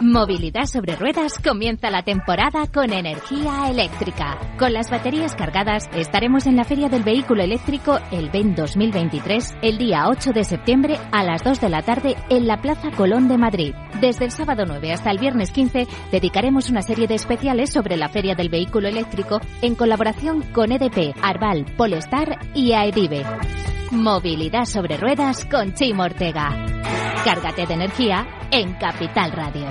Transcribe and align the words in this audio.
Movilidad 0.00 0.64
sobre 0.64 0.96
ruedas 0.96 1.38
comienza 1.38 1.90
la 1.90 2.02
temporada 2.02 2.66
con 2.72 2.90
energía 2.90 3.68
eléctrica. 3.68 4.38
Con 4.58 4.72
las 4.72 4.90
baterías 4.90 5.34
cargadas 5.34 5.90
estaremos 5.94 6.46
en 6.46 6.56
la 6.56 6.64
Feria 6.64 6.88
del 6.88 7.02
Vehículo 7.02 7.42
Eléctrico 7.42 7.98
el 8.10 8.30
BEN 8.30 8.54
2023 8.54 9.56
el 9.60 9.76
día 9.76 10.08
8 10.08 10.32
de 10.32 10.44
septiembre 10.44 10.98
a 11.12 11.22
las 11.22 11.44
2 11.44 11.60
de 11.60 11.68
la 11.68 11.82
tarde 11.82 12.16
en 12.30 12.46
la 12.46 12.62
Plaza 12.62 12.90
Colón 12.92 13.28
de 13.28 13.36
Madrid. 13.36 13.74
Desde 14.00 14.24
el 14.24 14.30
sábado 14.30 14.64
9 14.66 14.90
hasta 14.90 15.10
el 15.10 15.18
viernes 15.18 15.50
15 15.50 15.86
dedicaremos 16.10 16.70
una 16.70 16.80
serie 16.80 17.06
de 17.06 17.16
especiales 17.16 17.70
sobre 17.70 17.98
la 17.98 18.08
Feria 18.08 18.34
del 18.34 18.48
Vehículo 18.48 18.88
Eléctrico 18.88 19.38
en 19.60 19.74
colaboración 19.74 20.40
con 20.52 20.72
EDP, 20.72 21.14
Arval, 21.20 21.66
Polestar 21.76 22.38
y 22.54 22.72
AEDIVE. 22.72 23.26
Movilidad 23.90 24.66
sobre 24.66 24.96
ruedas 24.96 25.44
con 25.46 25.74
Chimo 25.74 26.04
Ortega. 26.04 26.64
Cárgate 27.24 27.66
de 27.66 27.74
energía 27.74 28.24
en 28.52 28.74
Capital 28.74 29.32
Radio. 29.32 29.66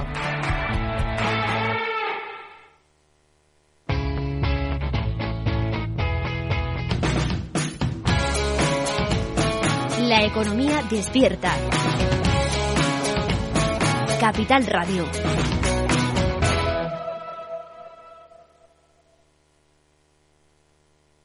La 10.01 10.23
economía 10.25 10.83
despierta. 10.89 11.55
Capital 14.19 14.65
Radio. 14.67 15.05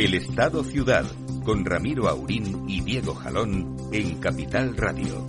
El 0.00 0.14
Estado 0.14 0.64
Ciudad, 0.64 1.04
con 1.44 1.62
Ramiro 1.62 2.08
Aurín 2.08 2.64
y 2.66 2.80
Diego 2.80 3.14
Jalón 3.14 3.76
en 3.92 4.18
Capital 4.18 4.74
Radio. 4.74 5.26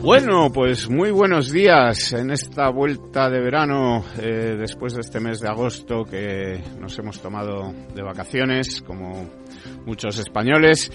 Bueno, 0.00 0.50
pues 0.50 0.88
muy 0.88 1.10
buenos 1.10 1.52
días 1.52 2.14
en 2.14 2.30
esta 2.30 2.70
vuelta 2.70 3.28
de 3.28 3.40
verano, 3.40 4.02
eh, 4.18 4.56
después 4.58 4.94
de 4.94 5.02
este 5.02 5.20
mes 5.20 5.40
de 5.40 5.50
agosto 5.50 6.04
que 6.04 6.64
nos 6.80 6.98
hemos 6.98 7.20
tomado 7.20 7.74
de 7.94 8.02
vacaciones, 8.02 8.80
como 8.80 9.28
muchos 9.84 10.18
españoles. 10.18 10.90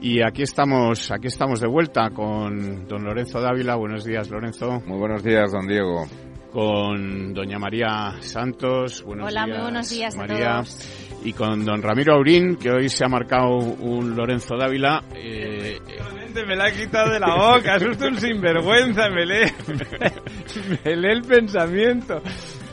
Y 0.00 0.22
aquí 0.22 0.42
estamos, 0.42 1.10
aquí 1.10 1.26
estamos 1.26 1.60
de 1.60 1.66
vuelta 1.66 2.10
con 2.10 2.86
don 2.86 3.02
Lorenzo 3.02 3.40
Dávila. 3.40 3.74
Buenos 3.74 4.04
días, 4.04 4.30
Lorenzo. 4.30 4.80
Muy 4.86 4.98
buenos 4.98 5.24
días, 5.24 5.50
don 5.50 5.66
Diego 5.66 6.06
con 6.52 7.34
doña 7.34 7.58
María 7.58 8.16
Santos. 8.20 9.02
Buenos 9.02 9.28
Hola, 9.28 9.44
días, 9.44 9.56
muy 9.56 9.62
buenos 9.62 9.90
días 9.90 10.16
María. 10.16 10.58
a 10.58 10.62
todos. 10.62 11.04
Y 11.24 11.32
con 11.32 11.64
don 11.64 11.82
Ramiro 11.82 12.14
Aurín, 12.14 12.56
que 12.56 12.70
hoy 12.70 12.88
se 12.88 13.04
ha 13.04 13.08
marcado 13.08 13.56
un 13.56 14.14
Lorenzo 14.14 14.56
Dávila. 14.56 15.02
Eh, 15.14 15.78
me 16.46 16.56
la 16.56 16.66
ha 16.66 16.72
quitado 16.72 17.12
de 17.12 17.20
la 17.20 17.34
boca, 17.34 17.76
es 17.76 17.82
usted 17.82 18.06
un 18.06 18.20
sinvergüenza, 18.20 19.08
me 19.10 19.26
lee, 19.26 19.52
me 20.84 20.96
lee 20.96 21.12
el 21.12 21.22
pensamiento. 21.22 22.22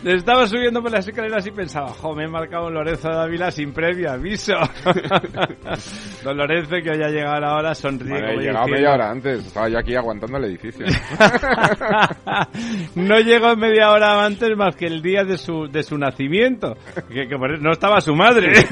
Estaba 0.06 0.46
subiendo 0.46 0.84
por 0.84 0.92
las 0.92 1.08
escaleras 1.08 1.48
y 1.48 1.52
pensaba, 1.52 1.88
jo, 1.88 2.14
me 2.14 2.26
he 2.26 2.28
marcado 2.28 2.68
un 2.68 2.76
Lorenzo 2.76 3.10
Dávila 3.10 3.50
sin 3.50 3.74
previo 3.74 4.12
aviso. 4.12 4.54
Don 6.24 6.38
Lorenzo, 6.38 6.76
que 6.84 6.92
hoy 6.92 7.02
ha 7.02 7.10
llegado 7.10 7.40
la 7.40 7.56
hora, 7.56 7.74
sonríe. 7.74 8.14
Vale, 8.14 8.28
como 8.28 8.40
he 8.40 8.44
llegado 8.44 8.68
media 8.68 8.94
hora 8.94 9.10
antes, 9.10 9.48
estaba 9.48 9.68
yo 9.68 9.80
aquí 9.80 9.96
aguantando 9.96 10.38
el 10.38 10.44
edificio. 10.44 10.86
no 12.96 13.18
llegó 13.18 13.56
media 13.56 13.90
hora 13.90 14.24
antes 14.24 14.56
más 14.56 14.76
que 14.76 14.86
el 14.86 15.02
día 15.02 15.24
de 15.24 15.40
su, 15.40 15.68
de 15.72 15.82
su 15.82 15.98
nacimiento. 15.98 16.76
Que, 17.10 17.28
que 17.28 17.38
no 17.60 17.72
estaba 17.72 18.00
su 18.00 18.14
madre. 18.14 18.54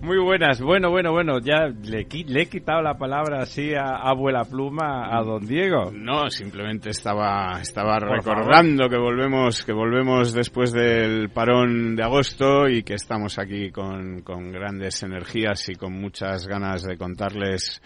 Muy 0.00 0.18
buenas. 0.18 0.62
Bueno, 0.62 0.90
bueno, 0.90 1.12
bueno. 1.12 1.40
Ya 1.40 1.66
le, 1.66 2.06
le 2.26 2.42
he 2.42 2.46
quitado 2.46 2.80
la 2.80 2.94
palabra 2.94 3.42
así 3.42 3.74
a 3.74 3.96
abuela 3.96 4.44
pluma 4.44 5.14
a 5.14 5.22
don 5.22 5.46
Diego. 5.46 5.90
No, 5.92 6.30
simplemente 6.30 6.88
estaba 6.90 7.60
estaba 7.60 7.98
Por 7.98 8.10
recordando 8.10 8.88
que 8.88 8.96
volvemos 8.96 9.62
que 9.62 9.72
volvemos 9.72 10.32
después 10.32 10.72
del 10.72 11.28
parón 11.28 11.96
de 11.96 12.02
agosto 12.02 12.66
y 12.66 12.82
que 12.82 12.94
estamos 12.94 13.38
aquí 13.38 13.70
con, 13.70 14.22
con 14.22 14.50
grandes 14.50 15.02
energías 15.02 15.68
y 15.68 15.74
con 15.74 15.92
muchas 15.92 16.46
ganas 16.46 16.82
de 16.82 16.96
contarles 16.96 17.82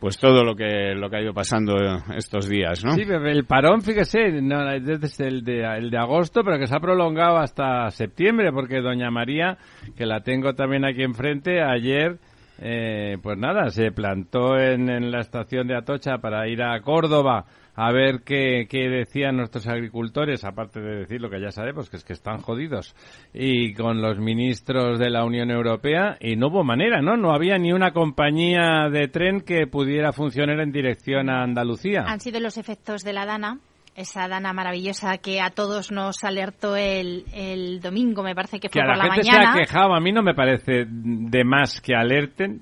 pues 0.00 0.18
todo 0.18 0.44
lo 0.44 0.54
que 0.54 0.94
lo 0.94 1.10
que 1.10 1.16
ha 1.16 1.22
ido 1.22 1.34
pasando 1.34 1.74
estos 2.16 2.48
días, 2.48 2.84
¿no? 2.84 2.92
Sí, 2.92 3.02
el 3.02 3.44
parón, 3.44 3.82
fíjese, 3.82 4.40
no, 4.42 4.70
es 4.70 4.84
desde 4.84 5.26
el 5.26 5.42
de, 5.42 5.62
el 5.64 5.90
de 5.90 5.98
agosto, 5.98 6.42
pero 6.44 6.58
que 6.58 6.66
se 6.66 6.76
ha 6.76 6.80
prolongado 6.80 7.38
hasta 7.38 7.90
septiembre, 7.90 8.52
porque 8.52 8.80
doña 8.80 9.10
María, 9.10 9.58
que 9.96 10.06
la 10.06 10.20
tengo 10.20 10.54
también 10.54 10.84
aquí 10.84 11.02
enfrente, 11.02 11.60
ayer, 11.62 12.18
eh, 12.60 13.18
pues 13.22 13.38
nada, 13.38 13.70
se 13.70 13.90
plantó 13.90 14.58
en, 14.58 14.88
en 14.88 15.10
la 15.10 15.20
estación 15.20 15.66
de 15.66 15.76
Atocha 15.76 16.18
para 16.18 16.48
ir 16.48 16.62
a 16.62 16.80
Córdoba 16.80 17.44
a 17.80 17.92
ver 17.92 18.22
qué, 18.24 18.66
qué 18.68 18.88
decían 18.88 19.36
nuestros 19.36 19.68
agricultores, 19.68 20.44
aparte 20.44 20.80
de 20.80 20.96
decir 20.96 21.20
lo 21.20 21.30
que 21.30 21.40
ya 21.40 21.52
sabemos, 21.52 21.88
que 21.88 21.96
es 21.96 22.02
que 22.02 22.12
están 22.12 22.38
jodidos, 22.38 22.96
y 23.32 23.72
con 23.74 24.02
los 24.02 24.18
ministros 24.18 24.98
de 24.98 25.10
la 25.10 25.24
Unión 25.24 25.52
Europea, 25.52 26.16
y 26.20 26.34
no 26.34 26.48
hubo 26.48 26.64
manera, 26.64 27.00
¿no? 27.02 27.16
No 27.16 27.30
había 27.30 27.56
ni 27.56 27.72
una 27.72 27.92
compañía 27.92 28.88
de 28.90 29.06
tren 29.06 29.42
que 29.42 29.68
pudiera 29.68 30.12
funcionar 30.12 30.58
en 30.58 30.72
dirección 30.72 31.30
a 31.30 31.44
Andalucía. 31.44 32.02
Han 32.04 32.18
sido 32.18 32.40
los 32.40 32.58
efectos 32.58 33.04
de 33.04 33.12
la 33.12 33.26
Dana, 33.26 33.60
esa 33.94 34.26
Dana 34.26 34.52
maravillosa 34.52 35.18
que 35.18 35.40
a 35.40 35.50
todos 35.50 35.92
nos 35.92 36.24
alertó 36.24 36.74
el, 36.74 37.26
el 37.32 37.80
domingo, 37.80 38.24
me 38.24 38.34
parece 38.34 38.58
que 38.58 38.68
que 38.68 38.72
fue 38.72 38.82
a 38.82 38.86
por 38.86 38.96
la 38.96 39.04
la 39.06 39.14
gente 39.14 39.30
mañana. 39.30 39.52
se 39.52 39.58
ha 39.60 39.62
quejado, 39.62 39.94
a 39.94 40.00
mí 40.00 40.10
no 40.10 40.24
me 40.24 40.34
parece 40.34 40.84
de 40.88 41.44
más 41.44 41.80
que 41.80 41.94
alerten. 41.94 42.60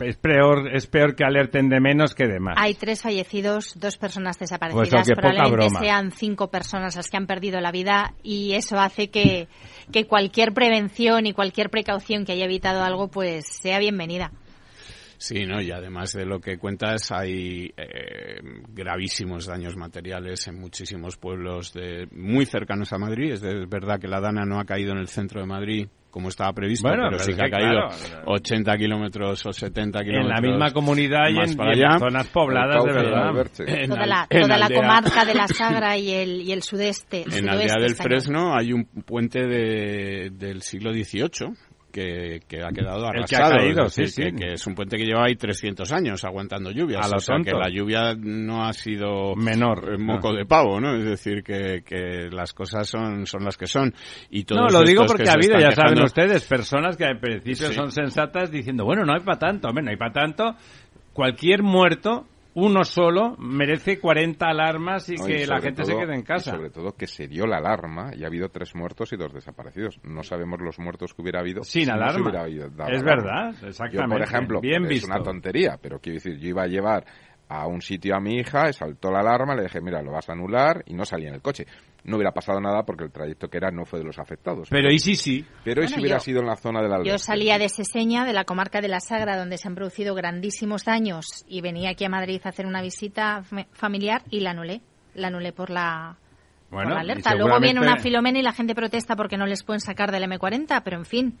Es 0.00 0.16
peor, 0.16 0.68
es 0.74 0.86
peor 0.86 1.14
que 1.14 1.24
alerten 1.24 1.68
de 1.68 1.80
menos 1.80 2.14
que 2.14 2.26
de 2.26 2.40
más. 2.40 2.54
Hay 2.58 2.74
tres 2.74 3.02
fallecidos, 3.02 3.78
dos 3.78 3.96
personas 3.96 4.36
Pues 4.38 4.50
desaparecidas. 4.50 5.08
lo 5.08 5.14
que 5.14 5.20
poca 5.20 5.28
Probablemente 5.34 5.64
broma. 5.66 5.80
sean 5.80 6.10
cinco 6.12 6.50
personas 6.50 6.94
las 6.96 7.08
que 7.08 7.16
han 7.16 7.26
perdido 7.26 7.60
la 7.60 7.72
vida 7.72 8.14
y 8.22 8.52
eso 8.52 8.78
hace 8.78 9.10
que, 9.10 9.48
que 9.90 10.06
cualquier 10.06 10.52
prevención 10.52 11.26
y 11.26 11.32
cualquier 11.32 11.70
precaución 11.70 12.24
que 12.24 12.32
haya 12.32 12.44
evitado 12.44 12.82
algo 12.84 13.08
pues 13.08 13.46
sea 13.46 13.78
bienvenida. 13.78 14.30
Sí, 15.18 15.46
¿no? 15.46 15.62
Y 15.62 15.70
además 15.70 16.12
de 16.12 16.26
lo 16.26 16.40
que 16.40 16.58
cuentas, 16.58 17.12
hay 17.12 17.72
eh, 17.76 18.40
gravísimos 18.74 19.46
daños 19.46 19.76
materiales 19.76 20.48
en 20.48 20.58
muchísimos 20.58 21.16
pueblos 21.16 21.72
de, 21.72 22.08
muy 22.10 22.44
cercanos 22.44 22.92
a 22.92 22.98
Madrid. 22.98 23.34
Es, 23.34 23.40
de- 23.40 23.62
es 23.62 23.68
verdad 23.68 24.00
que 24.00 24.08
la 24.08 24.20
Dana 24.20 24.44
no 24.44 24.58
ha 24.58 24.64
caído 24.64 24.90
en 24.90 24.98
el 24.98 25.06
centro 25.08 25.40
de 25.40 25.46
Madrid 25.46 25.86
como 26.12 26.28
estaba 26.28 26.52
previsto, 26.52 26.86
Bueno, 26.86 27.04
pero 27.08 27.16
pero 27.16 27.24
sí 27.24 27.32
que 27.34 27.46
ha 27.46 27.50
caído 27.50 27.88
claro, 27.88 28.22
80 28.26 28.76
kilómetros 28.76 29.46
o 29.46 29.52
70 29.52 29.98
en 29.98 30.04
kilómetros. 30.04 30.40
la 30.42 30.48
misma 30.48 30.70
comunidad 30.70 31.30
y 31.30 31.38
en, 31.38 31.56
para 31.56 31.72
en 31.72 31.98
zonas 31.98 32.28
pobladas 32.28 32.84
de 32.84 32.92
verdad. 32.92 33.46
En 33.66 33.88
Toda 33.90 34.06
la, 34.06 34.26
en 34.28 34.42
toda 34.42 34.58
la 34.58 34.68
comarca 34.68 35.24
de 35.24 35.34
la 35.34 35.48
Sagra 35.48 35.96
y 35.96 36.10
el, 36.10 36.42
y 36.42 36.52
el 36.52 36.62
sudeste. 36.62 37.22
En 37.22 37.30
sudoeste 37.32 37.50
Aldea 37.50 37.76
del. 37.80 37.94
Fresno 37.96 38.54
hay 38.54 38.74
un 38.74 38.84
puente 38.84 39.40
de, 39.46 40.30
del 40.30 40.60
siglo 40.62 40.92
XVIII 40.92 41.54
que, 41.92 42.40
que 42.48 42.62
ha 42.64 42.70
quedado 42.70 43.06
El 43.12 43.24
que 43.26 43.36
ha 43.36 43.38
arrasado. 43.40 43.58
caído, 43.58 43.84
es 43.86 43.94
decir, 43.96 44.08
sí, 44.08 44.22
que, 44.22 44.30
sí. 44.30 44.36
que 44.36 44.52
es 44.54 44.66
un 44.66 44.74
puente 44.74 44.96
que 44.96 45.04
lleva 45.04 45.26
ahí 45.26 45.36
300 45.36 45.92
años 45.92 46.24
aguantando 46.24 46.70
lluvias. 46.72 47.06
A 47.06 47.08
lo 47.10 47.16
o 47.16 47.20
sea, 47.20 47.36
que 47.44 47.52
la 47.52 47.68
lluvia 47.68 48.14
no 48.18 48.64
ha 48.64 48.72
sido 48.72 49.36
Menor. 49.36 49.94
eh, 49.94 49.98
moco 49.98 50.32
de 50.32 50.44
pavo, 50.46 50.80
¿no? 50.80 50.96
Es 50.96 51.04
decir, 51.04 51.44
que, 51.44 51.82
que 51.86 52.28
las 52.32 52.52
cosas 52.52 52.88
son, 52.88 53.26
son 53.26 53.44
las 53.44 53.56
que 53.56 53.66
son. 53.66 53.94
Y 54.30 54.40
No, 54.40 54.44
todos 54.46 54.72
lo 54.72 54.82
digo 54.82 55.04
porque 55.06 55.24
que 55.24 55.30
ha 55.30 55.34
habido, 55.34 55.58
ya 55.60 55.70
saben 55.72 56.02
ustedes, 56.02 56.44
personas 56.46 56.96
que 56.96 57.04
al 57.04 57.20
principio 57.20 57.68
Sí. 57.68 57.74
son 57.74 57.92
sensatas 57.92 58.50
diciendo, 58.50 58.84
bueno, 58.84 59.04
no 59.04 59.12
hay 59.14 59.20
para 59.20 59.38
tanto, 59.38 59.68
hombre, 59.68 59.84
no 59.84 59.90
hay 59.90 59.96
para 59.96 60.12
tanto. 60.12 60.56
Cualquier 61.12 61.62
muerto, 61.62 62.26
uno 62.54 62.84
solo, 62.84 63.34
merece 63.38 63.98
40 63.98 64.46
alarmas 64.46 65.08
y 65.08 65.14
No, 65.14 65.24
que 65.26 65.46
la 65.46 65.60
gente 65.60 65.84
se 65.84 65.96
quede 65.96 66.14
en 66.14 66.20
y 66.20 66.24
casa. 66.24 66.50
sobre 66.52 66.68
todo 66.70 66.94
que 66.94 67.06
se 67.06 67.26
dio 67.26 67.46
la 67.46 67.56
alarma 67.56 68.10
y 68.14 68.24
ha 68.24 68.26
habido 68.26 68.50
tres 68.50 68.74
muertos 68.74 69.12
y 69.12 69.16
dos 69.16 69.32
desaparecidos. 69.32 69.98
No 70.02 70.22
sabemos 70.22 70.60
los 70.60 70.78
muertos 70.78 71.14
que 71.14 71.22
hubiera 71.22 71.40
habido 71.40 71.64
Sin 71.64 71.84
si 71.84 71.88
no 71.88 71.96
se 71.96 72.02
alarma. 72.02 72.22
hubiera 72.22 72.42
habido- 72.42 72.68
dado 72.70 72.90
Es 72.90 73.02
verdad, 73.02 73.50
exactamente. 73.64 73.96
Yo, 73.96 74.08
por 74.08 74.22
ejemplo, 74.22 74.60
Bien 74.60 74.82
es 74.84 74.88
visto. 74.90 75.06
una 75.06 75.22
tontería, 75.22 75.78
pero 75.80 75.98
quiero 75.98 76.16
decir, 76.16 76.36
yo 76.38 76.48
iba 76.48 76.62
a 76.64 76.66
llevar 76.66 77.04
a 77.48 77.66
un 77.66 77.80
sitio 77.80 78.14
a 78.16 78.20
mi 78.20 78.36
hija, 78.36 78.72
saltó 78.72 79.10
la 79.10 79.20
alarma, 79.20 79.54
le 79.54 79.62
dije, 79.64 79.80
mira, 79.80 80.02
lo 80.02 80.12
vas 80.12 80.28
a 80.28 80.32
anular 80.32 80.82
y 80.86 80.94
no 80.94 81.04
salía 81.04 81.28
en 81.28 81.34
el 81.34 81.42
coche. 81.42 81.66
No 82.04 82.16
hubiera 82.16 82.32
pasado 82.32 82.60
nada 82.60 82.82
porque 82.84 83.04
el 83.04 83.12
trayecto 83.12 83.48
que 83.48 83.58
era 83.58 83.70
no 83.70 83.84
fue 83.84 84.00
de 84.00 84.04
los 84.04 84.18
afectados. 84.18 84.68
Pero 84.70 84.90
y 84.90 84.98
sí, 84.98 85.14
sí. 85.16 85.44
Pero 85.64 85.84
y 85.84 85.88
si 85.88 86.00
hubiera 86.00 86.16
yo- 86.16 86.20
sido 86.24 86.40
en 86.40 86.46
la 86.46 86.56
zona 86.56 86.82
de 86.82 86.88
la 86.88 87.02
Yo 87.04 87.18
salía 87.18 87.58
de 87.58 87.68
Seseña, 87.68 88.24
de 88.24 88.32
la 88.32 88.44
comarca 88.44 88.80
de 88.80 88.88
la 88.88 89.00
Sagra, 89.00 89.36
donde 89.36 89.58
se 89.58 89.68
han 89.68 89.74
producido 89.74 90.14
grandísimos 90.14 90.84
daños, 90.84 91.26
y 91.46 91.60
venía 91.60 91.90
aquí 91.90 92.04
a 92.04 92.08
Madrid 92.08 92.40
a 92.44 92.48
hacer 92.48 92.66
una 92.66 92.82
visita 92.82 93.42
fa- 93.44 93.66
familiar 93.72 94.22
y 94.30 94.40
la 94.40 94.50
anulé. 94.50 94.80
La 95.14 95.28
anulé 95.28 95.52
por 95.52 95.70
la, 95.70 96.16
Bueno, 96.72 96.88
por 96.88 96.96
la 96.96 97.02
y 97.02 97.10
alerta. 97.10 97.34
Luego 97.34 97.60
viene 97.60 97.78
una 97.80 97.98
filomena 97.98 98.38
y 98.38 98.42
la 98.42 98.52
gente 98.52 98.74
protesta 98.74 99.14
porque 99.14 99.36
no 99.36 99.46
les 99.46 99.62
pueden 99.62 99.80
sacar 99.80 100.10
del 100.10 100.22
M40, 100.24 100.80
pero 100.82 100.96
en 100.96 101.04
fin, 101.04 101.38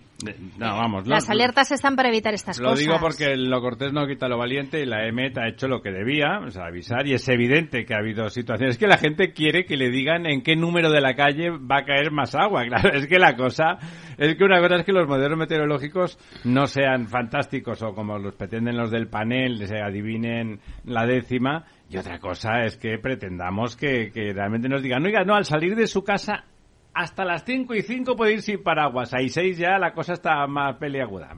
No, 0.58 0.76
vamos. 0.76 1.06
las 1.06 1.26
lo- 1.26 1.32
alertas 1.32 1.72
están 1.72 1.96
para 1.96 2.10
evitar 2.10 2.34
estas 2.34 2.58
Lo 2.58 2.68
cosas. 2.70 2.80
digo 2.80 2.96
porque 3.00 3.36
lo 3.36 3.60
cortés 3.62 3.92
no 3.94 4.06
quita 4.06 4.28
lo 4.28 4.36
valiente 4.38 4.80
y 4.82 4.86
la 4.86 5.06
EMET 5.08 5.38
ha 5.38 5.48
hecho 5.48 5.66
lo 5.68 5.80
que 5.80 5.90
debía, 5.90 6.38
o 6.46 6.50
sea, 6.50 6.66
avisar, 6.66 7.06
y 7.06 7.14
es 7.14 7.26
evidente 7.28 7.84
que 7.86 7.94
ha 7.94 7.98
habido 7.98 8.28
situaciones 8.28 8.76
que 8.76 8.86
la 8.86 8.98
gente 8.98 9.32
quiere 9.32 9.64
que 9.64 9.76
le 9.76 9.88
digan 9.90 10.26
en 10.26 10.42
qué 10.42 10.54
número 10.54 10.90
de 10.90 11.00
la 11.00 11.14
calle 11.14 11.48
va 11.50 11.78
a 11.78 11.84
caer 11.84 12.10
más 12.12 12.34
agua. 12.34 12.62
Claro, 12.72 12.90
es 12.94 13.06
que 13.06 13.18
la 13.18 13.34
cosa, 13.34 13.78
es 14.18 14.36
que 14.36 14.44
una 14.44 14.60
cosa 14.60 14.76
es 14.76 14.84
que 14.84 14.92
los 14.92 15.08
modelos 15.08 15.38
meteorológicos 15.38 16.18
no 16.44 16.66
sean 16.66 17.06
fantásticos 17.08 17.82
o 17.82 17.94
como 17.94 18.18
los 18.18 18.34
pretenden 18.34 18.76
los 18.76 18.90
del 18.90 19.08
panel, 19.08 19.66
se 19.66 19.80
adivinen 19.80 20.60
la 20.84 21.06
décima, 21.06 21.64
y 21.92 21.98
otra 21.98 22.18
cosa 22.18 22.64
es 22.64 22.76
que 22.76 22.98
pretendamos 22.98 23.76
que, 23.76 24.10
que 24.10 24.32
realmente 24.32 24.68
nos 24.68 24.82
digan, 24.82 25.04
oiga, 25.04 25.24
no, 25.24 25.34
al 25.34 25.44
salir 25.44 25.76
de 25.76 25.86
su 25.86 26.02
casa 26.02 26.46
hasta 26.94 27.24
las 27.24 27.44
5 27.44 27.74
y 27.74 27.82
5 27.82 28.16
puede 28.16 28.34
ir 28.34 28.42
sin 28.42 28.62
paraguas. 28.62 29.14
Ahí 29.14 29.28
6 29.28 29.58
ya 29.58 29.78
la 29.78 29.92
cosa 29.92 30.12
está 30.12 30.46
más 30.46 30.76
peliaguda. 30.76 31.30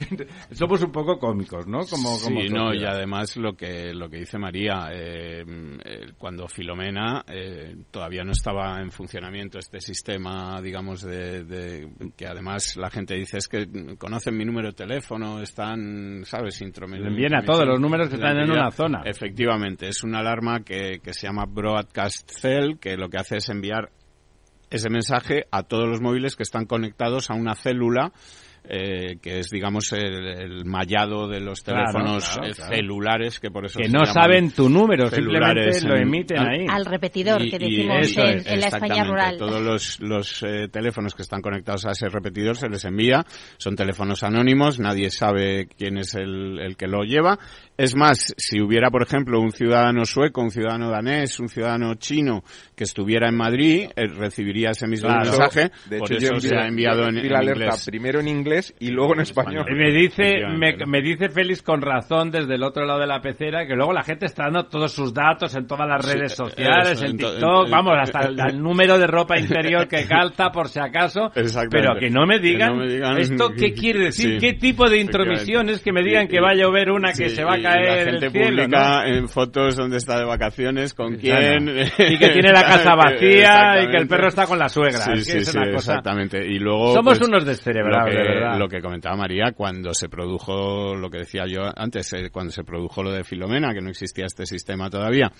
Somos 0.52 0.82
un 0.82 0.92
poco 0.92 1.18
cómicos, 1.18 1.66
¿no? 1.66 1.80
Como, 1.90 2.18
como 2.20 2.40
sí, 2.40 2.48
no, 2.48 2.74
y 2.74 2.84
además 2.84 3.36
lo 3.36 3.54
que 3.54 3.92
lo 3.94 4.08
que 4.08 4.18
dice 4.18 4.38
María, 4.38 4.88
eh, 4.92 5.44
eh, 5.84 6.12
cuando 6.18 6.48
Filomena 6.48 7.24
eh, 7.28 7.76
todavía 7.90 8.24
no 8.24 8.32
estaba 8.32 8.80
en 8.80 8.90
funcionamiento 8.90 9.58
este 9.58 9.80
sistema, 9.80 10.60
digamos, 10.62 11.02
de, 11.02 11.44
de- 11.44 11.88
que 12.16 12.26
además 12.26 12.76
la 12.76 12.90
gente 12.90 13.14
dice 13.14 13.38
es 13.38 13.48
que 13.48 13.66
conocen 13.98 14.36
mi 14.36 14.44
número 14.44 14.68
de 14.68 14.74
teléfono, 14.74 15.40
están, 15.40 16.24
¿sabes? 16.24 16.60
Envían 17.06 17.34
a 17.34 17.42
todos 17.44 17.66
los 17.66 17.80
números 17.80 18.08
que 18.08 18.14
están 18.14 18.38
en 18.38 18.50
una 18.50 18.70
zona. 18.70 19.02
Efectivamente, 19.04 19.88
es 19.88 20.02
una 20.02 20.20
alarma 20.20 20.60
que, 20.64 21.00
que 21.02 21.12
se 21.12 21.26
llama 21.26 21.44
Broadcast 21.46 22.30
Cell, 22.30 22.78
que 22.80 22.96
lo 22.96 23.08
que 23.08 23.18
hace 23.18 23.36
es 23.36 23.48
enviar 23.48 23.90
ese 24.72 24.88
mensaje 24.88 25.46
a 25.50 25.62
todos 25.64 25.88
los 25.88 26.00
móviles 26.00 26.34
que 26.34 26.42
están 26.42 26.64
conectados 26.64 27.30
a 27.30 27.34
una 27.34 27.54
célula 27.54 28.12
eh, 28.64 29.16
que 29.20 29.40
es, 29.40 29.50
digamos, 29.50 29.92
el, 29.92 30.26
el 30.26 30.64
mallado 30.64 31.26
de 31.28 31.40
los 31.40 31.62
teléfonos 31.62 32.28
claro, 32.28 32.48
eh, 32.48 32.54
claro. 32.54 32.74
celulares, 32.74 33.40
que 33.40 33.50
por 33.50 33.64
eso 33.66 33.78
Que 33.80 33.86
se 33.86 33.92
no 33.92 34.04
saben 34.06 34.50
tu 34.52 34.68
número, 34.68 35.08
simplemente 35.08 35.72
celulares 35.72 35.84
lo 35.84 35.96
en- 35.96 36.02
emiten 36.02 36.38
al- 36.38 36.48
ahí. 36.48 36.66
Al 36.68 36.84
repetidor, 36.86 37.42
y- 37.42 37.50
que 37.50 37.58
decimos 37.58 38.16
en, 38.16 38.38
es, 38.38 38.46
en 38.46 38.60
la 38.60 38.66
España 38.68 39.04
rural. 39.04 39.36
Todos 39.38 39.60
los, 39.60 40.00
los 40.00 40.42
eh, 40.44 40.68
teléfonos 40.70 41.14
que 41.14 41.22
están 41.22 41.40
conectados 41.42 41.84
a 41.86 41.90
ese 41.90 42.08
repetidor 42.08 42.56
se 42.56 42.68
les 42.68 42.84
envía. 42.84 43.24
Son 43.58 43.74
teléfonos 43.74 44.22
anónimos, 44.22 44.78
nadie 44.78 45.10
sabe 45.10 45.66
quién 45.76 45.98
es 45.98 46.14
el, 46.14 46.58
el 46.60 46.76
que 46.76 46.86
lo 46.86 47.02
lleva. 47.02 47.38
Es 47.76 47.96
más, 47.96 48.32
si 48.36 48.60
hubiera, 48.60 48.90
por 48.90 49.02
ejemplo, 49.02 49.40
un 49.40 49.50
ciudadano 49.50 50.04
sueco, 50.04 50.40
un 50.40 50.50
ciudadano 50.50 50.88
danés, 50.90 51.40
un 51.40 51.48
ciudadano 51.48 51.94
chino 51.96 52.44
que 52.76 52.84
estuviera 52.84 53.28
en 53.28 53.36
Madrid, 53.36 53.88
eh, 53.96 54.06
recibiría 54.06 54.70
ese 54.70 54.86
mismo 54.86 55.08
Claro. 55.08 55.24
mensaje. 55.30 55.70
De 55.88 55.98
por 55.98 56.12
hecho, 56.12 56.20
yo 56.20 56.28
eso 56.36 56.48
se 56.48 56.56
ha 56.56 56.66
enviado 56.68 57.08
en, 57.08 57.18
en 57.18 57.28
la 57.32 57.38
alerta 57.38 57.64
inglés. 57.64 57.84
primero 57.86 58.20
en 58.20 58.28
inglés 58.28 58.51
y 58.80 58.90
luego 58.90 59.14
en 59.14 59.20
español. 59.20 59.64
Y 59.70 59.74
me 59.74 59.90
dice, 59.90 60.42
me, 60.86 61.02
dice 61.02 61.28
Félix 61.28 61.62
con 61.62 61.80
razón 61.82 62.30
desde 62.30 62.54
el 62.54 62.62
otro 62.62 62.84
lado 62.84 63.00
de 63.00 63.06
la 63.06 63.20
pecera 63.20 63.66
que 63.66 63.74
luego 63.74 63.92
la 63.92 64.02
gente 64.02 64.26
está 64.26 64.44
dando 64.44 64.64
todos 64.66 64.92
sus 64.92 65.12
datos 65.14 65.54
en 65.54 65.66
todas 65.66 65.88
las 65.88 66.04
Sí, 66.04 66.14
redes 66.16 66.32
eso, 66.32 66.46
sociales, 66.46 67.02
en 67.02 67.16
TikTok, 67.16 67.70
vamos, 67.70 67.94
hasta 68.00 68.20
el, 68.28 68.38
el 68.40 68.60
número 68.62 68.98
de 68.98 69.06
ropa 69.06 69.38
interior 69.38 69.86
que 69.88 70.04
calza 70.08 70.50
por 70.50 70.68
si 70.68 70.80
acaso. 70.80 71.30
Pero 71.70 71.94
que 71.98 72.10
no 72.10 72.26
me 72.26 72.36
Que 72.40 72.46
digan, 72.48 72.76
no 72.76 72.84
me 72.84 72.88
digan- 72.88 73.18
esto 73.18 73.50
qué 73.56 73.72
quiere 73.74 74.06
decir, 74.06 74.32
Sí, 74.32 74.38
qué 74.38 74.54
tipo 74.54 74.88
de 74.88 74.98
intromisión 75.00 75.68
es 75.68 75.82
que 75.82 75.92
me 75.92 76.02
digan 76.02 76.28
que 76.28 76.40
va 76.40 76.50
a 76.50 76.54
llover 76.54 76.90
una 76.90 77.08
que 77.12 77.28
Sí, 77.28 77.36
se 77.36 77.44
va 77.44 77.54
a 77.54 77.62
caer 77.62 78.06
la 78.06 78.12
gente 78.12 78.30
cielo, 78.30 78.62
publica 78.64 79.04
¿no? 79.04 79.14
en 79.14 79.28
fotos 79.28 79.76
donde 79.76 79.96
está 79.98 80.18
de 80.18 80.24
vacaciones, 80.24 80.94
con 80.94 81.16
quién... 81.16 81.68
Y 81.68 82.18
que 82.18 82.28
tiene 82.30 82.52
la 82.52 82.62
casa 82.66 82.94
vacía 82.94 83.82
y 83.82 83.90
que 83.90 83.96
el 83.96 84.08
perro 84.08 84.28
está 84.28 84.46
con 84.46 84.58
la 84.58 84.68
suegra. 84.68 84.98
Sí, 85.00 85.12
Es 85.12 85.18
que 85.26 85.32
sí, 85.32 85.38
es 85.38 85.48
sí, 85.48 85.56
una 85.58 85.66
cosa- 85.72 85.92
exactamente. 85.92 86.46
Y 86.46 86.58
luego... 86.58 86.94
Somos 86.94 87.18
pues, 87.18 87.28
unos 87.28 87.44
descerebrados, 87.44 88.14
de 88.14 88.22
verdad. 88.22 88.41
Lo 88.58 88.68
que 88.68 88.80
comentaba 88.80 89.16
María, 89.16 89.52
cuando 89.52 89.94
se 89.94 90.08
produjo, 90.08 90.94
lo 90.94 91.10
que 91.10 91.18
decía 91.18 91.44
yo 91.48 91.62
antes, 91.76 92.12
eh, 92.12 92.30
cuando 92.30 92.52
se 92.52 92.64
produjo 92.64 93.02
lo 93.02 93.12
de 93.12 93.24
Filomena, 93.24 93.72
que 93.74 93.80
no 93.80 93.90
existía 93.90 94.26
este 94.26 94.46
sistema 94.46 94.88
todavía, 94.90 95.30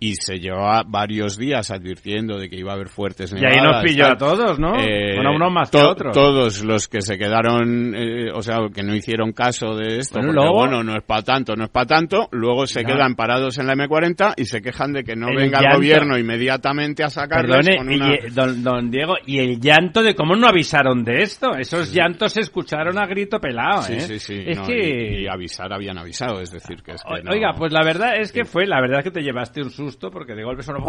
y 0.00 0.14
se 0.14 0.38
llevaba 0.38 0.84
varios 0.86 1.36
días 1.36 1.70
advirtiendo 1.70 2.38
de 2.38 2.48
que 2.48 2.56
iba 2.56 2.70
a 2.72 2.74
haber 2.76 2.88
fuertes 2.88 3.32
Y 3.32 3.36
ahí 3.36 3.56
nevadas. 3.56 3.82
nos 3.82 3.82
pilló 3.84 4.04
tal. 4.04 4.12
a 4.12 4.16
todos, 4.16 4.58
¿no? 4.58 4.76
Eh, 4.80 5.14
Bueno, 5.16 5.32
unos 5.34 5.52
más 5.52 5.70
que 5.70 5.78
to- 5.78 5.90
otros. 5.90 6.12
Todos 6.14 6.64
los 6.64 6.86
que 6.88 7.00
se 7.00 7.18
quedaron, 7.18 7.94
eh, 7.96 8.30
o 8.32 8.42
sea, 8.42 8.58
que 8.72 8.82
no 8.82 8.94
hicieron 8.94 9.32
caso 9.32 9.74
de 9.74 9.98
esto, 9.98 10.18
Bueno, 10.20 10.34
porque, 10.34 10.46
luego- 10.46 10.58
bueno, 10.58 10.82
no 10.84 10.96
es 10.96 11.02
para 11.04 11.22
tanto, 11.22 11.56
no 11.56 11.64
es 11.64 11.70
para 11.70 11.86
tanto, 11.86 12.28
luego 12.32 12.66
se 12.66 12.84
quedan 12.84 13.14
parados 13.16 13.58
en 13.58 13.66
la 13.66 13.74
M40 13.74 14.34
y 14.36 14.44
se 14.44 14.60
quejan 14.62 14.92
de 14.92 15.02
que 15.02 15.16
no 15.16 15.28
El 15.30 15.36
venga 15.36 15.58
el 15.60 15.76
gobierno 15.76 16.16
inmediatamente 16.16 17.02
a 17.02 17.08
sacarles 17.10 17.66
Perdone, 17.66 17.76
con 17.78 17.92
y, 17.92 17.96
una... 17.96 18.16
don, 18.32 18.62
don 18.62 18.90
Diego, 18.90 19.14
y 19.26 19.38
el 19.38 19.60
llanto 19.60 20.02
de 20.02 20.14
cómo 20.14 20.36
no 20.36 20.46
avisaron 20.46 21.02
de 21.04 21.22
esto. 21.22 21.56
Esos 21.56 21.92
llantos 21.92 22.32
se 22.32 22.40
escucharon 22.48 22.98
a 22.98 23.06
grito 23.06 23.38
pelado, 23.40 23.82
Sí, 23.82 23.94
¿eh? 23.94 24.00
sí, 24.00 24.18
sí. 24.18 24.42
Es 24.46 24.58
no, 24.58 24.66
que... 24.66 24.76
y, 25.20 25.22
y 25.24 25.26
avisar 25.28 25.72
habían 25.72 25.98
avisado, 25.98 26.40
es 26.40 26.50
decir, 26.50 26.82
que 26.82 26.92
es 26.92 27.02
que 27.02 27.22
no- 27.22 27.30
Oiga, 27.30 27.52
pues 27.56 27.72
la 27.72 27.84
verdad 27.84 28.16
es 28.20 28.32
que 28.32 28.44
fue, 28.44 28.66
la 28.66 28.80
verdad 28.80 28.98
es 29.00 29.04
que 29.04 29.10
te 29.10 29.22
llevaste 29.22 29.62
un 29.62 29.70
susto 29.70 30.10
porque 30.10 30.34
de 30.34 30.42
golpe 30.44 30.62
sonó, 30.62 30.84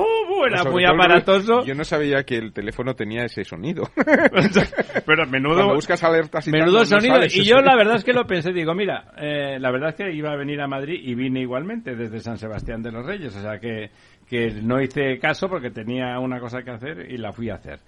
era 0.47 0.63
muy 0.63 0.83
aparatoso, 0.85 1.63
Yo 1.65 1.75
no 1.75 1.83
sabía 1.83 2.23
que 2.23 2.37
el 2.37 2.51
teléfono 2.53 2.95
tenía 2.95 3.25
ese 3.25 3.43
sonido. 3.43 3.83
pero 5.05 5.25
menudo, 5.27 5.55
Cuando 5.55 5.75
buscas 5.75 6.03
alertas 6.03 6.47
y 6.47 6.51
menudo 6.51 6.85
sonido. 6.85 7.19
y 7.25 7.43
yo 7.43 7.57
la 7.57 7.75
verdad 7.75 7.95
es 7.95 8.03
que 8.03 8.13
lo 8.13 8.25
pensé, 8.25 8.51
digo, 8.53 8.73
mira, 8.73 9.11
eh, 9.17 9.57
la 9.59 9.71
verdad 9.71 9.89
es 9.89 9.95
que 9.95 10.11
iba 10.13 10.31
a 10.31 10.35
venir 10.35 10.61
a 10.61 10.67
Madrid 10.67 10.99
y 11.03 11.15
vine 11.15 11.41
igualmente 11.41 11.95
desde 11.95 12.19
San 12.19 12.37
Sebastián 12.37 12.81
de 12.81 12.91
los 12.91 13.05
Reyes, 13.05 13.35
o 13.35 13.41
sea 13.41 13.59
que, 13.59 13.89
que 14.27 14.51
no 14.61 14.81
hice 14.81 15.17
caso 15.19 15.47
porque 15.49 15.71
tenía 15.71 16.19
una 16.19 16.39
cosa 16.39 16.61
que 16.63 16.71
hacer 16.71 17.07
y 17.11 17.17
la 17.17 17.31
fui 17.31 17.49
a 17.49 17.55
hacer. 17.55 17.79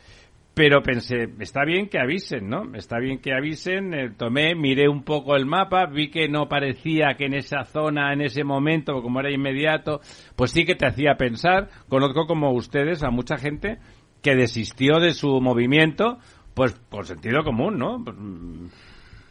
Pero 0.54 0.84
pensé, 0.84 1.30
está 1.40 1.64
bien 1.64 1.88
que 1.88 1.98
avisen, 1.98 2.50
¿no? 2.50 2.76
Está 2.76 3.00
bien 3.00 3.20
que 3.20 3.34
avisen. 3.34 3.94
eh, 3.94 4.10
tomé, 4.18 4.54
miré 4.54 4.90
un 4.90 5.04
poco 5.04 5.36
el 5.38 5.46
mapa, 5.46 5.86
vi 5.86 6.10
que 6.10 6.28
no 6.28 6.50
parecía 6.50 7.16
que 7.18 7.26
en 7.26 7.36
esa 7.36 7.64
zona, 7.64 8.12
en 8.12 8.22
ese 8.22 8.44
momento, 8.44 9.02
como 9.02 9.22
era 9.22 9.32
inmediato, 9.32 10.02
pues 10.36 10.52
sí 10.52 10.66
que 10.66 10.76
te 10.76 10.86
hacía 10.86 11.16
pensar. 11.16 11.70
Conozco 11.88 12.28
como 12.28 12.52
ustedes 12.52 13.02
a 13.02 13.12
mucha 13.12 13.38
gente 13.38 13.80
que 14.22 14.36
desistió 14.36 15.00
de 15.00 15.14
su 15.14 15.40
movimiento, 15.40 16.18
pues 16.54 16.74
por 16.74 17.06
sentido 17.06 17.44
común, 17.44 17.78
¿no? 17.78 18.04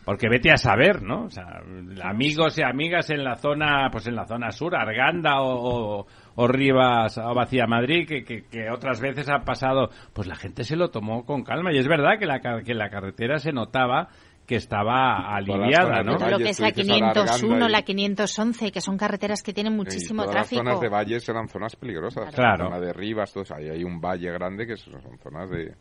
Porque 0.05 0.29
vete 0.29 0.51
a 0.51 0.57
saber, 0.57 1.03
¿no? 1.03 1.25
O 1.25 1.31
sea, 1.31 1.61
amigos 2.03 2.59
y 2.59 2.63
amigas 2.63 3.11
en 3.11 3.23
la 3.23 3.37
zona, 3.37 3.89
pues 3.93 4.07
en 4.07 4.17
la 4.17 4.27
zona 4.27 4.51
sur, 4.51 4.75
Arganda 4.75 5.41
o, 5.43 6.01
o, 6.01 6.07
o 6.37 6.49
Rivas 6.49 7.19
o 7.19 7.35
Vacía 7.35 7.67
Madrid, 7.67 8.09
que, 8.09 8.25
que, 8.25 8.45
que 8.47 8.71
otras 8.71 9.01
veces 9.01 9.29
ha 9.29 9.41
pasado, 9.45 9.91
pues 10.13 10.27
la 10.27 10.37
gente 10.37 10.65
se 10.65 10.75
lo 10.77 10.91
tomó 10.91 11.25
con 11.25 11.45
calma. 11.45 11.73
Y 11.73 11.79
es 11.79 11.87
verdad 11.87 12.19
que 12.19 12.27
la, 12.27 12.41
ca- 12.41 12.63
que 12.63 12.75
la 12.75 12.89
carretera 12.91 13.39
se 13.39 13.53
notaba 13.53 14.09
que 14.47 14.57
estaba 14.57 15.33
aliviada, 15.37 16.03
¿no? 16.03 16.19
lo 16.33 16.39
que 16.39 16.49
es 16.51 16.59
la 16.59 16.69
dices 16.73 16.91
ahora 16.91 17.13
501, 17.13 17.33
Arganda 17.55 17.69
y- 17.69 17.71
la 17.73 17.83
511, 17.83 18.73
que 18.73 18.81
son 18.81 18.97
carreteras 18.97 19.43
que 19.45 19.53
tienen 19.53 19.77
muchísimo 19.77 20.23
y 20.23 20.27
todas 20.27 20.35
tráfico. 20.49 20.63
las 20.65 20.73
zonas 20.73 20.81
de 20.81 20.89
valles 20.89 21.29
eran 21.29 21.49
zonas 21.49 21.77
peligrosas. 21.77 22.35
Claro. 22.35 22.65
La 22.65 22.71
zona 22.71 22.81
de 22.87 22.93
Rivas, 22.93 23.33
todo 23.33 23.45
eso. 23.45 23.55
Ahí 23.55 23.69
hay 23.69 23.85
un 23.85 24.01
valle 24.01 24.33
grande 24.33 24.67
que 24.67 24.77
son 24.77 25.01
zonas 25.23 25.49
de... 25.51 25.73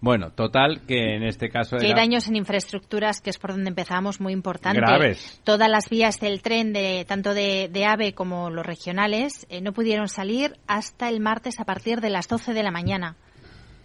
Bueno, 0.00 0.30
total, 0.30 0.82
que 0.86 1.16
en 1.16 1.22
este 1.22 1.48
caso 1.48 1.78
Que 1.78 1.86
hay 1.86 1.92
era... 1.92 2.02
daños 2.02 2.28
en 2.28 2.36
infraestructuras, 2.36 3.20
que 3.22 3.30
es 3.30 3.38
por 3.38 3.52
donde 3.52 3.70
empezamos, 3.70 4.20
muy 4.20 4.32
importante. 4.34 4.78
Graves. 4.80 5.40
Todas 5.42 5.70
las 5.70 5.88
vías 5.88 6.20
del 6.20 6.42
tren, 6.42 6.72
de 6.74 7.04
tanto 7.08 7.32
de, 7.32 7.68
de 7.72 7.86
AVE 7.86 8.12
como 8.12 8.50
los 8.50 8.64
regionales, 8.66 9.46
eh, 9.48 9.60
no 9.62 9.72
pudieron 9.72 10.08
salir 10.08 10.58
hasta 10.66 11.08
el 11.08 11.20
martes 11.20 11.60
a 11.60 11.64
partir 11.64 12.00
de 12.02 12.10
las 12.10 12.28
12 12.28 12.52
de 12.52 12.62
la 12.62 12.70
mañana, 12.70 13.16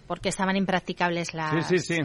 porque 0.06 0.28
estaban 0.28 0.56
impracticables 0.56 1.32
las... 1.34 1.66
Sí, 1.66 1.78
sí, 1.78 1.94
sí. 1.96 2.00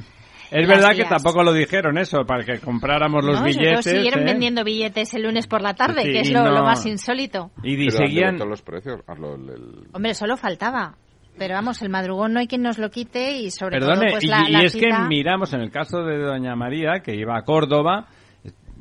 Es 0.50 0.66
las 0.66 0.78
verdad 0.80 0.96
que 0.96 1.04
tampoco 1.04 1.44
lo 1.44 1.52
dijeron 1.52 1.98
eso, 1.98 2.20
para 2.26 2.46
que 2.46 2.60
compráramos 2.60 3.22
los 3.26 3.40
No, 3.42 3.46
billetes. 3.46 3.84
siguieron 3.84 4.22
¿eh? 4.22 4.32
vendiendo 4.32 4.64
billetes 4.64 5.14
el 5.16 5.24
lunes 5.24 5.46
por 5.46 5.62
la 5.62 5.74
tarde, 5.74 6.04
Sí, 6.04 6.12
que 6.14 6.20
es 6.22 6.32
lo, 6.32 6.44
no- 6.46 6.52
lo 6.52 6.64
más 6.64 6.86
insólito. 6.86 7.52
Y, 7.62 7.76
Pero 7.76 7.92
han 8.00 8.08
seguían... 8.08 8.38
los 8.38 8.62
precios. 8.62 9.02
Ah, 9.08 9.16
lo- 9.20 9.36
el- 9.36 9.50
el- 9.50 9.88
Hombre, 9.92 10.14
solo 10.14 10.38
faltaba. 10.38 10.96
Pero 11.38 11.54
vamos, 11.54 11.82
el 11.82 11.90
madrugón 11.90 12.34
no 12.34 12.40
hay 12.40 12.48
quien 12.48 12.64
nos 12.64 12.78
lo 12.78 12.90
quite 12.90 13.38
y 13.38 13.52
sobre 13.52 13.80
Perdone, 13.80 14.08
todo 14.08 14.12
pues 14.12 14.24
y, 14.24 14.28
la, 14.28 14.46
y 14.50 14.66
es 14.66 14.76
que 14.76 14.90
miramos 15.08 15.54
en 15.54 15.62
el 15.62 15.72
caso 15.72 16.04
de 16.04 16.18
Doña 16.18 16.56
María, 16.56 17.02
que 17.04 17.16
iba 17.16 17.38
a 17.38 17.44
Córdoba, 17.44 18.08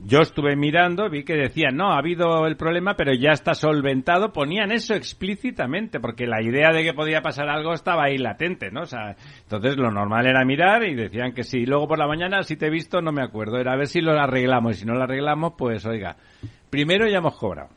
yo 0.04 0.20
estuve 0.20 0.54
mirando, 0.54 1.10
vi 1.10 1.25
que 1.25 1.34
decían, 1.34 1.76
no, 1.76 1.92
ha 1.92 1.98
habido 1.98 2.46
el 2.46 2.56
problema, 2.56 2.94
pero 2.94 3.12
ya 3.12 3.30
está 3.30 3.54
solventado. 3.54 4.32
Ponían 4.32 4.70
eso 4.70 4.94
explícitamente, 4.94 5.98
porque 5.98 6.26
la 6.26 6.42
idea 6.42 6.70
de 6.70 6.84
que 6.84 6.94
podía 6.94 7.22
pasar 7.22 7.48
algo 7.48 7.72
estaba 7.72 8.04
ahí 8.04 8.16
latente, 8.16 8.70
¿no? 8.70 8.82
O 8.82 8.86
sea, 8.86 9.16
entonces 9.42 9.76
lo 9.76 9.90
normal 9.90 10.26
era 10.26 10.44
mirar 10.44 10.84
y 10.84 10.94
decían 10.94 11.32
que 11.32 11.42
sí. 11.42 11.66
Luego 11.66 11.88
por 11.88 11.98
la 11.98 12.06
mañana, 12.06 12.42
si 12.44 12.56
te 12.56 12.66
he 12.66 12.70
visto, 12.70 13.00
no 13.00 13.10
me 13.10 13.22
acuerdo. 13.22 13.58
Era 13.58 13.72
a 13.72 13.76
ver 13.76 13.88
si 13.88 14.00
lo 14.00 14.12
arreglamos. 14.12 14.76
Y 14.76 14.80
si 14.80 14.86
no 14.86 14.94
lo 14.94 15.02
arreglamos, 15.02 15.54
pues 15.58 15.84
oiga, 15.86 16.16
primero 16.70 17.08
ya 17.08 17.18
hemos 17.18 17.36
cobrado. 17.36 17.70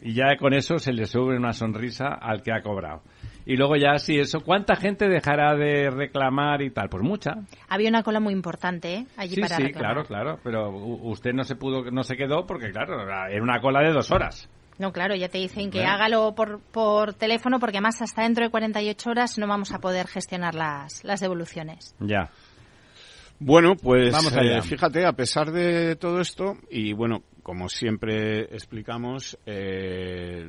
Y 0.00 0.12
ya 0.12 0.36
con 0.36 0.54
eso 0.54 0.78
se 0.78 0.92
le 0.92 1.06
sube 1.06 1.36
una 1.36 1.52
sonrisa 1.52 2.08
al 2.08 2.42
que 2.42 2.52
ha 2.52 2.62
cobrado. 2.62 3.02
Y 3.48 3.56
luego 3.56 3.76
ya 3.76 3.96
si 3.98 4.18
eso, 4.18 4.40
¿cuánta 4.40 4.74
gente 4.74 5.08
dejará 5.08 5.54
de 5.54 5.88
reclamar 5.88 6.62
y 6.62 6.70
tal? 6.70 6.88
Pues 6.88 7.02
mucha. 7.04 7.36
Había 7.68 7.88
una 7.88 8.02
cola 8.02 8.18
muy 8.18 8.32
importante 8.34 8.94
¿eh? 8.94 9.06
allí 9.16 9.36
sí, 9.36 9.40
para 9.40 9.56
sí, 9.56 9.62
reclamar. 9.62 10.04
claro, 10.04 10.06
claro. 10.34 10.40
Pero 10.42 10.70
usted 10.70 11.32
no 11.32 11.44
se 11.44 11.54
pudo, 11.54 11.88
no 11.92 12.02
se 12.02 12.16
quedó 12.16 12.44
porque 12.44 12.72
claro, 12.72 13.00
era 13.02 13.42
una 13.42 13.60
cola 13.60 13.82
de 13.82 13.92
dos 13.92 14.10
horas. 14.10 14.50
No, 14.78 14.92
claro, 14.92 15.14
ya 15.14 15.28
te 15.28 15.38
dicen 15.38 15.70
que 15.70 15.78
Bueno. 15.78 15.92
hágalo 15.92 16.34
por, 16.34 16.60
por 16.60 17.14
teléfono 17.14 17.58
porque 17.60 17.78
además 17.78 18.02
hasta 18.02 18.22
dentro 18.22 18.44
de 18.44 18.50
48 18.50 19.10
horas 19.10 19.38
no 19.38 19.46
vamos 19.46 19.72
a 19.72 19.78
poder 19.78 20.06
gestionar 20.08 20.54
las, 20.54 21.04
las 21.04 21.20
devoluciones. 21.20 21.94
Ya. 22.00 22.30
Bueno, 23.38 23.74
pues 23.76 24.12
Vamos 24.12 24.34
eh, 24.36 24.60
fíjate, 24.62 25.06
a 25.06 25.12
pesar 25.12 25.52
de 25.52 25.94
todo 25.96 26.20
esto, 26.20 26.54
y 26.70 26.94
bueno, 26.94 27.22
como 27.46 27.68
siempre 27.68 28.40
explicamos, 28.52 29.38
eh, 29.46 30.44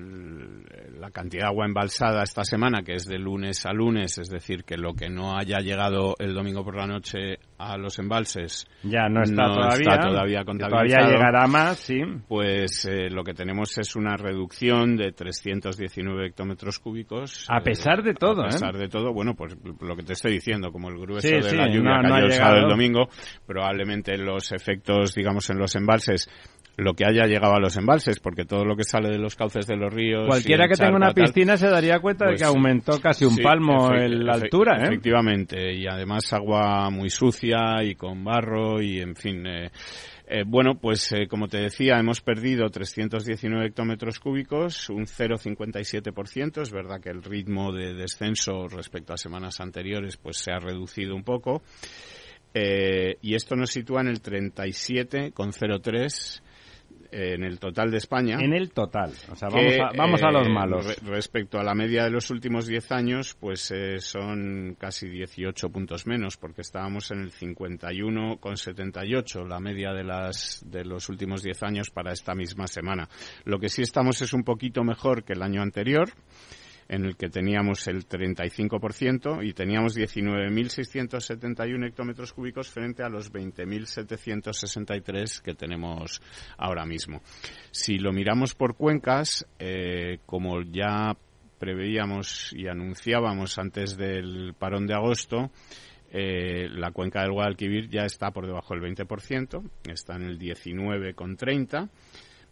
la 1.00 1.12
cantidad 1.12 1.44
de 1.44 1.48
agua 1.50 1.68
embalsada 1.68 2.24
esta 2.24 2.44
semana, 2.44 2.82
que 2.82 2.96
es 2.96 3.06
de 3.06 3.20
lunes 3.20 3.68
a 3.68 3.72
lunes, 3.72 4.18
es 4.18 4.30
decir, 4.30 4.64
que 4.64 4.78
lo 4.78 4.96
que 4.96 5.08
no 5.08 5.38
haya 5.38 5.60
llegado 5.60 6.16
el 6.18 6.34
domingo 6.34 6.64
por 6.64 6.76
la 6.76 6.88
noche 6.88 7.38
a 7.60 7.78
los 7.78 8.00
embalses 8.00 8.68
Ya 8.82 9.08
no 9.10 9.22
está 9.22 9.44
No 9.48 9.54
todavía. 9.54 9.92
está 9.94 10.00
todavía 10.10 10.40
que 10.40 10.46
contabilizado. 10.46 11.06
Todavía 11.06 11.18
llegará 11.18 11.46
más, 11.48 11.78
sí. 11.78 12.02
pues 12.28 12.86
eh, 12.86 13.10
lo 13.12 13.24
que 13.24 13.36
tenemos 13.36 13.78
es 13.78 13.96
una 13.96 14.18
reducción 14.18 14.98
de 14.98 15.12
319 15.12 16.26
hectómetros 16.30 16.80
cúbicos. 16.80 17.46
A 17.48 17.62
pesar 17.62 18.02
de 18.02 18.16
todo, 18.16 18.42
A 18.42 18.46
¿eh? 18.48 18.50
pesar 18.54 18.76
de 18.76 18.88
todo, 18.90 19.14
bueno, 19.14 19.36
pues 19.36 19.56
lo 19.82 19.96
que 19.96 20.02
te 20.04 20.14
estoy 20.14 20.32
diciendo, 20.34 20.72
como 20.72 20.90
el 20.90 20.98
grueso 20.98 21.28
Sí, 21.28 21.36
de 21.36 21.44
sí, 21.44 21.56
la 21.56 21.68
lluvia 21.68 21.98
no- 21.98 22.10
cayó 22.10 22.16
ha 22.16 22.20
el 22.26 22.32
sábado 22.32 22.58
el 22.64 22.70
domingo, 22.70 23.08
probablemente 23.46 24.18
los 24.18 24.52
efectos, 24.52 25.14
digamos, 25.14 25.48
en 25.52 25.60
los 25.60 25.76
embalses, 25.76 26.28
lo 26.78 26.94
que 26.94 27.06
haya 27.06 27.26
llegado 27.26 27.56
a 27.56 27.60
los 27.60 27.76
embalses, 27.76 28.20
porque 28.20 28.46
todo 28.46 28.64
lo 28.64 28.76
que 28.76 28.84
sale 28.84 29.10
de 29.10 29.18
los 29.18 29.36
cauces 29.36 29.66
de 29.66 29.76
los 29.76 29.94
ríos... 29.94 30.28
Cualquiera 30.28 30.68
que 30.68 30.76
tenga 30.76 30.96
una 30.96 31.12
tal, 31.12 31.26
piscina 31.26 31.58
se 31.58 31.68
daría 31.68 32.00
cuenta 32.00 32.26
pues, 32.26 32.40
de 32.40 32.44
que 32.44 32.48
aumentó 32.48 33.02
casi 33.02 33.26
un 33.26 33.34
sí, 33.34 33.42
palmo 33.42 33.94
en 33.94 34.26
la 34.26 34.34
altura, 34.34 34.78
¿eh? 34.78 34.86
Efectivamente, 34.86 35.74
y 35.74 35.88
además 35.88 36.32
agua 36.34 36.90
muy 36.92 37.10
sucia 37.10 37.84
y 37.84 37.96
con 37.96 38.24
barro 38.24 38.82
y 38.82 39.00
en 39.00 39.16
fin. 39.16 39.46
eh, 39.46 39.72
eh, 40.30 40.44
bueno, 40.46 40.78
pues 40.78 41.10
eh, 41.14 41.26
como 41.30 41.48
te 41.48 41.58
decía, 41.58 41.98
hemos 41.98 42.20
perdido 42.20 42.70
319 42.70 43.68
hectómetros 43.68 44.20
cúbicos, 44.20 44.90
un 44.90 45.06
0,57%. 45.06 46.62
Es 46.62 46.72
verdad 46.72 47.00
que 47.00 47.10
el 47.10 47.24
ritmo 47.24 47.72
de 47.72 47.94
descenso 47.94 48.68
respecto 48.68 49.14
a 49.14 49.18
semanas 49.18 49.62
anteriores 49.62 50.18
pues 50.18 50.38
se 50.38 50.52
ha 50.52 50.60
reducido 50.60 51.16
un 51.16 51.24
poco. 51.24 51.62
Eh, 52.54 53.18
y 53.22 53.36
esto 53.36 53.56
nos 53.56 53.72
sitúa 53.72 54.02
en 54.02 54.08
el 54.08 54.22
37,03 54.22 55.14
eh, 55.14 55.32
en 57.12 57.44
el 57.44 57.60
total 57.60 57.92
de 57.92 57.98
España. 57.98 58.38
En 58.40 58.54
el 58.54 58.72
total. 58.72 59.12
O 59.32 59.36
sea, 59.36 59.50
que, 59.50 59.56
vamos 59.56 59.74
a, 59.80 59.92
vamos 59.98 60.24
a 60.24 60.32
los 60.32 60.48
eh, 60.48 60.52
malos. 60.52 60.86
re- 60.86 60.96
respecto 61.12 61.60
a 61.60 61.64
la 61.64 61.74
media 61.76 62.04
de 62.04 62.12
los 62.12 62.30
últimos 62.30 62.68
10 62.68 62.92
años, 62.92 63.36
pues 63.40 63.72
eh, 63.72 64.00
son 64.00 64.76
casi 64.80 65.08
18 65.10 65.70
puntos 65.70 66.06
menos, 66.08 66.38
porque 66.38 66.62
estábamos 66.62 67.12
en 67.12 67.22
el 67.22 67.32
51,78, 67.32 69.48
la 69.48 69.60
media 69.60 69.92
de, 69.94 70.04
las, 70.04 70.64
de 70.66 70.86
los 70.86 71.10
últimos 71.10 71.42
10 71.44 71.64
años 71.64 71.90
para 71.90 72.12
esta 72.14 72.34
misma 72.36 72.68
semana. 72.68 73.10
Lo 73.46 73.60
que 73.60 73.70
sí 73.70 73.82
estamos 73.82 74.22
es 74.22 74.34
un 74.34 74.44
poquito 74.44 74.84
mejor 74.84 75.24
que 75.24 75.34
el 75.34 75.42
año 75.42 75.62
anterior, 75.62 76.10
en 76.90 77.06
el 77.06 77.16
que 77.16 77.30
teníamos 77.30 77.88
el 77.88 78.06
35% 78.08 79.46
y 79.46 79.54
teníamos 79.54 79.96
19.671 79.98 81.88
hectómetros 81.88 82.34
cúbicos 82.34 82.70
frente 82.70 83.04
a 83.04 83.10
los 83.10 83.32
20.763 83.32 85.42
que 85.42 85.54
tenemos 85.54 86.20
ahora 86.58 86.86
mismo. 86.86 87.22
Si 87.72 87.98
lo 87.98 88.14
miramos 88.14 88.56
por 88.56 88.76
cuencas, 88.76 89.46
eh, 89.60 90.20
como 90.26 90.62
ya 90.62 91.16
preveíamos 91.60 92.54
y 92.54 92.68
anunciábamos 92.68 93.58
antes 93.58 93.98
del 93.98 94.54
parón 94.58 94.88
de 94.88 94.94
agosto, 94.94 95.52
eh, 96.12 96.70
la 96.70 96.92
cuenca 96.92 97.22
del 97.22 97.34
Guadalquivir 97.34 97.90
ya 97.90 98.04
está 98.04 98.32
por 98.32 98.48
debajo 98.48 98.74
del 98.74 98.96
20%, 98.96 99.62
está 99.90 100.16
en 100.16 100.24
el 100.24 100.40
19,30 100.40 101.90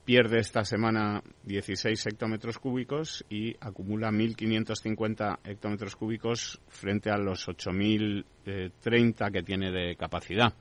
pierde 0.05 0.39
esta 0.39 0.63
semana 0.63 1.21
16 1.43 2.05
hectómetros 2.05 2.59
cúbicos 2.59 3.25
y 3.27 3.55
acumula 3.59 4.12
1.550 4.12 5.39
hectómetros 5.43 5.95
cúbicos 5.95 6.62
frente 6.67 7.09
a 7.09 7.17
los 7.17 7.47
8.030 7.47 9.31
que 9.31 9.41
tiene 9.41 9.71
de 9.71 9.95
capacidad. 9.95 10.53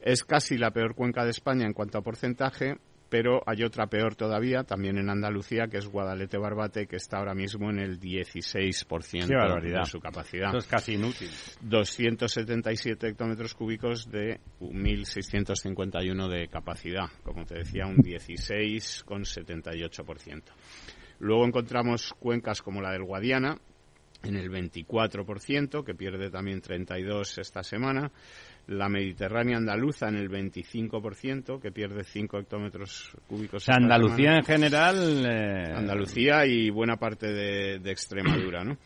Es 0.00 0.24
casi 0.24 0.58
la 0.58 0.70
peor 0.70 0.94
cuenca 0.94 1.24
de 1.24 1.30
España 1.30 1.64
en 1.64 1.72
cuanto 1.72 1.98
a 1.98 2.02
porcentaje, 2.02 2.76
pero 3.08 3.40
hay 3.46 3.62
otra 3.62 3.86
peor 3.86 4.16
todavía, 4.16 4.64
también 4.64 4.98
en 4.98 5.08
Andalucía, 5.08 5.68
que 5.68 5.78
es 5.78 5.86
Guadalete 5.86 6.36
Barbate, 6.38 6.86
que 6.86 6.96
está 6.96 7.18
ahora 7.18 7.34
mismo 7.34 7.70
en 7.70 7.78
el 7.78 8.00
16% 8.00 9.28
Qué 9.28 9.34
barbaridad. 9.34 9.80
de 9.80 9.86
su 9.86 10.00
capacidad. 10.00 10.46
Esto 10.46 10.58
es 10.58 10.66
casi 10.66 10.94
inútil. 10.94 11.30
277 11.60 13.08
hectómetros 13.08 13.54
cúbicos 13.54 14.10
de 14.10 14.40
1.651 14.60 16.28
de 16.28 16.48
capacidad, 16.48 17.06
como 17.22 17.44
te 17.44 17.58
decía, 17.58 17.86
un 17.86 17.98
16,78%. 17.98 20.42
Luego 21.20 21.46
encontramos 21.46 22.12
cuencas 22.18 22.60
como 22.60 22.82
la 22.82 22.90
del 22.90 23.04
Guadiana, 23.04 23.56
en 24.22 24.36
el 24.36 24.50
24%, 24.50 25.84
que 25.84 25.94
pierde 25.94 26.30
también 26.30 26.60
32 26.60 27.38
esta 27.38 27.62
semana. 27.62 28.10
La 28.68 28.88
Mediterránea 28.88 29.58
andaluza 29.58 30.08
en 30.08 30.16
el 30.16 30.28
25%, 30.28 31.60
que 31.60 31.70
pierde 31.70 32.02
5 32.02 32.38
hectómetros 32.38 33.16
cúbicos. 33.28 33.62
O 33.62 33.64
sea, 33.64 33.76
Andalucía 33.76 34.34
en 34.36 34.44
general... 34.44 35.24
eh, 35.24 35.72
Andalucía 35.72 36.44
y 36.46 36.70
buena 36.70 36.96
parte 36.96 37.28
de, 37.32 37.78
de 37.78 37.90
Extremadura, 37.92 38.64
¿no? 38.64 38.76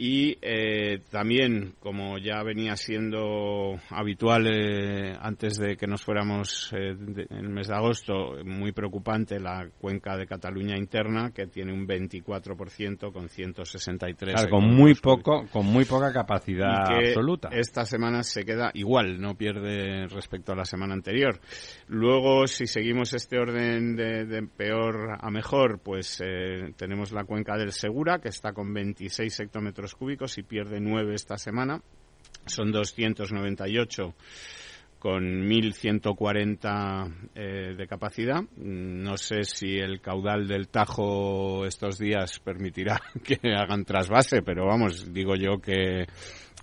Y 0.00 0.38
eh, 0.42 1.00
también, 1.10 1.74
como 1.80 2.18
ya 2.18 2.40
venía 2.44 2.76
siendo 2.76 3.80
habitual 3.90 4.46
eh, 4.46 5.16
antes 5.20 5.58
de 5.58 5.76
que 5.76 5.88
nos 5.88 6.04
fuéramos 6.04 6.72
eh, 6.72 6.94
de- 6.96 7.26
en 7.28 7.36
el 7.38 7.48
mes 7.48 7.66
de 7.66 7.74
agosto, 7.74 8.36
muy 8.44 8.70
preocupante 8.70 9.40
la 9.40 9.68
cuenca 9.80 10.16
de 10.16 10.28
Cataluña 10.28 10.76
interna, 10.78 11.32
que 11.32 11.48
tiene 11.48 11.72
un 11.72 11.84
24% 11.88 13.12
con 13.12 13.28
163. 13.28 14.34
claro, 14.36 14.50
con 14.50 14.64
muy 14.72 14.94
poco, 14.94 15.46
con 15.50 15.66
muy 15.66 15.84
poca 15.84 16.12
capacidad 16.12 16.86
que 17.00 17.08
absoluta. 17.08 17.48
Esta 17.50 17.84
semana 17.84 18.22
se 18.22 18.44
queda 18.44 18.70
igual, 18.74 19.20
no 19.20 19.34
pierde 19.34 20.06
respecto 20.06 20.52
a 20.52 20.56
la 20.56 20.64
semana 20.64 20.94
anterior. 20.94 21.40
Luego, 21.88 22.46
si 22.46 22.66
seguimos 22.68 23.14
este 23.14 23.36
orden 23.36 23.96
de, 23.96 24.26
de 24.26 24.42
peor 24.46 25.18
a 25.20 25.28
mejor, 25.32 25.80
pues 25.82 26.22
eh, 26.24 26.72
tenemos 26.76 27.10
la 27.10 27.24
cuenca 27.24 27.56
del 27.56 27.72
Segura, 27.72 28.20
que 28.20 28.28
está 28.28 28.52
con 28.52 28.72
26 28.72 29.40
hectómetros 29.40 29.87
cúbicos 29.94 30.38
y 30.38 30.42
pierde 30.42 30.80
9 30.80 31.14
esta 31.14 31.38
semana. 31.38 31.80
Son 32.46 32.72
298 32.72 34.14
con 34.98 35.48
1.140 35.48 37.30
eh, 37.34 37.74
de 37.76 37.86
capacidad. 37.86 38.42
No 38.56 39.16
sé 39.16 39.44
si 39.44 39.76
el 39.78 40.00
caudal 40.00 40.48
del 40.48 40.68
Tajo 40.68 41.64
estos 41.66 41.98
días 41.98 42.40
permitirá 42.40 43.00
que 43.24 43.38
hagan 43.54 43.84
trasvase, 43.84 44.42
pero 44.42 44.66
vamos, 44.66 45.12
digo 45.12 45.34
yo 45.36 45.58
que 45.60 46.06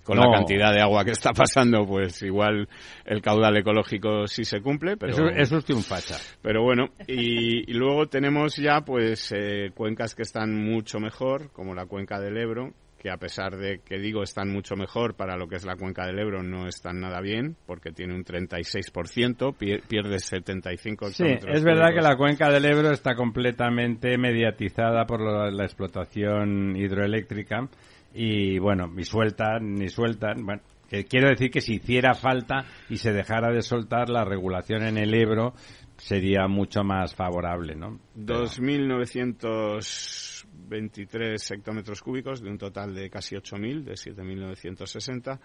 con 0.04 0.18
No. 0.18 0.22
la 0.30 0.36
cantidad 0.36 0.72
de 0.72 0.80
agua 0.80 1.04
que 1.04 1.10
está 1.10 1.32
pasando, 1.32 1.84
pues 1.84 2.22
igual 2.22 2.68
el 3.04 3.20
caudal 3.20 3.56
ecológico 3.56 4.28
sí 4.28 4.44
se 4.44 4.60
cumple, 4.60 4.96
pero... 4.96 5.12
Eso, 5.12 5.26
eso 5.26 5.40
es 5.40 5.52
usted 5.52 5.74
un 5.74 5.82
facha. 5.82 6.16
Pero 6.42 6.62
bueno, 6.62 6.90
y, 7.08 7.68
y 7.68 7.74
luego 7.74 8.06
tenemos 8.06 8.54
ya 8.56 8.82
pues 8.82 9.32
eh, 9.36 9.72
cuencas 9.74 10.14
que 10.14 10.22
están 10.22 10.54
mucho 10.54 11.00
mejor, 11.00 11.50
como 11.50 11.74
la 11.74 11.86
cuenca 11.86 12.20
del 12.20 12.36
Ebro, 12.36 12.72
que 13.06 13.12
a 13.12 13.18
pesar 13.18 13.56
de 13.56 13.82
que 13.84 14.00
digo 14.00 14.24
están 14.24 14.50
mucho 14.50 14.74
mejor 14.74 15.14
para 15.14 15.36
lo 15.36 15.46
que 15.46 15.54
es 15.54 15.64
la 15.64 15.76
cuenca 15.76 16.04
del 16.04 16.18
Ebro, 16.18 16.42
no 16.42 16.66
están 16.66 16.98
nada 16.98 17.20
bien, 17.20 17.56
porque 17.64 17.92
tiene 17.92 18.16
un 18.16 18.24
36%, 18.24 19.54
pierde 19.86 20.18
75 20.18 21.10
Sí, 21.10 21.22
es 21.24 21.62
verdad 21.62 21.94
que 21.94 22.00
la 22.00 22.16
cuenca 22.16 22.50
del 22.50 22.64
Ebro 22.64 22.90
está 22.90 23.14
completamente 23.14 24.18
mediatizada 24.18 25.06
por 25.06 25.20
la, 25.20 25.64
explotación 25.64 26.74
hidroeléctrica 26.74 27.68
y 28.12 28.58
bueno, 28.58 28.88
ni 28.88 29.04
sueltan, 29.04 29.74
ni 29.74 29.88
sueltan, 29.88 30.44
bueno, 30.44 30.62
quiero 31.08 31.28
decir 31.28 31.52
que 31.52 31.60
si 31.60 31.74
hiciera 31.74 32.14
falta 32.14 32.64
y 32.88 32.96
se 32.96 33.12
dejara 33.12 33.52
de 33.52 33.62
soltar 33.62 34.08
la 34.08 34.24
regulación 34.24 34.82
en 34.82 34.98
el 34.98 35.14
Ebro 35.14 35.54
sería 35.96 36.48
mucho 36.48 36.82
más 36.82 37.14
favorable, 37.14 37.76
¿no? 37.76 38.00
2900 38.16 40.35
23 40.56 41.50
hectómetros 41.50 42.02
cúbicos 42.02 42.40
de 42.40 42.50
un 42.50 42.58
total 42.58 42.94
de 42.94 43.10
casi 43.10 43.36
8.000, 43.36 43.84
de 43.84 43.92
7.960. 43.92 45.40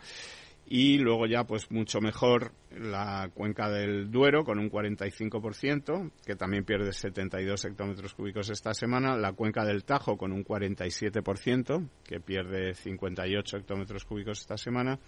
Y 0.67 0.99
luego 0.99 1.25
ya, 1.25 1.43
pues 1.43 1.69
mucho 1.69 1.99
mejor 1.99 2.53
la 2.71 3.29
cuenca 3.33 3.69
del 3.69 4.09
Duero 4.09 4.45
con 4.45 4.57
un 4.57 4.71
45%, 4.71 6.11
que 6.25 6.35
también 6.35 6.63
pierde 6.63 6.93
72 6.93 7.65
hectómetros 7.65 8.13
cúbicos 8.13 8.49
esta 8.49 8.73
semana. 8.73 9.17
La 9.17 9.33
cuenca 9.33 9.65
del 9.65 9.83
Tajo 9.83 10.15
con 10.17 10.31
un 10.31 10.45
47%, 10.45 11.89
que 12.05 12.19
pierde 12.21 12.73
58 12.73 13.57
hectómetros 13.57 14.05
cúbicos 14.05 14.39
esta 14.39 14.57
semana 14.57 14.99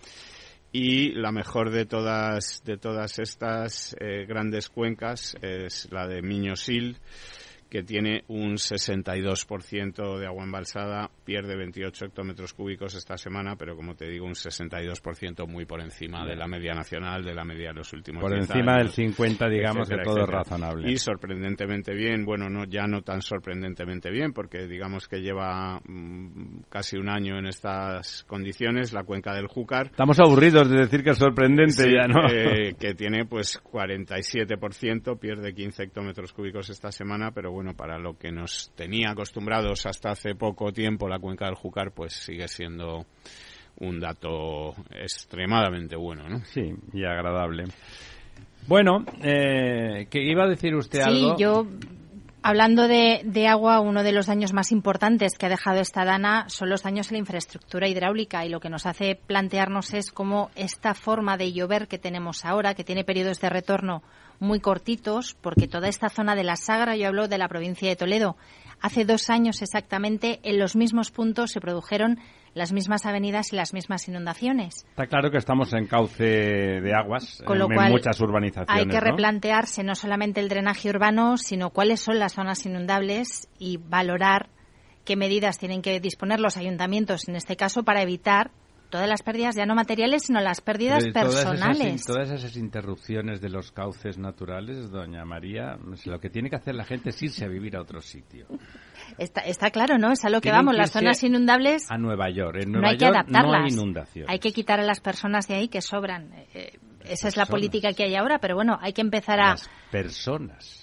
y 0.76 1.12
la 1.12 1.32
mejor 1.32 1.70
de 1.70 1.86
todas 1.86 2.64
de 2.66 2.78
todas 2.78 3.20
estas 3.20 3.96
eh, 4.00 4.26
grandes 4.26 4.70
cuencas 4.70 5.38
es 5.40 5.88
la 5.92 6.08
de 6.08 6.24
Miñosil 6.24 6.98
que 7.74 7.82
tiene 7.82 8.24
un 8.28 8.54
62% 8.54 10.20
de 10.20 10.28
agua 10.28 10.44
embalsada, 10.44 11.10
pierde 11.26 11.58
28 11.58 12.06
hectómetros 12.06 12.54
cúbicos 12.54 12.94
esta 12.94 13.18
semana, 13.18 13.56
pero 13.56 13.76
como 13.76 13.96
te 13.96 14.08
digo, 14.08 14.28
un 14.28 14.36
62% 14.36 15.48
muy 15.48 15.66
por 15.66 15.82
encima 15.82 16.24
de 16.24 16.36
la 16.36 16.46
media 16.48 16.76
nacional, 16.76 17.24
de 17.24 17.34
la 17.34 17.44
media 17.44 17.70
de 17.70 17.74
los 17.74 17.92
últimos 17.92 18.22
Por 18.22 18.32
10 18.32 18.48
encima 18.48 18.74
del 18.74 18.82
años, 18.82 18.94
50, 18.94 19.50
digamos 19.50 19.90
etcétera, 19.90 20.04
que 20.04 20.08
todo 20.08 20.24
es 20.24 20.30
razonable. 20.30 20.92
Y 20.92 20.98
sorprendentemente 20.98 21.96
bien, 21.96 22.26
bueno, 22.26 22.48
no 22.48 22.66
ya 22.66 22.86
no 22.86 23.02
tan 23.02 23.24
sorprendentemente 23.24 24.12
bien, 24.12 24.34
porque 24.34 24.68
digamos 24.68 25.08
que 25.08 25.22
lleva 25.22 25.82
mm, 25.84 26.66
casi 26.70 26.98
un 26.98 27.10
año 27.10 27.40
en 27.40 27.48
estas 27.48 28.24
condiciones 28.26 28.94
la 28.94 29.04
cuenca 29.04 29.34
del 29.34 29.48
Júcar. 29.48 29.88
Estamos 29.88 30.20
aburridos 30.20 30.70
de 30.70 30.78
decir 30.78 31.04
que 31.04 31.10
es 31.10 31.18
sorprendente 31.18 31.86
Sí, 31.86 31.90
ya, 31.92 32.08
¿no? 32.08 32.30
eh, 32.30 32.76
que 32.80 32.94
tiene 32.94 33.26
pues 33.26 33.60
47%, 33.64 35.18
pierde 35.18 35.56
15 35.56 35.86
hectómetros 35.86 36.32
cúbicos 36.34 36.70
esta 36.70 36.92
semana, 36.92 37.32
pero 37.32 37.52
bueno, 37.52 37.63
para 37.74 37.98
lo 37.98 38.18
que 38.18 38.32
nos 38.32 38.72
tenía 38.76 39.12
acostumbrados 39.12 39.86
hasta 39.86 40.12
hace 40.12 40.36
poco 40.36 40.74
tiempo 40.74 41.08
la 41.08 41.20
cuenca 41.20 41.46
del 41.46 41.56
Júcar, 41.56 41.92
pues 41.94 42.12
sigue 42.14 42.50
siendo 42.50 43.06
un 43.80 44.00
dato 44.00 44.74
extremadamente 44.92 45.96
bueno, 45.96 46.28
¿no? 46.28 46.44
Sí, 46.46 46.74
y 46.94 47.06
agradable. 47.06 47.64
Bueno, 48.68 49.04
eh, 49.22 50.08
que 50.10 50.22
iba 50.24 50.44
a 50.44 50.48
decir 50.48 50.76
usted 50.76 51.02
Sí, 51.02 51.10
algo. 51.10 51.38
yo, 51.38 51.68
hablando 52.44 52.90
de, 52.90 53.48
agua, 53.48 53.80
uno 53.80 54.04
de 54.04 54.12
los 54.12 54.28
daños 54.28 54.54
más 54.54 54.72
importantes 54.72 55.38
que 55.38 55.46
ha 55.46 55.50
dejado 55.50 55.80
esta 55.80 56.04
dana 56.04 56.46
son 56.50 56.70
los 56.70 56.84
daños 56.84 57.08
en 57.08 57.14
la 57.14 57.20
infraestructura 57.20 57.88
hidráulica 57.88 58.46
y 58.46 58.50
lo 58.50 58.60
que 58.60 58.70
nos 58.70 58.86
hace 58.86 59.16
plantearnos 59.16 59.94
es 59.94 60.12
cómo 60.12 60.52
esta 60.56 60.94
forma 60.94 61.38
de 61.38 61.54
llover 61.54 61.88
que 61.88 61.98
tenemos 61.98 62.44
ahora, 62.44 62.76
que 62.76 62.84
tiene 62.84 63.06
periodos 63.06 63.40
de 63.40 63.50
retorno 63.50 64.04
muy 64.40 64.60
cortitos, 64.60 65.36
porque 65.40 65.70
toda 65.70 65.88
esta 65.88 66.10
zona 66.10 66.36
de 66.36 66.44
la 66.44 66.58
Sagra, 66.58 66.98
yo 66.98 67.08
hablo 67.08 67.30
de 67.30 67.38
la 67.38 67.48
provincia 67.48 67.88
de 67.88 67.96
Toledo, 67.96 68.36
hace 68.82 69.06
dos 69.06 69.30
años 69.30 69.62
exactamente 69.62 70.42
en 70.44 70.60
los 70.60 70.76
mismos 70.76 71.12
puntos 71.12 71.52
se 71.52 71.62
produjeron 71.62 72.20
las 72.54 72.72
mismas 72.72 73.06
avenidas 73.06 73.52
y 73.52 73.56
las 73.56 73.74
mismas 73.74 74.08
inundaciones. 74.08 74.86
Está 74.90 75.08
claro 75.08 75.32
que 75.32 75.38
estamos 75.38 75.74
en 75.74 75.88
cauce 75.88 76.24
de 76.24 76.94
aguas 76.94 77.42
Con 77.46 77.60
lo 77.60 77.66
en, 77.66 77.76
cual, 77.76 77.92
muchas 77.92 78.20
urbanizaciones. 78.22 78.84
Hay 78.84 78.88
que 78.88 79.00
¿no? 79.00 79.12
replantearse 79.12 79.84
no 79.84 79.96
solamente 79.96 80.40
el 80.40 80.50
drenaje 80.50 80.90
urbano, 80.90 81.38
sino 81.38 81.72
cuáles 81.72 82.00
son 82.00 82.20
las 82.20 82.34
zonas 82.34 82.66
inundables 82.66 83.48
y 83.58 83.78
valorar 83.78 84.50
qué 85.06 85.16
medidas 85.16 85.58
tienen 85.58 85.82
que 85.82 86.00
disponer 86.00 86.40
los 86.40 86.58
ayuntamientos, 86.58 87.28
en 87.28 87.36
este 87.36 87.56
caso, 87.56 87.84
para 87.84 88.02
evitar 88.02 88.52
todas 88.94 89.10
las 89.10 89.24
pérdidas, 89.24 89.56
ya 89.56 89.66
no 89.66 89.74
materiales, 89.74 90.26
sino 90.28 90.40
las 90.40 90.62
pérdidas 90.62 91.02
Pero 91.02 91.14
todas 91.14 91.34
esas 91.34 91.46
personales. 91.46 92.06
Todas 92.06 92.30
esas, 92.30 92.56
interrupciones 92.58 93.42
de 93.42 93.50
los 93.50 93.72
cauces 93.72 94.20
naturales, 94.20 94.92
doña 94.92 95.26
María, 95.26 95.80
lo 96.06 96.20
que 96.20 96.30
tiene 96.30 96.52
que 96.52 96.58
hacer 96.58 96.76
la 96.76 96.86
gente 96.86 97.10
es 97.10 97.24
irse 97.24 97.44
a 97.44 97.48
vivir 97.48 97.76
a 97.76 97.82
otro 97.82 98.02
sitio. 98.02 98.46
Está, 99.18 99.42
está 99.42 99.72
claro, 99.72 99.98
¿no? 99.98 100.12
Es 100.12 100.26
a 100.26 100.30
lo 100.30 100.42
que 100.42 100.52
vamos. 100.52 100.74
que 100.74 100.78
Las 100.80 100.92
zonas 100.92 101.24
inundables 101.24 101.90
A 101.92 101.98
Nueva 101.98 102.30
York. 102.30 102.58
En 102.62 102.72
no 102.72 102.80
Nueva 102.80 102.90
hay 102.92 102.98
que 102.98 103.06
York 103.06 103.16
adaptarlas. 103.16 103.60
no 103.60 103.66
hay 103.66 103.72
inundaciones. 103.72 104.30
Hay 104.30 104.40
que 104.40 104.52
quitar 104.52 104.80
a 104.80 104.84
las 104.84 105.00
personas 105.00 105.48
de 105.48 105.56
ahí 105.56 105.68
que 105.68 105.82
sobran. 105.82 106.32
Eh, 106.54 106.80
esa 107.06 107.28
es 107.28 107.38
la 107.38 107.46
política 107.46 107.94
que 107.94 108.04
hay 108.04 108.16
ahora, 108.16 108.40
pero 108.40 108.56
bueno, 108.56 108.78
hay 108.82 108.94
que 108.94 109.02
empezar 109.02 109.40
a... 109.40 109.50
Las 109.52 109.70
personas. 109.92 110.80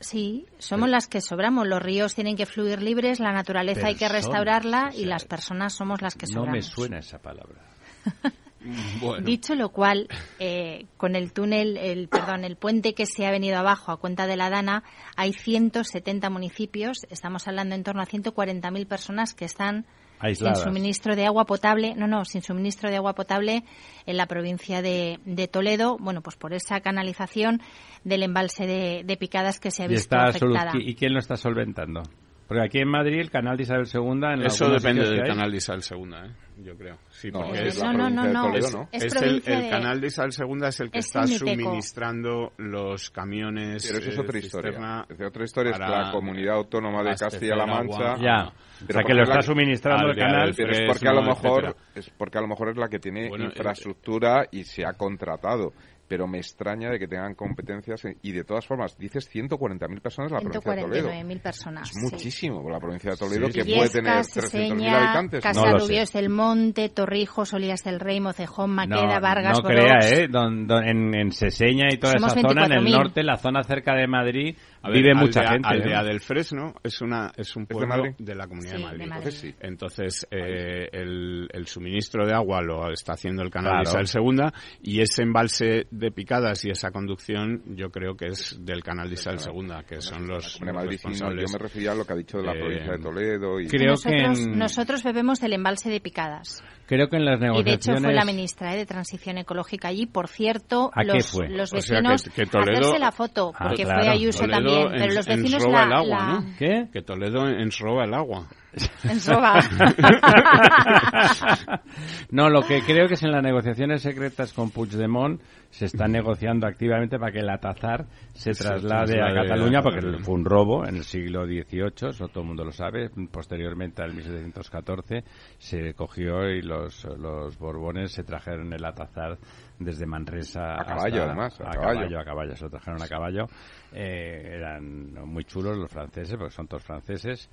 Sí, 0.00 0.46
somos 0.58 0.88
las 0.88 1.08
que 1.08 1.20
sobramos. 1.20 1.66
Los 1.66 1.82
ríos 1.82 2.14
tienen 2.14 2.36
que 2.36 2.46
fluir 2.46 2.80
libres, 2.82 3.18
la 3.18 3.32
naturaleza 3.32 3.88
hay 3.88 3.96
que 3.96 4.08
restaurarla 4.08 4.88
o 4.88 4.92
sea, 4.92 5.00
y 5.00 5.04
las 5.04 5.24
personas 5.24 5.72
somos 5.74 6.00
las 6.00 6.14
que 6.14 6.26
No 6.26 6.32
sobramos. 6.34 6.52
me 6.52 6.62
suena 6.62 6.98
esa 6.98 7.18
palabra. 7.18 7.60
Bueno, 9.00 9.24
Dicho 9.24 9.54
lo 9.54 9.70
cual, 9.70 10.08
eh, 10.38 10.86
con 10.96 11.14
el 11.16 11.32
túnel, 11.32 11.76
el 11.76 12.08
perdón, 12.08 12.44
el 12.44 12.56
puente 12.56 12.94
que 12.94 13.06
se 13.06 13.26
ha 13.26 13.30
venido 13.30 13.58
abajo 13.58 13.92
a 13.92 13.98
cuenta 13.98 14.26
de 14.26 14.36
la 14.36 14.50
Dana, 14.50 14.82
hay 15.16 15.32
170 15.32 16.28
municipios, 16.30 16.98
estamos 17.10 17.46
hablando 17.46 17.74
en 17.74 17.84
torno 17.84 18.02
a 18.02 18.06
140.000 18.06 18.86
personas 18.86 19.34
que 19.34 19.44
están 19.44 19.86
Aisladas. 20.20 20.58
sin 20.58 20.64
suministro 20.64 21.14
de 21.14 21.26
agua 21.26 21.44
potable, 21.44 21.94
no, 21.94 22.08
no, 22.08 22.24
sin 22.24 22.42
suministro 22.42 22.90
de 22.90 22.96
agua 22.96 23.14
potable 23.14 23.62
en 24.06 24.16
la 24.16 24.26
provincia 24.26 24.82
de, 24.82 25.20
de 25.24 25.48
Toledo, 25.48 25.96
bueno, 25.98 26.22
pues 26.22 26.36
por 26.36 26.52
esa 26.52 26.80
canalización 26.80 27.60
del 28.04 28.24
embalse 28.24 28.66
de, 28.66 29.02
de 29.04 29.16
Picadas 29.16 29.60
que 29.60 29.70
se 29.70 29.84
ha 29.84 29.86
visto 29.86 30.16
afectada. 30.16 30.72
¿Y 30.74 30.94
quién 30.94 31.12
lo 31.12 31.20
está 31.20 31.36
solventando? 31.36 32.02
Porque 32.48 32.64
aquí 32.64 32.78
en 32.78 32.88
Madrid 32.88 33.20
el 33.20 33.30
canal 33.30 33.58
de 33.58 33.62
Isabel 33.64 33.86
II... 33.92 34.00
En 34.32 34.42
eso 34.46 34.70
depende 34.70 35.06
del 35.08 35.22
canal 35.22 35.50
de 35.50 35.56
Isabel 35.58 35.82
II, 35.88 36.14
¿eh? 36.14 36.32
yo 36.64 36.76
creo. 36.76 36.96
Sí, 37.10 37.30
No, 37.30 37.42
porque 37.42 37.68
es, 37.68 37.78
la 37.78 37.92
no, 37.92 38.08
no, 38.08 38.22
provincia 38.22 38.22
no, 38.22 38.26
de 38.26 38.32
no. 38.32 38.42
Toledo, 38.42 38.66
Es, 38.66 38.74
¿no? 38.74 38.88
es 38.90 39.04
es 39.04 39.22
el, 39.22 39.42
el 39.44 39.62
de- 39.62 39.70
canal 39.70 40.00
de 40.00 40.06
Isabel 40.06 40.32
II 40.38 40.66
es 40.66 40.80
el 40.80 40.90
que 40.90 40.98
es 40.98 41.06
está 41.06 41.20
el 41.20 41.28
suministrando 41.28 42.52
los 42.56 43.10
camiones. 43.10 43.86
Pero 43.86 43.98
eso 43.98 44.10
es 44.10 44.16
eh, 44.16 44.20
otra 44.20 44.38
historia. 44.38 45.06
Es 45.08 45.20
otra 45.20 45.44
historia 45.44 45.72
es 45.72 45.78
la 45.78 46.10
comunidad 46.10 46.56
autónoma 46.56 47.02
de 47.02 47.14
Castilla-La 47.16 47.66
Mancha. 47.66 48.12
agua. 48.12 48.16
Ya, 48.18 48.46
o 48.46 48.52
sea 48.78 48.86
que 48.86 48.92
porque 48.94 49.14
lo 49.14 49.22
está 49.24 49.42
suministrando 49.42 50.04
el 50.06 50.10
Aldea 50.12 50.26
canal. 50.26 50.54
Pero 50.56 50.72
es 50.72 50.80
porque 50.86 51.08
a 51.08 51.12
lo 51.12 51.22
mejor 51.22 51.76
es 51.94 52.10
porque 52.10 52.38
a 52.38 52.40
lo 52.40 52.48
mejor 52.48 52.70
es 52.70 52.76
la 52.76 52.88
que 52.88 52.98
tiene 52.98 53.28
Bueno, 53.28 53.44
eh, 53.44 53.48
infraestructura 53.48 54.46
y 54.50 54.64
se 54.64 54.86
ha 54.86 54.94
contratado. 54.94 55.72
Pero 56.08 56.26
me 56.26 56.38
extraña 56.38 56.90
de 56.90 56.98
que 56.98 57.06
tengan 57.06 57.34
competencias 57.34 58.04
en- 58.06 58.16
y 58.22 58.32
de 58.32 58.42
todas 58.44 58.66
formas 58.66 58.96
dices 58.98 59.28
140.000 59.28 60.00
personas 60.00 60.32
en 60.32 60.36
la 60.36 60.40
provincia 60.40 60.72
de 60.74 60.80
Toledo. 60.82 61.08
149.000 61.10 61.40
personas. 61.40 61.90
Es 61.90 61.94
sí. 61.94 62.00
muchísimo 62.02 62.62
por 62.62 62.72
la 62.72 62.80
provincia 62.80 63.10
de 63.10 63.16
Toledo 63.18 63.46
Sí, 63.48 63.52
que 63.52 63.64
sí. 63.64 63.74
puede 63.74 63.90
tener 63.90 64.12
Illescas, 64.14 64.32
300.000 64.52 64.68
Seseña, 64.68 64.96
habitantes. 65.04 65.44
No 65.44 65.50
lo 65.50 65.62
Casarubios 65.72 66.08
sé. 66.10 66.18
del 66.18 66.28
Monte, 66.30 66.88
Torrijos, 66.88 67.52
Olías 67.52 67.84
del 67.84 68.00
Rey, 68.00 68.20
Mocejón, 68.20 68.70
Maqueda, 68.70 69.16
no, 69.16 69.20
Vargas, 69.20 69.58
no 69.62 69.68
crea. 69.68 69.98
¿eh? 70.02 70.28
Don- 70.28 70.66
don- 70.66 70.84
en, 70.84 71.14
en 71.14 71.32
Seseña 71.32 71.86
y 71.92 71.98
toda 71.98 72.14
Somos 72.14 72.32
esa 72.36 72.48
zona, 72.48 72.64
en 72.66 72.72
el 72.72 72.78
24.000. 72.84 72.90
norte, 72.92 73.22
la 73.22 73.36
zona 73.36 73.62
cerca 73.64 73.94
de 73.94 74.06
Madrid, 74.06 74.56
A 74.82 74.90
ver, 74.90 75.02
vive 75.02 75.14
mucha 75.14 75.40
Aldea- 75.40 75.52
gente. 75.52 75.68
Aldea 75.68 76.00
¿eh? 76.00 76.04
del 76.04 76.20
Fresno 76.20 76.74
es 76.82 77.00
una 77.00 77.32
es 77.36 77.56
un 77.56 77.64
de 77.64 77.74
pueblo 77.74 77.88
Madrid? 77.96 78.14
de, 78.18 78.34
la 78.34 78.46
Comunidad 78.46 78.72
Sí, 78.76 78.78
de 78.78 78.84
Madrid. 78.84 79.00
de 79.00 79.06
Madrid. 79.06 79.26
Entonces 79.26 79.40
sí. 79.40 79.54
Entonces, 79.60 80.26
eh, 80.30 80.88
el, 80.92 81.48
el 81.52 81.66
suministro 81.66 82.26
de 82.26 82.34
agua 82.34 82.60
lo 82.62 82.90
está 82.92 83.12
haciendo 83.14 83.42
el 83.42 83.50
canal 83.50 83.82
Claro. 83.82 83.98
de 83.98 84.02
Isabel 84.04 84.24
II 84.24 84.44
y 84.82 85.00
ese 85.00 85.22
embalse 85.22 85.86
de 85.90 86.10
picadas 86.12 86.64
y 86.64 86.70
esa 86.70 86.90
conducción 86.90 87.62
yo 87.76 87.90
creo 87.90 88.16
que 88.16 88.26
es 88.26 88.56
del 88.64 88.82
canal 88.82 89.08
de 89.08 89.14
Isabel 89.14 89.40
II, 89.44 89.68
que 89.88 90.00
son 90.00 90.26
los, 90.26 90.60
los 90.60 90.72
Madrid, 90.74 90.90
responsables. 90.92 91.50
yo 91.50 91.52
me 91.52 91.62
refería 91.62 91.92
a 91.92 91.94
lo 91.94 92.04
que 92.04 92.12
ha 92.12 92.16
dicho 92.16 92.38
de 92.38 92.44
la 92.44 92.52
Eh, 92.54 92.58
provincia 92.60 92.92
de 92.92 92.98
Toledo. 92.98 93.60
Y... 93.60 93.66
Creo 93.68 93.80
que 93.96 94.10
nosotros, 94.10 94.38
en- 94.46 94.58
nosotros 94.58 95.02
bebemos 95.02 95.40
del 95.40 95.52
embalse 95.54 95.90
de 95.90 96.00
Picadas. 96.00 96.62
Creo 96.86 97.08
que 97.08 97.16
en 97.16 97.24
las 97.26 97.36
Y 97.36 97.40
de 97.40 97.46
negociaciones... 97.48 97.86
hecho 97.86 98.02
fue 98.04 98.14
la 98.14 98.24
ministra 98.24 98.74
¿eh? 98.74 98.78
de 98.78 98.86
Transición 98.86 99.36
Ecológica 99.38 99.88
allí. 99.88 100.06
Por 100.06 100.28
cierto, 100.28 100.90
¿A 100.94 101.02
qué 101.02 101.06
los, 101.18 101.30
fue? 101.30 101.48
los 101.50 101.72
O 101.74 101.80
sea, 101.80 102.00
que- 102.00 102.08
vecinos 102.08 102.22
que 102.34 102.46
Toledo- 102.46 102.70
hacerse 102.80 102.98
la 102.98 103.12
foto, 103.12 103.52
Ah, 103.58 103.68
porque 103.68 103.82
claro. 103.84 104.00
fue 104.04 104.08
Ayuso 104.10 104.38
Toledo 104.40 104.56
también. 104.56 104.67
En- 104.68 104.90
Pero 105.00 105.14
los 105.14 105.28
en 105.28 105.42
vecinos 105.42 105.64
roba 105.64 105.80
la, 105.80 105.86
el 105.86 105.92
agua, 105.92 106.18
la- 106.18 106.40
¿no? 106.40 106.44
¿Qué? 106.58 106.88
Que 106.92 107.02
Toledo 107.02 107.48
ens 107.48 107.78
roba 107.78 108.04
el 108.04 108.14
agua. 108.14 108.46
No, 112.30 112.48
lo 112.50 112.62
que 112.62 112.82
creo 112.82 113.08
que 113.08 113.14
es 113.14 113.22
en 113.22 113.32
las 113.32 113.42
negociaciones 113.42 114.02
secretas 114.02 114.52
con 114.52 114.70
Puigdemont 114.70 115.40
se 115.70 115.86
está 115.86 116.06
negociando 116.06 116.66
activamente 116.66 117.18
para 117.18 117.32
que 117.32 117.40
el 117.40 117.48
Atazar 117.50 118.06
se 118.34 118.54
Se 118.54 118.64
traslade 118.64 119.20
a 119.22 119.32
Cataluña, 119.34 119.82
porque 119.82 120.00
fue 120.22 120.34
un 120.34 120.44
robo 120.44 120.86
en 120.86 120.96
el 120.96 121.04
siglo 121.04 121.44
XVIII, 121.46 122.10
eso 122.10 122.28
todo 122.28 122.42
el 122.42 122.48
mundo 122.48 122.64
lo 122.64 122.72
sabe. 122.72 123.10
Posteriormente, 123.30 124.02
al 124.02 124.14
1714, 124.14 125.24
se 125.58 125.94
cogió 125.94 126.48
y 126.50 126.62
los, 126.62 127.04
los 127.18 127.58
Borbones 127.58 128.12
se 128.12 128.22
trajeron 128.24 128.72
el 128.72 128.84
Atazar 128.84 129.38
desde 129.78 130.06
Manresa 130.06 130.74
A 130.74 130.84
caballo, 130.84 131.22
hasta- 131.22 131.24
además, 131.24 131.60
a 131.60 131.64
a 131.64 131.70
caballo. 131.72 132.00
caballo, 132.00 132.20
a 132.20 132.24
caballo, 132.24 132.56
se 132.56 132.64
lo 132.64 132.70
trajeron 132.70 133.02
a 133.02 133.08
caballo. 133.08 133.46
Eh, 133.92 134.52
eran 134.56 135.14
muy 135.26 135.44
chulos 135.44 135.76
los 135.76 135.90
franceses, 135.90 136.36
porque 136.36 136.54
son 136.54 136.68
todos 136.68 136.82
franceses. 136.82 137.48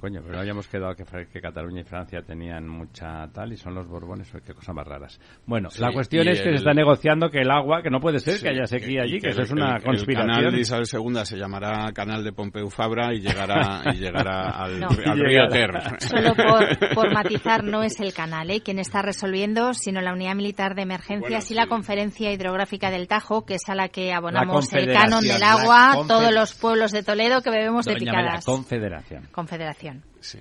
Coño, 0.00 0.22
pero 0.26 0.38
habíamos 0.40 0.66
quedado 0.66 0.94
que, 0.94 1.04
que 1.30 1.40
Cataluña 1.40 1.82
y 1.82 1.84
Francia 1.84 2.22
tenían 2.22 2.66
mucha 2.66 3.28
tal 3.34 3.52
y 3.52 3.56
son 3.56 3.74
los 3.74 3.86
Borbones, 3.86 4.32
qué 4.44 4.54
cosas 4.54 4.74
más 4.74 4.86
raras. 4.86 5.20
Bueno, 5.46 5.68
Sí, 5.70 5.80
la 5.82 5.92
cuestión 5.92 6.26
es 6.28 6.40
que 6.40 6.48
el- 6.48 6.54
se 6.56 6.58
está 6.60 6.72
negociando 6.72 7.28
que 7.30 7.40
el 7.40 7.50
agua, 7.50 7.82
que 7.82 7.90
no 7.90 8.00
puede 8.00 8.18
ser 8.18 8.34
Sí, 8.34 8.42
que 8.44 8.48
haya 8.50 8.66
sequía 8.66 9.02
y 9.04 9.10
allí, 9.10 9.20
que, 9.20 9.28
eso 9.28 9.40
el- 9.40 9.44
es 9.46 9.50
una 9.52 9.76
el- 9.76 9.82
conspiración. 9.82 10.30
El 10.30 10.36
canal 10.36 10.52
de 10.54 10.60
Isabel 10.60 10.86
II 10.90 11.24
se 11.24 11.36
llamará 11.36 11.92
Canal 11.92 12.24
de 12.24 12.32
Pompeu 12.32 12.68
Fabra 12.70 13.12
y 13.12 13.20
llegará, 13.20 13.82
y 13.92 13.98
llegará 13.98 14.48
al, 14.50 14.80
No. 14.80 14.88
al 14.88 15.18
río. 15.20 15.48
Ter. 15.48 15.70
Solo 16.00 16.34
por, 16.34 16.94
por 16.94 17.12
matizar, 17.12 17.62
no 17.64 17.82
es 17.82 18.00
el 18.00 18.12
canal 18.14 18.50
¿eh? 18.50 18.60
quien 18.62 18.78
está 18.78 19.02
resolviendo, 19.02 19.74
sino 19.74 20.00
la 20.00 20.12
Unidad 20.12 20.34
Militar 20.34 20.74
de 20.74 20.82
Emergencias 20.82 21.20
Bueno, 21.20 21.38
y 21.38 21.42
sí. 21.42 21.54
la 21.54 21.66
Conferencia 21.66 22.32
Hidrográfica 22.32 22.90
del 22.90 23.06
Tajo, 23.08 23.44
que 23.44 23.54
es 23.54 23.68
a 23.68 23.74
la 23.74 23.88
que 23.88 24.12
abonamos 24.12 24.72
el 24.72 24.92
canon 24.92 25.22
del 25.22 25.42
agua, 25.42 26.04
todos 26.08 26.32
los 26.32 26.54
pueblos 26.54 26.92
de 26.92 27.02
Toledo 27.02 27.42
que 27.42 27.50
bebemos 27.50 27.84
de 27.84 27.94
Doña 27.94 28.12
picadas. 28.12 28.44
Confederación. 28.44 29.28
Confederación. 29.32 29.89
Sí. 30.20 30.38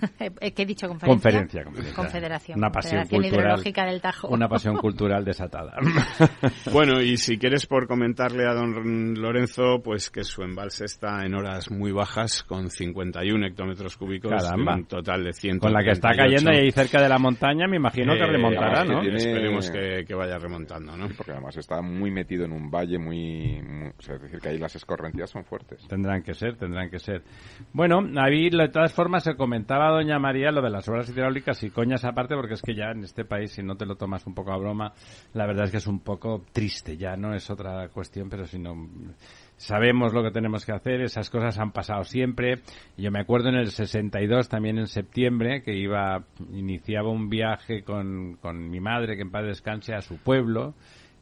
Eh, 0.40 0.52
¿Qué 0.52 0.62
he 0.62 0.66
dicho? 0.66 0.88
¿Conferencia? 0.88 1.64
Conferencia, 1.64 1.94
Confederación. 1.94 2.58
Una 2.58 2.70
pasión 2.70 3.00
Confederación 3.00 3.22
cultural. 3.22 3.46
Hidrológica 3.46 3.84
del 3.86 4.00
Tajo. 4.00 4.28
Una 4.28 4.48
pasión 4.48 4.76
cultural 4.80 5.24
desatada. 5.24 5.74
Bueno, 6.72 7.00
y 7.00 7.16
si 7.16 7.38
quieres 7.38 7.66
por 7.66 7.86
comentarle 7.86 8.46
a 8.46 8.52
don 8.52 9.14
Lorenzo, 9.14 9.80
pues 9.82 10.10
que 10.10 10.22
su 10.24 10.42
embalse 10.42 10.84
está 10.84 11.24
en 11.24 11.34
horas 11.34 11.70
muy 11.70 11.92
bajas, 11.92 12.42
con 12.42 12.70
51 12.70 13.46
hectómetros 13.46 13.96
cúbicos, 13.96 14.30
Caramba. 14.30 14.74
un 14.74 14.84
total 14.86 15.24
de 15.24 15.32
100. 15.32 15.58
Con 15.60 15.72
la 15.72 15.82
que 15.82 15.90
está 15.92 16.10
cayendo 16.14 16.50
ahí 16.50 16.70
cerca 16.70 17.00
de 17.02 17.08
la 17.08 17.18
montaña, 17.18 17.66
me 17.66 17.76
imagino 17.76 18.12
que 18.14 18.20
Eh, 18.22 18.26
remontará, 18.26 18.84
¿no? 18.84 19.00
que 19.00 19.08
Tiene- 19.10 19.16
Esperemos 19.16 19.70
que, 19.70 20.04
que 20.06 20.14
vaya 20.14 20.38
remontando, 20.38 20.96
¿no? 20.96 21.08
Porque 21.16 21.32
además 21.32 21.56
está 21.56 21.80
muy 21.82 22.10
metido 22.10 22.44
en 22.44 22.52
un 22.52 22.70
valle 22.70 22.98
muy... 22.98 23.60
muy- 23.62 23.88
o 23.98 24.02
sea, 24.02 24.16
es 24.16 24.22
decir, 24.22 24.40
que 24.40 24.48
ahí 24.50 24.58
las 24.58 24.76
escorrentías 24.76 25.30
son 25.30 25.44
fuertes. 25.44 25.86
Tendrán 25.88 26.22
que 26.22 26.34
ser, 26.34 26.56
tendrán 26.56 26.90
que 26.90 26.98
ser. 26.98 27.22
Bueno, 27.72 28.00
ahí 28.20 28.50
de 28.50 28.68
todas 28.68 28.92
formas 28.92 29.24
se 29.24 29.34
comentaba 29.34 29.87
doña 29.90 30.18
María 30.18 30.50
lo 30.50 30.62
de 30.62 30.70
las 30.70 30.88
obras 30.88 31.08
hidráulicas 31.08 31.62
y 31.62 31.70
coñas 31.70 32.04
aparte, 32.04 32.34
porque 32.34 32.54
es 32.54 32.62
que 32.62 32.74
ya 32.74 32.90
en 32.90 33.04
este 33.04 33.24
país, 33.24 33.52
si 33.52 33.62
no 33.62 33.76
te 33.76 33.86
lo 33.86 33.96
tomas 33.96 34.26
un 34.26 34.34
poco 34.34 34.52
a 34.52 34.56
broma, 34.56 34.92
la 35.34 35.46
verdad 35.46 35.66
es 35.66 35.70
que 35.70 35.76
es 35.78 35.86
un 35.86 36.00
poco 36.00 36.44
triste 36.52 36.96
ya, 36.96 37.16
no 37.16 37.34
es 37.34 37.50
otra 37.50 37.88
cuestión, 37.88 38.28
pero 38.28 38.46
si 38.46 38.58
no 38.58 38.74
sabemos 39.56 40.14
lo 40.14 40.22
que 40.22 40.30
tenemos 40.30 40.64
que 40.64 40.72
hacer, 40.72 41.00
esas 41.02 41.30
cosas 41.30 41.58
han 41.58 41.72
pasado 41.72 42.04
siempre. 42.04 42.62
Yo 42.96 43.10
me 43.10 43.20
acuerdo 43.20 43.50
en 43.50 43.56
el 43.56 43.70
62, 43.70 44.48
también 44.48 44.78
en 44.78 44.86
septiembre, 44.86 45.62
que 45.62 45.74
iba, 45.74 46.24
iniciaba 46.52 47.10
un 47.10 47.28
viaje 47.28 47.82
con, 47.82 48.36
con 48.40 48.70
mi 48.70 48.80
madre, 48.80 49.16
que 49.16 49.22
en 49.22 49.30
paz 49.30 49.44
descanse, 49.44 49.94
a 49.94 50.00
su 50.00 50.16
pueblo, 50.18 50.74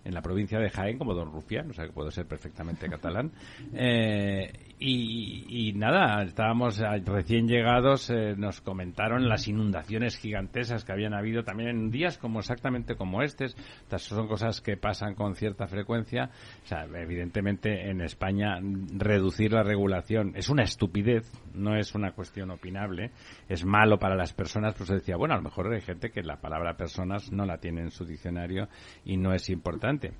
en 0.06 0.14
la 0.14 0.22
provincia 0.22 0.60
de 0.60 0.70
Jaén, 0.70 0.98
como 0.98 1.14
Don 1.14 1.32
Rufián, 1.32 1.70
o 1.70 1.72
sea 1.72 1.86
que 1.86 1.92
puedo 1.92 2.12
ser 2.12 2.26
perfectamente 2.26 2.88
catalán. 2.88 3.32
Eh, 3.74 4.52
y, 4.78 5.46
y 5.48 5.72
nada, 5.72 6.22
estábamos 6.22 6.78
recién 7.06 7.48
llegados, 7.48 8.10
eh, 8.10 8.34
nos 8.36 8.60
comentaron 8.60 9.26
las 9.26 9.48
inundaciones 9.48 10.18
gigantescas 10.18 10.84
que 10.84 10.92
habían 10.92 11.14
habido 11.14 11.44
también 11.44 11.70
en 11.70 11.90
días 11.90 12.18
como 12.18 12.40
exactamente 12.40 12.94
como 12.94 13.22
estos. 13.22 13.56
Estas 13.80 14.02
son 14.02 14.28
cosas 14.28 14.60
que 14.60 14.76
pasan 14.76 15.14
con 15.14 15.34
cierta 15.34 15.66
frecuencia. 15.66 16.30
O 16.62 16.66
sea, 16.66 16.84
evidentemente 16.84 17.88
en 17.90 18.02
España 18.02 18.58
reducir 18.96 19.52
la 19.52 19.62
regulación 19.62 20.32
es 20.36 20.50
una 20.50 20.64
estupidez, 20.64 21.24
no 21.54 21.76
es 21.76 21.94
una 21.94 22.12
cuestión 22.12 22.50
opinable, 22.50 23.12
es 23.48 23.64
malo 23.64 23.98
para 23.98 24.14
las 24.14 24.34
personas, 24.34 24.74
pues 24.76 24.90
decía, 24.90 25.16
bueno, 25.16 25.34
a 25.34 25.38
lo 25.38 25.42
mejor 25.42 25.72
hay 25.72 25.80
gente 25.80 26.10
que 26.10 26.22
la 26.22 26.36
palabra 26.36 26.76
personas 26.76 27.32
no 27.32 27.46
la 27.46 27.58
tiene 27.58 27.80
en 27.80 27.90
su 27.90 28.04
diccionario 28.04 28.68
y 29.06 29.16
no 29.16 29.32
es 29.32 29.48
importante. 29.48 30.12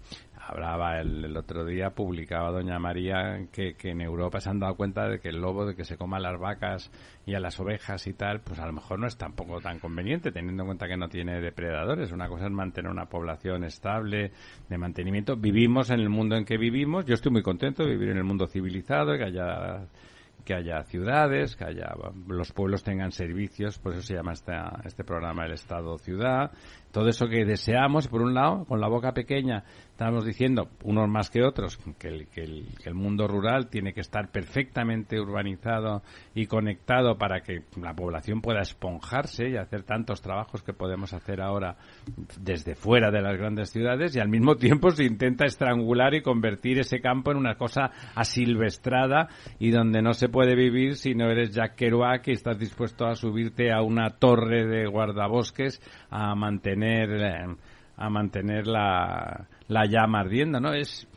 Hablaba 0.49 1.01
el, 1.01 1.25
el 1.25 1.37
otro 1.37 1.65
día, 1.65 1.91
publicaba 1.91 2.53
Doña 2.53 2.79
María 2.79 3.47
que, 3.53 3.75
que 3.75 3.91
en 3.91 4.01
Europa 4.01 4.41
se 4.47 4.51
han 4.51 4.61
dado 4.61 4.77
cuenta 4.77 5.09
de 5.09 5.19
que 5.19 5.29
el 5.31 5.41
lobo 5.41 5.67
de 5.67 5.75
que 5.75 5.85
se 5.85 5.97
coma 5.97 6.19
a 6.19 6.21
las 6.21 6.39
vacas 6.39 6.93
y 7.27 7.35
a 7.35 7.41
las 7.41 7.59
ovejas 7.59 8.07
y 8.07 8.13
tal, 8.13 8.41
pues 8.43 8.61
a 8.61 8.67
lo 8.67 8.73
mejor 8.73 9.01
no 9.01 9.09
es 9.09 9.17
tampoco 9.17 9.61
tan 9.61 9.81
conveniente, 9.81 10.31
teniendo 10.31 10.63
en 10.63 10.67
cuenta 10.69 10.87
que 10.87 10.97
no 10.97 11.09
tiene 11.09 11.41
depredadores. 11.41 12.13
Una 12.13 12.29
cosa 12.29 12.47
es 12.47 12.53
mantener 12.53 12.91
una 12.91 13.07
población 13.07 13.65
estable, 13.65 14.31
de 14.69 14.79
mantenimiento. 14.79 15.37
Vivimos 15.37 15.91
en 15.91 15.99
el 15.99 16.09
mundo 16.09 16.37
en 16.37 16.45
que 16.45 16.59
vivimos. 16.59 17.05
Yo 17.07 17.15
estoy 17.15 17.33
muy 17.33 17.43
contento 17.43 17.83
de 17.83 17.91
vivir 17.91 18.11
en 18.11 18.19
el 18.19 18.25
mundo 18.25 18.47
civilizado, 18.47 19.17
que 19.19 19.25
haya 19.25 19.87
que 20.45 20.55
haya 20.55 20.85
ciudades, 20.85 21.57
que 21.57 21.65
haya 21.65 21.93
los 22.29 22.53
pueblos 22.53 22.85
tengan 22.85 23.11
servicios, 23.11 23.81
por 23.81 23.95
eso 23.95 24.03
se 24.03 24.15
llama 24.15 24.33
esta- 24.33 24.81
este 24.85 25.03
programa 25.03 25.45
el 25.45 25.51
Estado 25.55 25.99
Ciudad, 25.99 26.53
todo 26.97 27.11
eso 27.11 27.29
que 27.29 27.45
deseamos, 27.45 28.09
por 28.09 28.23
un 28.23 28.33
lado, 28.33 28.65
con 28.65 28.81
la 28.81 28.89
boca 28.89 29.13
pequeña, 29.13 29.65
estamos 29.91 30.25
diciendo, 30.25 30.71
unos 30.83 31.11
más 31.11 31.29
que 31.29 31.43
otros, 31.43 31.79
que 31.99 32.27
el, 32.37 32.95
mundo 32.95 33.29
rural 33.29 33.69
tiene 33.69 33.93
que 33.93 34.01
estar 34.01 34.31
perfectamente 34.31 35.21
urbanizado 35.21 36.03
y 36.35 36.47
conectado 36.47 37.19
para 37.19 37.43
que 37.43 37.65
la 37.79 37.93
población 37.93 38.41
pueda 38.41 38.61
esponjarse 38.61 39.51
y 39.51 39.57
hacer 39.59 39.83
tantos 39.83 40.23
trabajos 40.23 40.63
que 40.63 40.73
podemos 40.73 41.13
hacer 41.13 41.43
ahora 41.43 41.77
desde 42.41 42.75
fuera 42.75 43.11
de 43.11 43.21
las 43.21 43.37
grandes 43.37 43.69
ciudades 43.69 44.17
y 44.17 44.21
al 44.21 44.31
mismo 44.31 44.57
tiempo 44.57 44.91
se 44.91 45.05
intenta 45.05 45.45
estrangular 45.45 46.15
y 46.15 46.23
convertir 46.23 46.79
ese 46.79 47.01
campo 47.01 47.31
en 47.31 47.37
una 47.37 47.57
cosa 47.57 47.91
asilvestrada 48.15 49.29
y 49.59 49.71
donde 49.71 50.01
no 50.01 50.15
se 50.15 50.31
puede 50.31 50.55
vivir 50.55 50.97
si 50.97 51.15
no 51.15 51.29
eres 51.31 51.55
Jack 51.55 51.75
Kerouac 51.75 52.27
y 52.29 52.33
estás 52.33 52.59
dispuesto 52.59 53.05
a 53.07 53.15
subirte 53.15 53.71
a 53.71 53.83
una 53.83 54.11
torre 54.11 54.67
de 54.67 54.87
guardabosques 54.87 55.83
a 56.11 56.35
mantener 56.35 56.86
eh, 56.95 57.57
a 57.97 58.11
mantener 58.11 58.67
la, 58.67 59.47
la 59.69 59.87
llama 59.87 60.21
ardiendo, 60.21 60.61
¿no? 60.61 60.73
Es 60.73 61.09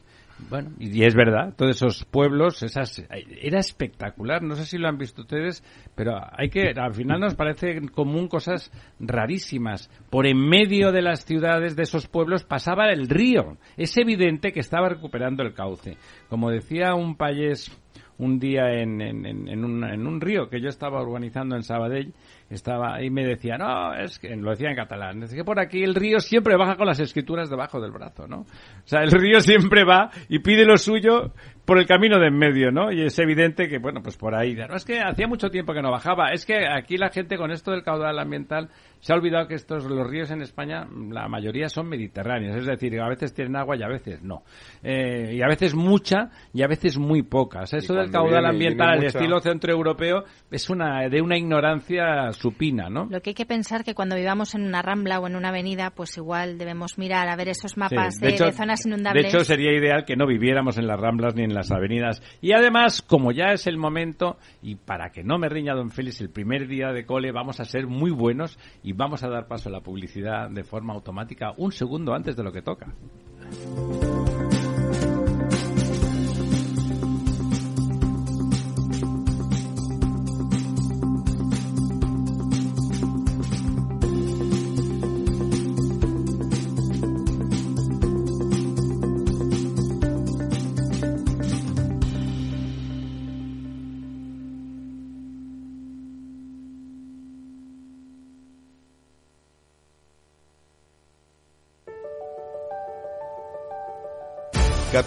bueno, 0.47 0.71
y 0.79 1.03
es 1.03 1.15
verdad, 1.15 1.53
todos 1.55 1.75
esos 1.75 2.05
pueblos, 2.05 2.63
esas, 2.63 3.05
era 3.41 3.59
espectacular, 3.59 4.41
no 4.41 4.55
sé 4.55 4.65
si 4.65 4.77
lo 4.77 4.87
han 4.87 4.97
visto 4.97 5.21
ustedes, 5.21 5.63
pero 5.95 6.17
hay 6.31 6.49
que, 6.49 6.71
al 6.75 6.93
final 6.93 7.19
nos 7.19 7.35
parece 7.35 7.81
común 7.89 8.27
cosas 8.27 8.71
rarísimas. 8.99 9.89
Por 10.09 10.25
en 10.25 10.37
medio 10.37 10.91
de 10.91 11.01
las 11.01 11.25
ciudades 11.25 11.75
de 11.75 11.83
esos 11.83 12.07
pueblos 12.07 12.43
pasaba 12.43 12.89
el 12.91 13.09
río. 13.09 13.57
Es 13.75 13.97
evidente 13.97 14.53
que 14.53 14.61
estaba 14.61 14.89
recuperando 14.89 15.43
el 15.43 15.53
cauce. 15.53 15.97
Como 16.29 16.49
decía 16.49 16.95
un 16.95 17.17
payés 17.17 17.77
un 18.17 18.39
día 18.39 18.73
en, 18.73 19.01
en, 19.01 19.25
en, 19.25 19.63
un, 19.63 19.83
en 19.83 20.05
un 20.05 20.21
río 20.21 20.49
que 20.49 20.61
yo 20.61 20.67
estaba 20.67 21.01
organizando 21.01 21.55
en 21.55 21.63
Sabadell, 21.63 22.13
estaba 22.49 23.01
y 23.03 23.09
me 23.09 23.25
decía, 23.25 23.57
no, 23.57 23.93
es 23.93 24.19
que, 24.19 24.35
lo 24.35 24.51
decía 24.51 24.69
en 24.69 24.75
catalán, 24.75 25.23
es 25.23 25.33
que 25.33 25.43
por 25.43 25.59
aquí 25.59 25.83
el 25.83 25.95
río 25.95 26.19
siempre 26.19 26.55
baja 26.57 26.75
con 26.75 26.87
las 26.87 26.99
escrituras 26.99 27.49
debajo 27.49 27.79
del 27.79 27.91
brazo, 27.91 28.27
¿no? 28.27 28.39
O 28.39 28.47
sea, 28.85 29.01
el 29.01 29.11
río 29.11 29.39
siempre 29.39 29.83
va 29.83 30.09
y 30.27 30.39
pide 30.39 30.65
lo 30.65 30.77
suyo 30.77 31.33
por 31.69 31.77
el 31.77 31.85
camino 31.85 32.17
de 32.19 32.27
en 32.29 32.37
medio, 32.37 32.71
¿no? 32.71 32.91
Y 32.91 33.03
es 33.03 33.19
evidente 33.19 33.67
que, 33.67 33.77
bueno, 33.77 34.01
pues 34.01 34.17
por 34.17 34.33
ahí, 34.33 34.55
no, 34.55 34.75
es 34.75 34.85
que 34.85 34.99
hacía 34.99 35.27
mucho 35.27 35.49
tiempo 35.51 35.71
que 35.71 35.83
no 35.83 35.91
bajaba, 35.91 36.31
es 36.31 36.43
que 36.45 36.67
aquí 36.67 36.97
la 36.97 37.09
gente 37.09 37.37
con 37.37 37.51
esto 37.51 37.69
del 37.71 37.83
caudal 37.83 38.17
ambiental 38.17 38.69
se 38.99 39.13
ha 39.13 39.15
olvidado 39.15 39.47
que 39.47 39.53
estos, 39.53 39.85
los 39.85 40.09
ríos 40.09 40.31
en 40.31 40.41
España, 40.41 40.87
la 41.11 41.27
mayoría 41.27 41.69
son 41.69 41.87
mediterráneos, 41.87 42.55
es 42.57 42.65
decir, 42.65 42.99
a 42.99 43.07
veces 43.07 43.33
tienen 43.33 43.55
agua 43.55 43.77
y 43.77 43.83
a 43.83 43.87
veces 43.87 44.21
no. 44.23 44.43
Eh, 44.83 45.35
y 45.35 45.41
a 45.43 45.47
veces 45.47 45.75
mucha 45.75 46.31
y 46.53 46.63
a 46.63 46.67
veces 46.67 46.97
muy 46.97 47.21
poca. 47.21 47.61
O 47.61 47.65
sea, 47.67 47.79
eso 47.79 47.93
del 47.93 48.09
caudal 48.11 48.41
viene- 48.41 48.49
ambiental 48.49 48.89
al 48.89 49.03
estilo 49.05 49.39
centroeuropeo 49.39 50.23
es 50.51 50.69
una, 50.69 51.07
de 51.07 51.21
una 51.21 51.37
ignorancia 51.37 52.31
supina, 52.31 52.89
¿no? 52.89 53.05
Lo 53.09 53.21
que 53.21 53.29
hay 53.29 53.33
que 53.35 53.45
pensar 53.45 53.83
que 53.83 53.93
cuando 53.93 54.15
vivamos 54.15 54.55
en 54.55 54.63
una 54.63 54.81
rambla 54.81 55.19
o 55.19 55.27
en 55.27 55.35
una 55.35 55.49
avenida, 55.49 55.91
pues 55.91 56.17
igual 56.17 56.57
debemos 56.57 56.97
mirar 56.97 57.29
a 57.29 57.35
ver 57.35 57.49
esos 57.49 57.77
mapas 57.77 58.15
Sí, 58.15 58.25
de, 58.25 58.31
de 58.45 58.51
zonas 58.51 58.85
inundables. 58.85 59.23
De 59.23 59.29
hecho, 59.29 59.45
sería 59.45 59.71
ideal 59.71 60.03
que 60.05 60.15
no 60.15 60.25
viviéramos 60.25 60.77
en 60.77 60.87
las 60.87 60.99
ramblas 60.99 61.35
ni 61.35 61.43
en 61.43 61.53
las 61.59 61.71
avenidas. 61.71 62.21
Y 62.41 62.53
además, 62.53 63.01
como 63.01 63.31
ya 63.31 63.51
es 63.51 63.67
el 63.67 63.77
momento, 63.77 64.37
y 64.61 64.75
para 64.75 65.11
que 65.11 65.23
no 65.23 65.37
me 65.37 65.49
riña 65.49 65.75
don 65.75 65.91
Félix, 65.91 66.21
el 66.21 66.29
primer 66.29 66.67
día 66.67 66.91
de 66.91 67.05
cole 67.05 67.31
vamos 67.31 67.59
a 67.59 67.65
ser 67.65 67.87
muy 67.87 68.11
buenos 68.11 68.57
y 68.83 68.93
vamos 68.93 69.23
a 69.23 69.29
dar 69.29 69.47
paso 69.47 69.69
a 69.69 69.71
la 69.71 69.81
publicidad 69.81 70.49
de 70.49 70.63
forma 70.63 70.93
automática 70.93 71.53
un 71.57 71.71
segundo 71.71 72.13
antes 72.13 72.35
de 72.35 72.43
lo 72.43 72.51
que 72.51 72.61
toca. 72.61 72.87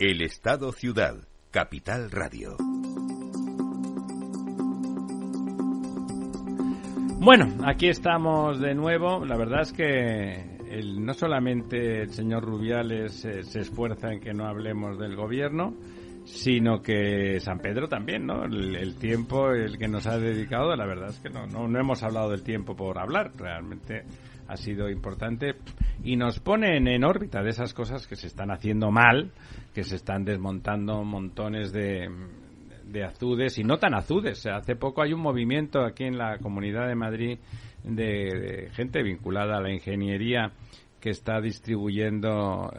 El 0.00 0.22
Estado 0.22 0.72
Ciudad, 0.72 1.14
Capital 1.50 2.10
Radio. 2.10 2.56
Bueno, 7.18 7.58
aquí 7.66 7.88
estamos 7.88 8.58
de 8.60 8.74
nuevo. 8.74 9.26
La 9.26 9.36
verdad 9.36 9.60
es 9.60 9.74
que 9.74 10.56
el, 10.70 11.04
no 11.04 11.12
solamente 11.12 12.00
el 12.04 12.14
señor 12.14 12.46
Rubiales 12.46 13.22
eh, 13.26 13.42
se 13.42 13.60
esfuerza 13.60 14.10
en 14.10 14.20
que 14.20 14.32
no 14.32 14.46
hablemos 14.46 14.98
del 14.98 15.16
gobierno, 15.16 15.74
sino 16.24 16.80
que 16.80 17.38
San 17.38 17.58
Pedro 17.58 17.86
también, 17.86 18.24
¿no? 18.24 18.44
El, 18.46 18.96
tiempo 18.96 19.50
el 19.50 19.76
que 19.76 19.86
nos 19.86 20.06
ha 20.06 20.18
dedicado, 20.18 20.74
la 20.76 20.86
verdad 20.86 21.10
es 21.10 21.20
que 21.20 21.28
no, 21.28 21.46
no, 21.46 21.68
no 21.68 21.78
hemos 21.78 22.02
hablado 22.02 22.30
del 22.30 22.42
tiempo 22.42 22.74
por 22.74 22.98
hablar, 22.98 23.32
realmente 23.36 24.04
ha 24.50 24.56
sido 24.56 24.90
importante 24.90 25.54
y 26.02 26.16
nos 26.16 26.40
pone 26.40 26.76
en, 26.76 27.04
órbita 27.04 27.42
de 27.42 27.50
esas 27.50 27.72
cosas 27.72 28.06
que 28.06 28.16
se 28.16 28.26
están 28.26 28.50
haciendo 28.50 28.90
mal, 28.90 29.30
que 29.74 29.84
se 29.84 29.96
están 29.96 30.24
desmontando 30.24 31.04
montones 31.04 31.72
de, 31.72 32.08
de 32.90 33.04
azudes 33.04 33.58
y 33.58 33.64
no 33.64 33.78
tan 33.78 33.94
azudes. 33.94 34.46
hace 34.46 34.76
poco 34.76 35.02
hay 35.02 35.12
un 35.12 35.20
movimiento 35.20 35.80
aquí 35.80 36.04
en 36.04 36.18
la 36.18 36.38
Comunidad 36.38 36.88
de 36.88 36.94
Madrid 36.94 37.38
de, 37.84 38.68
gente 38.72 39.02
vinculada 39.02 39.56
a 39.56 39.60
la 39.60 39.72
ingeniería 39.72 40.52
que 41.00 41.10
está 41.10 41.40
distribuyendo 41.40 42.70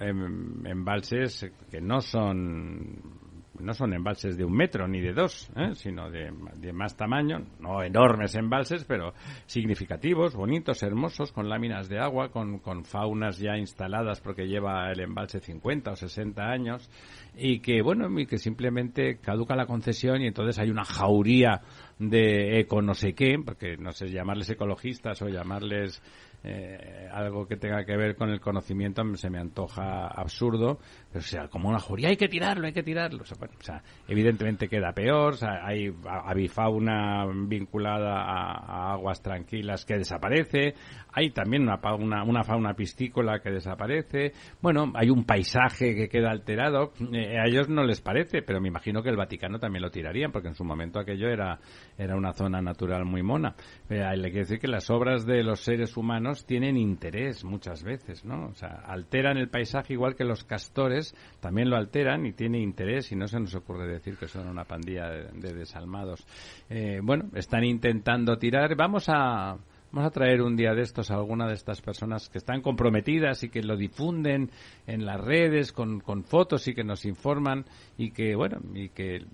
embalses 0.65 1.51
que 1.71 1.81
no 1.81 2.01
son 2.01 3.20
no 3.61 3.73
son 3.73 3.93
embalses 3.93 4.37
de 4.37 4.45
un 4.45 4.53
metro 4.53 4.87
ni 4.87 4.99
de 4.99 5.13
dos, 5.13 5.49
¿eh? 5.55 5.71
sino 5.75 6.09
de, 6.09 6.31
más 6.73 6.95
tamaño, 6.95 7.45
no 7.59 7.83
enormes 7.83 8.35
embalses, 8.35 8.85
pero 8.85 9.13
significativos, 9.45 10.35
bonitos, 10.35 10.83
hermosos, 10.83 11.31
con 11.31 11.49
láminas 11.49 11.89
de 11.89 11.99
agua, 11.99 12.29
con, 12.29 12.59
con 12.59 12.85
faunas 12.85 13.37
ya 13.37 13.57
instaladas 13.57 14.21
porque 14.21 14.47
lleva 14.47 14.91
el 14.91 14.99
embalse 14.99 15.39
50 15.39 15.91
o 15.91 15.95
60 15.95 16.43
años 16.43 16.89
y 17.35 17.59
que, 17.59 17.81
bueno, 17.81 18.07
y 18.19 18.25
que 18.25 18.37
simplemente 18.37 19.17
caduca 19.17 19.55
la 19.55 19.65
concesión 19.65 20.21
y 20.21 20.27
entonces 20.27 20.59
hay 20.59 20.69
una 20.69 20.85
jauría 20.85 21.61
de 21.99 22.59
eco 22.59 22.81
no 22.81 22.93
sé 22.93 23.13
qué, 23.13 23.37
porque 23.43 23.77
no 23.77 23.91
sé 23.91 24.07
llamarles 24.09 24.49
ecologistas 24.49 25.21
o 25.21 25.27
llamarles 25.27 26.01
eh, 26.43 27.07
algo 27.11 27.47
que 27.47 27.55
tenga 27.55 27.85
que 27.85 27.95
ver 27.95 28.15
con 28.15 28.29
el 28.29 28.41
conocimiento 28.41 29.03
se 29.15 29.29
me 29.29 29.39
antoja 29.39 30.07
absurdo, 30.07 30.79
o 31.13 31.19
sea, 31.19 31.47
como 31.47 31.69
una 31.69 31.79
juría, 31.79 32.09
hay 32.09 32.17
que 32.17 32.29
tirarlo, 32.29 32.65
hay 32.67 32.73
que 32.73 32.83
tirarlo. 32.83 33.23
O 33.23 33.63
sea, 33.63 33.81
evidentemente 34.07 34.67
queda 34.69 34.93
peor, 34.93 35.35
hay 35.43 35.93
avifauna 36.05 37.25
vinculada 37.47 38.21
a, 38.21 38.93
aguas 38.93 39.21
tranquilas 39.21 39.85
que 39.85 39.97
desaparece, 39.97 40.73
hay 41.13 41.31
también 41.31 41.63
una, 41.63 41.79
una, 41.95 42.23
una, 42.23 42.43
fauna 42.43 42.73
piscícola 42.73 43.39
que 43.39 43.51
desaparece, 43.51 44.31
bueno, 44.61 44.91
hay 44.95 45.09
un 45.09 45.25
paisaje 45.25 45.95
que 45.95 46.07
queda 46.07 46.31
alterado, 46.31 46.93
eh, 47.13 47.37
a 47.37 47.45
ellos 47.45 47.67
no 47.67 47.83
les 47.83 48.01
parece, 48.01 48.41
pero 48.41 48.61
me 48.61 48.69
imagino 48.69 49.03
que 49.03 49.09
el 49.09 49.17
Vaticano 49.17 49.59
también 49.59 49.83
lo 49.83 49.91
tirarían, 49.91 50.31
porque 50.31 50.47
en 50.47 50.55
su 50.55 50.63
momento 50.63 50.99
aquello 50.99 51.27
era, 51.27 51.59
era 51.97 52.15
una 52.15 52.33
zona 52.33 52.61
natural 52.61 53.05
muy 53.05 53.23
mona. 53.23 53.55
Eh, 53.89 53.99
le 54.15 54.29
quiero 54.29 54.45
decir 54.45 54.59
que 54.59 54.67
las 54.67 54.89
obras 54.89 55.25
de 55.25 55.43
los 55.43 55.59
seres 55.59 55.97
humanos 55.97 56.45
tienen 56.45 56.77
interés 56.77 57.43
muchas 57.43 57.83
veces, 57.83 58.23
¿no? 58.23 58.47
O 58.47 58.53
sea, 58.53 58.83
alteran 58.85 59.37
el 59.37 59.49
paisaje 59.49 59.93
igual 59.93 60.15
que 60.15 60.23
los 60.23 60.43
castores 60.43 61.00
también 61.39 61.69
lo 61.69 61.77
alteran 61.77 62.25
y 62.25 62.33
tiene 62.33 62.59
interés 62.59 63.11
y 63.11 63.15
no 63.15 63.27
se 63.27 63.39
nos 63.39 63.53
ocurre 63.55 63.87
decir 63.87 64.17
que 64.17 64.27
son 64.27 64.47
una 64.47 64.65
pandilla 64.65 65.09
de, 65.09 65.53
desalmados. 65.53 66.25
Eh, 66.69 66.99
bueno, 67.03 67.25
están 67.35 67.63
intentando 67.63 68.37
tirar. 68.37 68.75
Vamos 68.75 69.05
a 69.07 69.57
Vamos 69.93 70.07
a 70.07 70.11
traer 70.11 70.41
un 70.41 70.55
día 70.55 70.73
de 70.73 70.83
estos 70.83 71.11
a 71.11 71.15
alguna 71.15 71.47
de 71.47 71.53
estas 71.53 71.81
personas 71.81 72.29
que 72.29 72.37
están 72.37 72.61
comprometidas 72.61 73.43
y 73.43 73.49
que 73.49 73.61
lo 73.61 73.75
difunden 73.75 74.49
en 74.87 75.05
las 75.05 75.19
redes 75.19 75.73
con, 75.73 75.99
con 75.99 76.23
fotos 76.23 76.65
y 76.69 76.73
que 76.73 76.85
nos 76.85 77.03
informan 77.03 77.65
y 77.97 78.11
que, 78.11 78.33
bueno, 78.33 78.59
y 78.73 78.87
que 78.87 79.25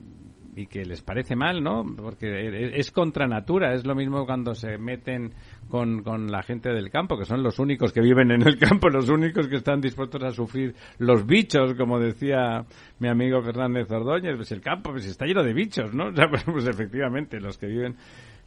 y 0.58 0.66
que 0.66 0.84
les 0.86 1.04
parece 1.04 1.36
mal, 1.36 1.64
¿no? 1.64 1.86
Porque 1.96 2.72
es 2.80 2.90
contra 2.90 3.28
natura, 3.28 3.76
es 3.76 3.86
lo 3.86 3.94
mismo 3.94 4.26
cuando 4.26 4.56
se 4.56 4.80
meten 4.80 5.32
con, 5.70 6.04
con 6.04 6.32
la 6.32 6.44
gente 6.44 6.70
del 6.70 6.90
campo, 6.90 7.18
que 7.18 7.26
son 7.26 7.44
los 7.44 7.60
únicos 7.60 7.92
que 7.92 8.02
viven 8.02 8.32
en 8.32 8.42
el 8.42 8.58
campo, 8.58 8.90
los 8.90 9.10
únicos 9.10 9.48
que 9.48 9.58
están 9.58 9.82
dispuestos 9.82 10.24
a 10.24 10.32
sufrir 10.32 10.76
los 11.00 11.26
bichos, 11.26 11.74
como 11.76 12.00
decía 12.00 12.66
mi 13.00 13.08
amigo 13.08 13.42
Fernández 13.42 13.90
Ordóñez, 13.92 14.36
pues 14.36 14.52
el 14.52 14.62
campo 14.62 14.92
pues 14.92 15.06
está 15.06 15.26
lleno 15.26 15.44
de 15.44 15.54
bichos, 15.54 15.94
¿no? 15.94 16.12
Pues, 16.28 16.44
pues 16.44 16.68
efectivamente, 16.68 17.40
los 17.40 17.58
que 17.58 17.68
viven 17.68 17.96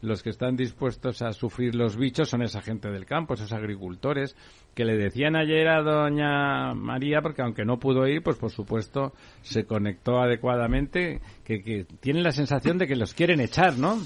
los 0.02 0.22
que 0.22 0.30
están 0.30 0.56
dispuestos 0.56 1.22
a 1.22 1.32
sufrir 1.32 1.74
los 1.74 1.96
bichos 1.96 2.28
son 2.28 2.42
esa 2.42 2.62
gente 2.62 2.90
del 2.90 3.06
campo, 3.06 3.34
esos 3.34 3.52
agricultores, 3.52 4.34
que 4.74 4.84
le 4.84 4.96
decían 4.96 5.36
ayer 5.36 5.68
a 5.68 5.82
doña 5.82 6.74
María, 6.74 7.20
porque 7.20 7.42
aunque 7.42 7.64
no 7.64 7.78
pudo 7.78 8.06
ir, 8.06 8.22
pues 8.22 8.36
por 8.36 8.50
supuesto 8.50 9.12
se 9.42 9.64
conectó 9.64 10.18
adecuadamente, 10.18 11.20
que, 11.44 11.62
que 11.62 11.84
tienen 12.00 12.22
la 12.22 12.32
sensación 12.32 12.78
de 12.78 12.86
que 12.86 12.96
los 12.96 13.14
quieren 13.14 13.40
echar, 13.40 13.78
¿no? 13.78 13.98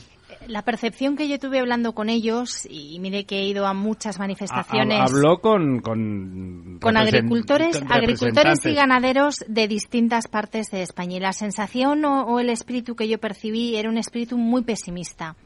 La 0.48 0.62
percepción 0.62 1.16
que 1.16 1.28
yo 1.28 1.38
tuve 1.38 1.58
hablando 1.58 1.94
con 1.94 2.08
ellos, 2.08 2.66
y 2.68 2.98
mire 3.00 3.24
que 3.24 3.40
he 3.40 3.46
ido 3.46 3.66
a 3.66 3.74
muchas 3.74 4.18
manifestaciones. 4.18 5.00
Habló 5.00 5.40
con. 5.40 5.80
Con, 5.80 6.78
con 6.80 6.96
agricultores, 6.96 7.82
agricultores 7.88 8.64
y 8.66 8.74
ganaderos 8.74 9.44
de 9.48 9.68
distintas 9.68 10.28
partes 10.28 10.70
de 10.70 10.82
España. 10.82 11.16
Y 11.16 11.20
la 11.20 11.32
sensación 11.32 12.04
o, 12.04 12.40
el 12.40 12.50
espíritu 12.50 12.96
que 12.96 13.08
yo 13.08 13.18
percibí 13.18 13.76
era 13.76 13.88
un 13.88 13.98
espíritu 13.98 14.36
muy 14.36 14.62
pesimista 14.62 15.36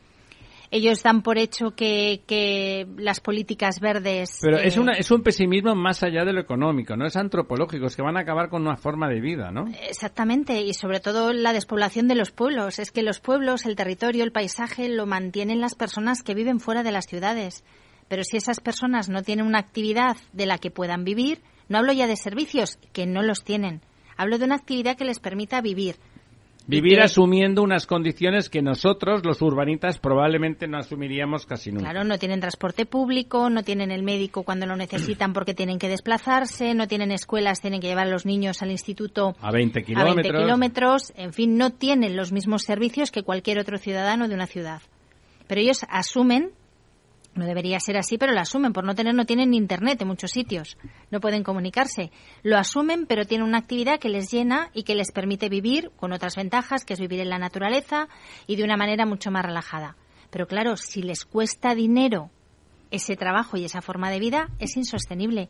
ellos 0.70 1.02
dan 1.02 1.22
por 1.22 1.38
hecho 1.38 1.70
que, 1.70 2.22
que 2.26 2.86
las 2.96 3.20
políticas 3.20 3.80
verdes. 3.80 4.38
Pero 4.42 4.58
es, 4.58 4.76
eh, 4.76 4.80
una, 4.80 4.92
es 4.92 5.10
un 5.10 5.22
pesimismo 5.22 5.74
más 5.74 6.02
allá 6.02 6.24
de 6.24 6.32
lo 6.32 6.40
económico, 6.40 6.96
no 6.96 7.06
es 7.06 7.16
antropológico, 7.16 7.86
es 7.86 7.96
que 7.96 8.02
van 8.02 8.16
a 8.16 8.20
acabar 8.20 8.48
con 8.48 8.62
una 8.62 8.76
forma 8.76 9.08
de 9.08 9.20
vida, 9.20 9.50
¿no? 9.50 9.66
Exactamente, 9.88 10.60
y 10.60 10.74
sobre 10.74 11.00
todo 11.00 11.32
la 11.32 11.52
despoblación 11.52 12.08
de 12.08 12.14
los 12.14 12.30
pueblos. 12.30 12.78
Es 12.78 12.90
que 12.90 13.02
los 13.02 13.20
pueblos, 13.20 13.66
el 13.66 13.76
territorio, 13.76 14.24
el 14.24 14.32
paisaje 14.32 14.88
lo 14.88 15.06
mantienen 15.06 15.60
las 15.60 15.74
personas 15.74 16.22
que 16.22 16.34
viven 16.34 16.60
fuera 16.60 16.82
de 16.82 16.92
las 16.92 17.06
ciudades. 17.06 17.64
Pero 18.08 18.24
si 18.24 18.36
esas 18.36 18.60
personas 18.60 19.08
no 19.08 19.22
tienen 19.22 19.46
una 19.46 19.58
actividad 19.58 20.16
de 20.32 20.46
la 20.46 20.58
que 20.58 20.70
puedan 20.70 21.04
vivir, 21.04 21.42
no 21.68 21.78
hablo 21.78 21.92
ya 21.92 22.06
de 22.06 22.16
servicios, 22.16 22.78
que 22.92 23.06
no 23.06 23.22
los 23.22 23.44
tienen. 23.44 23.82
Hablo 24.16 24.38
de 24.38 24.46
una 24.46 24.56
actividad 24.56 24.96
que 24.96 25.04
les 25.04 25.20
permita 25.20 25.60
vivir, 25.60 25.96
Vivir 26.68 27.00
asumiendo 27.00 27.62
unas 27.62 27.86
condiciones 27.86 28.50
que 28.50 28.60
nosotros, 28.60 29.24
los 29.24 29.40
urbanitas, 29.40 29.98
probablemente 29.98 30.68
no 30.68 30.76
asumiríamos 30.76 31.46
casi 31.46 31.72
nunca. 31.72 31.90
Claro, 31.90 32.04
no 32.04 32.18
tienen 32.18 32.40
transporte 32.40 32.84
público, 32.84 33.48
no 33.48 33.62
tienen 33.62 33.90
el 33.90 34.02
médico 34.02 34.42
cuando 34.42 34.66
lo 34.66 34.76
necesitan 34.76 35.32
porque 35.32 35.54
tienen 35.54 35.78
que 35.78 35.88
desplazarse, 35.88 36.74
no 36.74 36.86
tienen 36.86 37.10
escuelas, 37.10 37.62
tienen 37.62 37.80
que 37.80 37.86
llevar 37.86 38.08
a 38.08 38.10
los 38.10 38.26
niños 38.26 38.60
al 38.60 38.70
instituto 38.70 39.34
a 39.40 39.50
20 39.50 39.82
kilómetros. 39.82 40.12
A 40.12 40.22
20 40.22 40.44
kilómetros. 40.44 41.12
En 41.16 41.32
fin, 41.32 41.56
no 41.56 41.70
tienen 41.70 42.16
los 42.16 42.32
mismos 42.32 42.64
servicios 42.64 43.10
que 43.10 43.22
cualquier 43.22 43.58
otro 43.58 43.78
ciudadano 43.78 44.28
de 44.28 44.34
una 44.34 44.46
ciudad. 44.46 44.82
Pero 45.46 45.62
ellos 45.62 45.86
asumen 45.88 46.50
no 47.38 47.46
debería 47.46 47.80
ser 47.80 47.96
así, 47.96 48.18
pero 48.18 48.32
lo 48.32 48.40
asumen. 48.40 48.72
Por 48.72 48.84
no 48.84 48.94
tener, 48.94 49.14
no 49.14 49.24
tienen 49.24 49.54
internet 49.54 50.02
en 50.02 50.08
muchos 50.08 50.32
sitios. 50.32 50.76
No 51.10 51.20
pueden 51.20 51.42
comunicarse. 51.42 52.10
Lo 52.42 52.58
asumen, 52.58 53.06
pero 53.06 53.24
tienen 53.24 53.46
una 53.46 53.58
actividad 53.58 53.98
que 53.98 54.08
les 54.08 54.30
llena 54.30 54.70
y 54.74 54.82
que 54.82 54.94
les 54.94 55.12
permite 55.12 55.48
vivir 55.48 55.90
con 55.96 56.12
otras 56.12 56.36
ventajas, 56.36 56.84
que 56.84 56.94
es 56.94 57.00
vivir 57.00 57.20
en 57.20 57.30
la 57.30 57.38
naturaleza 57.38 58.08
y 58.46 58.56
de 58.56 58.64
una 58.64 58.76
manera 58.76 59.06
mucho 59.06 59.30
más 59.30 59.44
relajada. 59.44 59.96
Pero 60.30 60.46
claro, 60.46 60.76
si 60.76 61.02
les 61.02 61.24
cuesta 61.24 61.74
dinero 61.74 62.30
ese 62.90 63.16
trabajo 63.16 63.56
y 63.56 63.64
esa 63.64 63.80
forma 63.80 64.10
de 64.10 64.18
vida, 64.18 64.48
es 64.58 64.76
insostenible. 64.76 65.48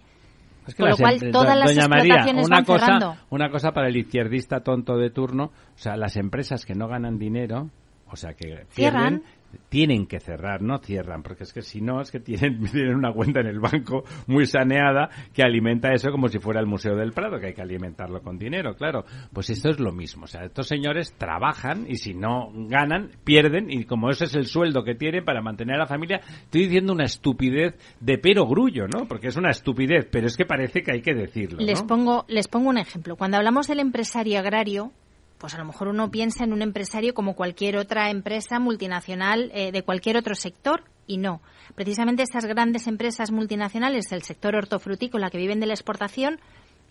Con 0.77 0.91
lo 0.91 0.97
cual, 0.97 1.19
todas 1.33 1.59
las 1.59 1.71
explotaciones 1.75 2.47
una 2.47 2.57
van 2.57 2.65
cosa, 2.65 2.85
cerrando. 2.85 3.17
Una 3.31 3.51
cosa 3.51 3.73
para 3.73 3.89
el 3.89 3.97
izquierdista 3.97 4.61
tonto 4.61 4.97
de 4.99 5.11
turno, 5.11 5.45
o 5.45 5.79
sea, 5.79 5.97
las 5.97 6.17
empresas 6.17 6.67
que 6.67 6.75
no 6.75 6.89
ganan 6.89 7.19
dinero, 7.19 7.71
o 8.11 8.17
sea, 8.17 8.35
que 8.35 8.67
pierden, 8.75 9.23
tienen 9.69 10.07
que 10.07 10.21
cerrar, 10.21 10.63
no 10.63 10.79
cierran, 10.79 11.23
porque 11.23 11.45
es 11.45 11.53
que 11.53 11.63
si 11.63 11.81
no, 11.81 12.01
es 12.01 12.11
que 12.11 12.21
tienen, 12.21 12.63
tienen 12.73 12.95
una 12.95 13.13
cuenta 13.13 13.41
en 13.41 13.47
el 13.47 13.61
banco 13.61 14.05
muy 14.27 14.47
saneada 14.47 15.11
que 15.33 15.43
alimenta 15.43 15.93
eso 15.93 16.11
como 16.11 16.29
si 16.29 16.39
fuera 16.39 16.61
el 16.61 16.67
Museo 16.67 16.97
del 16.97 17.13
Prado, 17.13 17.39
que 17.39 17.49
hay 17.49 17.55
que 17.55 17.63
alimentarlo 17.63 18.23
con 18.23 18.39
dinero, 18.39 18.75
claro. 18.75 19.05
Pues 19.33 19.51
esto 19.51 19.71
es 19.71 19.81
lo 19.81 19.93
mismo, 19.93 20.25
o 20.25 20.27
sea, 20.27 20.45
estos 20.45 20.67
señores 20.67 21.15
trabajan 21.17 21.87
y 21.89 21.97
si 21.97 22.15
no 22.15 22.51
ganan, 22.53 23.11
pierden 23.25 23.71
y 23.71 23.85
como 23.85 24.11
ese 24.11 24.25
es 24.25 24.35
el 24.35 24.47
sueldo 24.47 24.85
que 24.85 24.95
tienen 24.95 25.25
para 25.25 25.43
mantener 25.43 25.77
a 25.77 25.81
la 25.81 25.87
familia, 25.87 26.21
estoy 26.43 26.63
diciendo 26.63 26.93
una 26.93 27.05
estupidez 27.05 27.77
de 28.01 28.19
pero 28.19 28.47
grullo, 28.47 28.87
¿no? 28.89 29.07
Porque 29.07 29.29
es 29.29 29.37
una 29.37 29.51
estupidez, 29.51 30.07
pero 30.11 30.27
es 30.27 30.37
que 30.37 30.45
parece 30.45 30.83
que 30.83 30.93
hay 30.93 31.03
que 31.03 31.15
decirlo. 31.15 31.59
Les 31.61 31.83
pongo, 31.83 32.25
les 32.29 32.49
pongo 32.49 32.69
un 32.69 32.79
ejemplo. 32.79 33.17
Cuando 33.17 33.37
hablamos 33.37 33.67
del 33.69 33.81
empresario 33.81 34.39
agrario, 34.39 34.93
pues 35.39 35.55
a 35.55 35.59
lo 35.59 35.65
mejor 35.65 35.89
uno 35.89 36.11
piensa 36.11 36.45
en 36.45 36.53
un 36.53 36.63
empresario 36.63 37.15
como 37.15 37.35
cualquier 37.35 37.77
otra 37.77 38.11
empresa 38.11 38.59
multinacional 38.59 39.51
eh, 39.55 39.73
de 39.73 39.83
cualquier 39.83 40.17
otro 40.17 40.35
sector 40.35 40.85
y 41.07 41.17
no. 41.17 41.41
Precisamente 41.75 42.23
estas 42.23 42.45
grandes 42.45 42.87
empresas 42.87 43.31
multinacionales 43.31 44.11
del 44.11 44.23
sector 44.23 44.57
hortofrutícola 44.57 45.31
que 45.31 45.39
viven 45.39 45.61
de 45.61 45.67
la 45.67 45.75
exportación 45.75 46.41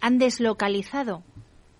han 0.02 0.18
deslocalizado 0.18 1.24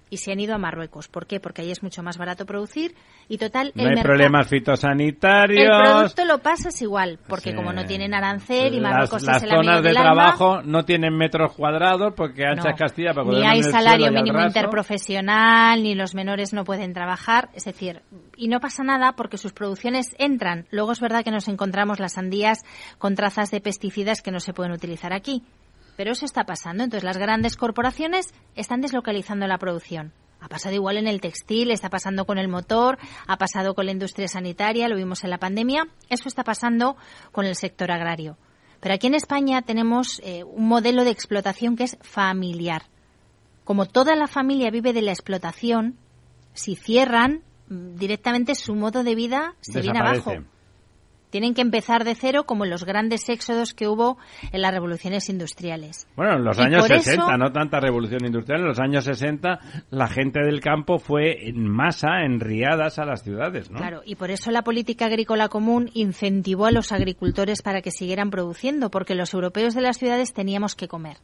y 0.10 0.18
se 0.18 0.32
han 0.32 0.40
ido 0.40 0.56
a 0.56 0.58
Marruecos. 0.58 1.08
¿Por 1.08 1.26
qué? 1.26 1.40
Porque 1.40 1.62
ahí 1.62 1.72
es 1.72 1.84
mucho 1.84 2.04
más 2.04 2.18
barato 2.18 2.46
producir 2.46 2.96
y 3.28 3.38
total 3.38 3.72
no 3.76 3.90
hay 3.90 4.02
problemas 4.02 4.48
fitosanitarios. 4.48 5.66
El 5.66 5.94
producto 5.94 6.26
lo 6.26 6.40
pasas 6.40 6.82
igual, 6.82 7.20
porque 7.28 7.56
como 7.56 7.74
no 7.74 7.86
tienen 7.86 8.14
arancel 8.14 8.74
y 8.74 8.80
Marruecos 8.80 9.24
las, 9.24 9.38
es 9.38 9.44
el 9.44 9.50
las 9.50 9.58
zonas 9.60 9.82
de 9.82 9.90
del 9.90 9.98
trabajo 9.98 10.62
no 10.62 10.86
tienen 10.86 11.16
metros 11.16 11.54
cuadrados 11.54 12.14
porque 12.16 12.46
ancha 12.46 12.70
No. 12.70 12.76
Castilla 12.76 13.14
para 13.14 13.24
ni 13.26 13.32
poder 13.32 13.46
hay 13.46 13.62
poner 13.62 13.66
el 13.66 13.72
salario 13.72 14.12
mínimo 14.12 14.42
interprofesional, 14.42 15.84
ni 15.84 15.96
los 15.96 16.16
menores 16.16 16.54
no 16.54 16.64
pueden 16.64 16.94
trabajar, 16.94 17.50
es 17.54 17.66
decir, 17.66 18.02
y 18.36 18.48
no 18.48 18.60
pasa 18.60 18.84
nada 18.84 19.14
porque 19.14 19.38
sus 19.38 19.54
producciones 19.54 20.16
entran. 20.20 20.68
Luego 20.72 20.92
es 20.92 21.00
verdad 21.00 21.24
que 21.24 21.32
nos 21.32 21.48
encontramos 21.48 22.00
las 22.00 22.14
sandías 22.14 22.64
con 22.98 23.16
trazas 23.16 23.52
de 23.52 23.62
pesticidas 23.62 24.22
que 24.22 24.32
no 24.32 24.40
se 24.40 24.54
pueden 24.54 24.72
utilizar 24.72 25.14
aquí. 25.14 25.44
Pero 25.98 26.14
eso 26.14 26.26
está 26.26 26.46
pasando. 26.46 26.86
Entonces 26.86 27.04
las 27.04 27.18
grandes 27.18 27.58
corporaciones 27.58 28.34
están 28.56 28.80
deslocalizando 28.80 29.46
la 29.48 29.58
producción. 29.58 30.14
Ha 30.40 30.48
pasado 30.48 30.76
igual 30.76 30.98
en 30.98 31.08
el 31.08 31.20
textil, 31.20 31.72
está 31.72 31.90
pasando 31.90 32.26
con 32.26 32.38
el 32.38 32.48
motor, 32.48 33.00
ha 33.26 33.38
pasado 33.38 33.74
con 33.74 33.88
la 33.88 33.92
industria 33.92 34.28
sanitaria, 34.28 34.88
lo 34.88 34.96
vimos 34.96 35.24
en 35.24 35.32
la 35.32 35.40
pandemia. 35.40 35.88
Eso 36.10 36.30
está 36.30 36.44
pasando 36.44 36.96
con 37.32 37.46
el 37.46 37.56
sector 37.56 37.92
agrario. 37.92 38.38
Pero 38.80 38.94
aquí 38.94 39.08
en 39.08 39.16
España 39.16 39.64
tenemos 39.64 40.22
eh, 40.24 40.44
un 40.44 40.68
modelo 40.68 41.04
de 41.04 41.10
explotación 41.10 41.76
que 41.76 41.86
es 41.86 41.98
familiar. 42.02 42.84
Como 43.64 43.88
toda 43.88 44.16
la 44.16 44.28
familia 44.28 44.70
vive 44.70 44.94
de 44.94 45.02
la 45.02 45.12
explotación, 45.12 45.98
si 46.54 46.76
cierran, 46.76 47.42
mm, 47.70 47.96
directamente 47.96 48.54
su 48.54 48.76
modo 48.76 49.04
de 49.04 49.16
vida 49.16 49.56
se 49.62 49.82
viene 49.82 50.00
abajo. 50.00 50.34
Tienen 51.30 51.54
que 51.54 51.62
empezar 51.62 52.06
de 52.06 52.16
cero 52.16 52.46
como 52.46 52.64
en 52.64 52.70
los 52.70 52.86
grandes 52.86 53.28
éxodos 53.28 53.74
que 53.74 53.88
hubo 53.88 54.18
en 54.52 54.62
las 54.62 54.74
revoluciones 54.74 55.28
industriales. 55.30 56.08
Bueno, 56.16 56.36
en 56.38 56.44
los 56.46 56.58
Y 56.58 56.62
años 56.62 56.84
por 56.84 56.92
eso- 56.94 57.04
60, 57.04 57.38
no 57.38 57.52
tanta 57.52 57.80
revolución 57.82 58.26
industrial, 58.26 58.62
en 58.62 58.68
los 58.68 58.80
años 58.80 59.04
60 59.04 59.60
la 59.90 60.08
gente 60.08 60.40
del 60.40 60.62
campo 60.62 61.00
fue 61.00 61.50
en 61.50 61.68
masa, 61.68 62.24
en 62.24 62.40
riadas 62.40 62.98
a 62.98 63.06
las 63.06 63.24
ciudades, 63.24 63.70
¿no? 63.70 63.78
Claro, 63.78 64.02
y 64.06 64.16
por 64.16 64.32
eso 64.32 64.52
la 64.52 64.62
política 64.64 65.06
agrícola 65.08 65.50
común 65.50 65.90
incentivó 65.94 66.66
a 66.68 66.72
los 66.72 66.92
agricultores 66.94 67.62
para 67.62 67.82
que 67.82 67.92
siguieran 67.92 68.30
produciendo, 68.30 68.90
porque 68.90 69.14
los 69.16 69.34
europeos 69.34 69.74
de 69.76 69.82
las 69.82 69.98
ciudades 69.98 70.34
teníamos 70.34 70.76
que 70.76 70.88
comer. 70.88 71.18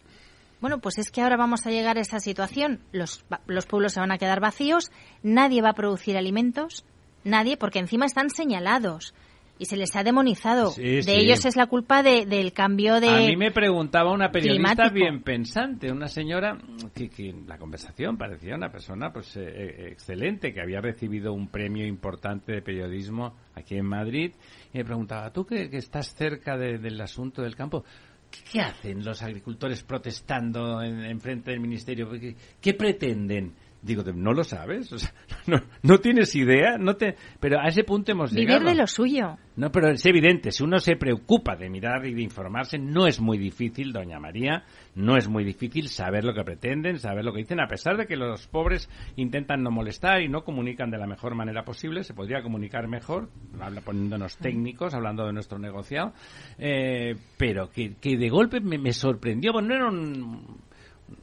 Bueno, 0.59 0.79
pues 0.79 0.97
es 0.97 1.11
que 1.11 1.21
ahora 1.21 1.37
vamos 1.37 1.65
a 1.65 1.71
llegar 1.71 1.97
a 1.97 2.01
esa 2.01 2.19
situación. 2.19 2.79
Los, 2.91 3.25
los 3.47 3.65
pueblos 3.65 3.93
se 3.93 3.99
van 3.99 4.11
a 4.11 4.17
quedar 4.17 4.39
vacíos, 4.39 4.91
nadie 5.21 5.61
va 5.61 5.69
a 5.71 5.73
producir 5.73 6.17
alimentos, 6.17 6.85
nadie, 7.25 7.57
porque 7.57 7.79
encima 7.79 8.05
están 8.05 8.29
señalados 8.29 9.13
y 9.59 9.65
se 9.65 9.77
les 9.77 9.95
ha 9.95 10.03
demonizado. 10.03 10.71
Sí, 10.71 10.81
de 10.81 11.03
sí. 11.03 11.11
ellos 11.11 11.45
es 11.45 11.55
la 11.55 11.67
culpa 11.67 12.01
de- 12.03 12.25
del 12.25 12.53
cambio 12.53 12.99
de... 12.99 13.07
A 13.09 13.17
mí 13.19 13.35
me 13.37 13.51
preguntaba 13.51 14.11
una 14.11 14.31
periodista 14.31 14.73
climático. 14.75 14.93
bien 14.95 15.21
pensante, 15.23 15.91
una 15.91 16.07
señora 16.07 16.57
que, 16.95 17.07
que 17.09 17.29
en 17.29 17.47
la 17.47 17.57
conversación 17.57 18.17
parecía 18.17 18.55
una 18.55 18.71
persona 18.71 19.13
pues 19.13 19.37
eh, 19.37 19.41
eh, 19.45 19.87
excelente, 19.91 20.53
que 20.53 20.59
había 20.61 20.81
recibido 20.81 21.33
un 21.33 21.47
premio 21.49 21.85
importante 21.85 22.51
de 22.51 22.61
periodismo 22.61 23.35
aquí 23.55 23.75
en 23.75 23.85
Madrid, 23.85 24.33
y 24.73 24.77
me 24.79 24.85
preguntaba, 24.85 25.31
tú 25.31 25.45
que, 25.45 25.69
que 25.69 25.77
estás 25.77 26.15
cerca 26.15 26.57
de- 26.57 26.79
del 26.79 26.99
asunto 26.99 27.43
del 27.43 27.55
campo, 27.55 27.83
¿qué, 28.31 28.39
qué 28.51 28.59
hacen 28.61 29.05
los 29.05 29.21
agricultores 29.21 29.83
protestando 29.83 30.81
en, 30.81 31.05
en 31.05 31.19
frente 31.21 31.51
del 31.51 31.59
ministerio? 31.59 32.09
¿Qué, 32.09 32.35
qué 32.59 32.73
pretenden? 32.73 33.53
Digo, 33.83 34.01
¿no 34.15 34.31
lo 34.31 34.45
sabes? 34.45 34.91
O 34.93 34.97
sea, 34.97 35.13
no, 35.47 35.57
no 35.81 35.97
tienes 35.97 36.33
idea, 36.35 36.77
no 36.77 36.95
te... 36.95 37.15
pero 37.41 37.59
a 37.59 37.67
ese 37.67 37.83
punto 37.83 38.13
hemos 38.13 38.31
Vivir 38.31 38.47
llegado. 38.47 38.69
de 38.69 38.75
lo 38.75 38.87
suyo. 38.87 39.37
No, 39.55 39.71
pero 39.71 39.89
es 39.89 40.03
evidente, 40.05 40.51
si 40.51 40.63
uno 40.63 40.79
se 40.79 40.95
preocupa 40.95 41.55
de 41.55 41.69
mirar 41.69 42.05
y 42.07 42.13
de 42.13 42.23
informarse, 42.23 42.79
no 42.79 43.05
es 43.05 43.21
muy 43.21 43.37
difícil, 43.37 43.91
doña 43.91 44.19
María, 44.19 44.63
no 44.95 45.15
es 45.15 45.27
muy 45.27 45.43
difícil 45.43 45.89
saber 45.89 46.23
lo 46.23 46.33
que 46.33 46.43
pretenden, 46.43 46.97
saber 46.97 47.23
lo 47.23 47.33
que 47.33 47.39
dicen, 47.39 47.59
a 47.59 47.67
pesar 47.67 47.97
de 47.97 48.07
que 48.07 48.15
los 48.15 48.47
pobres 48.47 48.89
intentan 49.15 49.61
no 49.61 49.69
molestar 49.69 50.21
y 50.21 50.29
no 50.29 50.43
comunican 50.43 50.89
de 50.89 50.97
la 50.97 51.05
mejor 51.05 51.35
manera 51.35 51.63
posible, 51.63 52.03
se 52.03 52.15
podría 52.15 52.41
comunicar 52.41 52.87
mejor, 52.87 53.29
habla 53.59 53.81
poniéndonos 53.81 54.37
técnicos, 54.37 54.95
hablando 54.95 55.25
de 55.25 55.33
nuestro 55.33 55.59
negociado, 55.59 56.13
eh, 56.57 57.15
pero 57.37 57.69
que, 57.69 57.95
que 58.01 58.17
de 58.17 58.29
golpe 58.29 58.59
me, 58.59 58.79
me 58.79 58.93
sorprendió, 58.93 59.53
bueno, 59.53 59.67
no 59.67 59.75
era 59.75 59.87
un, 59.87 60.62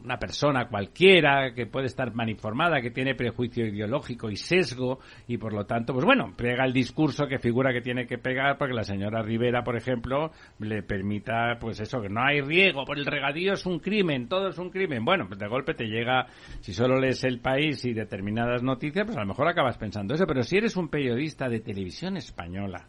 una 0.04 0.18
persona 0.18 0.68
cualquiera 0.68 1.52
que 1.54 1.66
puede 1.66 1.86
estar 1.86 2.14
mal 2.14 2.28
informada, 2.28 2.80
que 2.80 2.90
tiene 2.90 3.14
prejuicio 3.14 3.66
ideológico 3.66 4.30
y 4.30 4.36
sesgo 4.36 5.00
y 5.26 5.38
por 5.38 5.52
lo 5.52 5.66
tanto, 5.66 5.92
pues 5.92 6.04
bueno, 6.04 6.32
pega 6.36 6.64
el 6.64 6.72
discurso 6.72 7.26
que 7.26 7.38
figura 7.38 7.72
que 7.72 7.80
tiene 7.80 8.06
que 8.06 8.18
pegar 8.18 8.58
porque 8.58 8.74
la 8.74 8.84
señora 8.84 9.22
Rivera, 9.22 9.62
por 9.62 9.76
ejemplo, 9.76 10.30
le 10.58 10.82
permita, 10.82 11.58
pues 11.60 11.80
eso, 11.80 12.00
que 12.00 12.08
no 12.08 12.22
hay 12.22 12.40
riego, 12.40 12.84
por 12.84 12.98
el 12.98 13.06
regadío 13.06 13.52
es 13.52 13.66
un 13.66 13.78
crimen, 13.78 14.28
todo 14.28 14.48
es 14.48 14.58
un 14.58 14.70
crimen. 14.70 15.04
Bueno, 15.04 15.26
pues 15.26 15.38
de 15.38 15.48
golpe 15.48 15.74
te 15.74 15.84
llega, 15.84 16.26
si 16.60 16.72
solo 16.72 16.98
lees 16.98 17.24
el 17.24 17.40
país 17.40 17.84
y 17.84 17.92
determinadas 17.92 18.62
noticias, 18.62 19.04
pues 19.04 19.16
a 19.16 19.20
lo 19.20 19.26
mejor 19.26 19.48
acabas 19.48 19.78
pensando 19.78 20.14
eso, 20.14 20.26
pero 20.26 20.42
si 20.42 20.56
eres 20.56 20.76
un 20.76 20.88
periodista 20.88 21.48
de 21.48 21.60
televisión 21.60 22.16
española, 22.16 22.88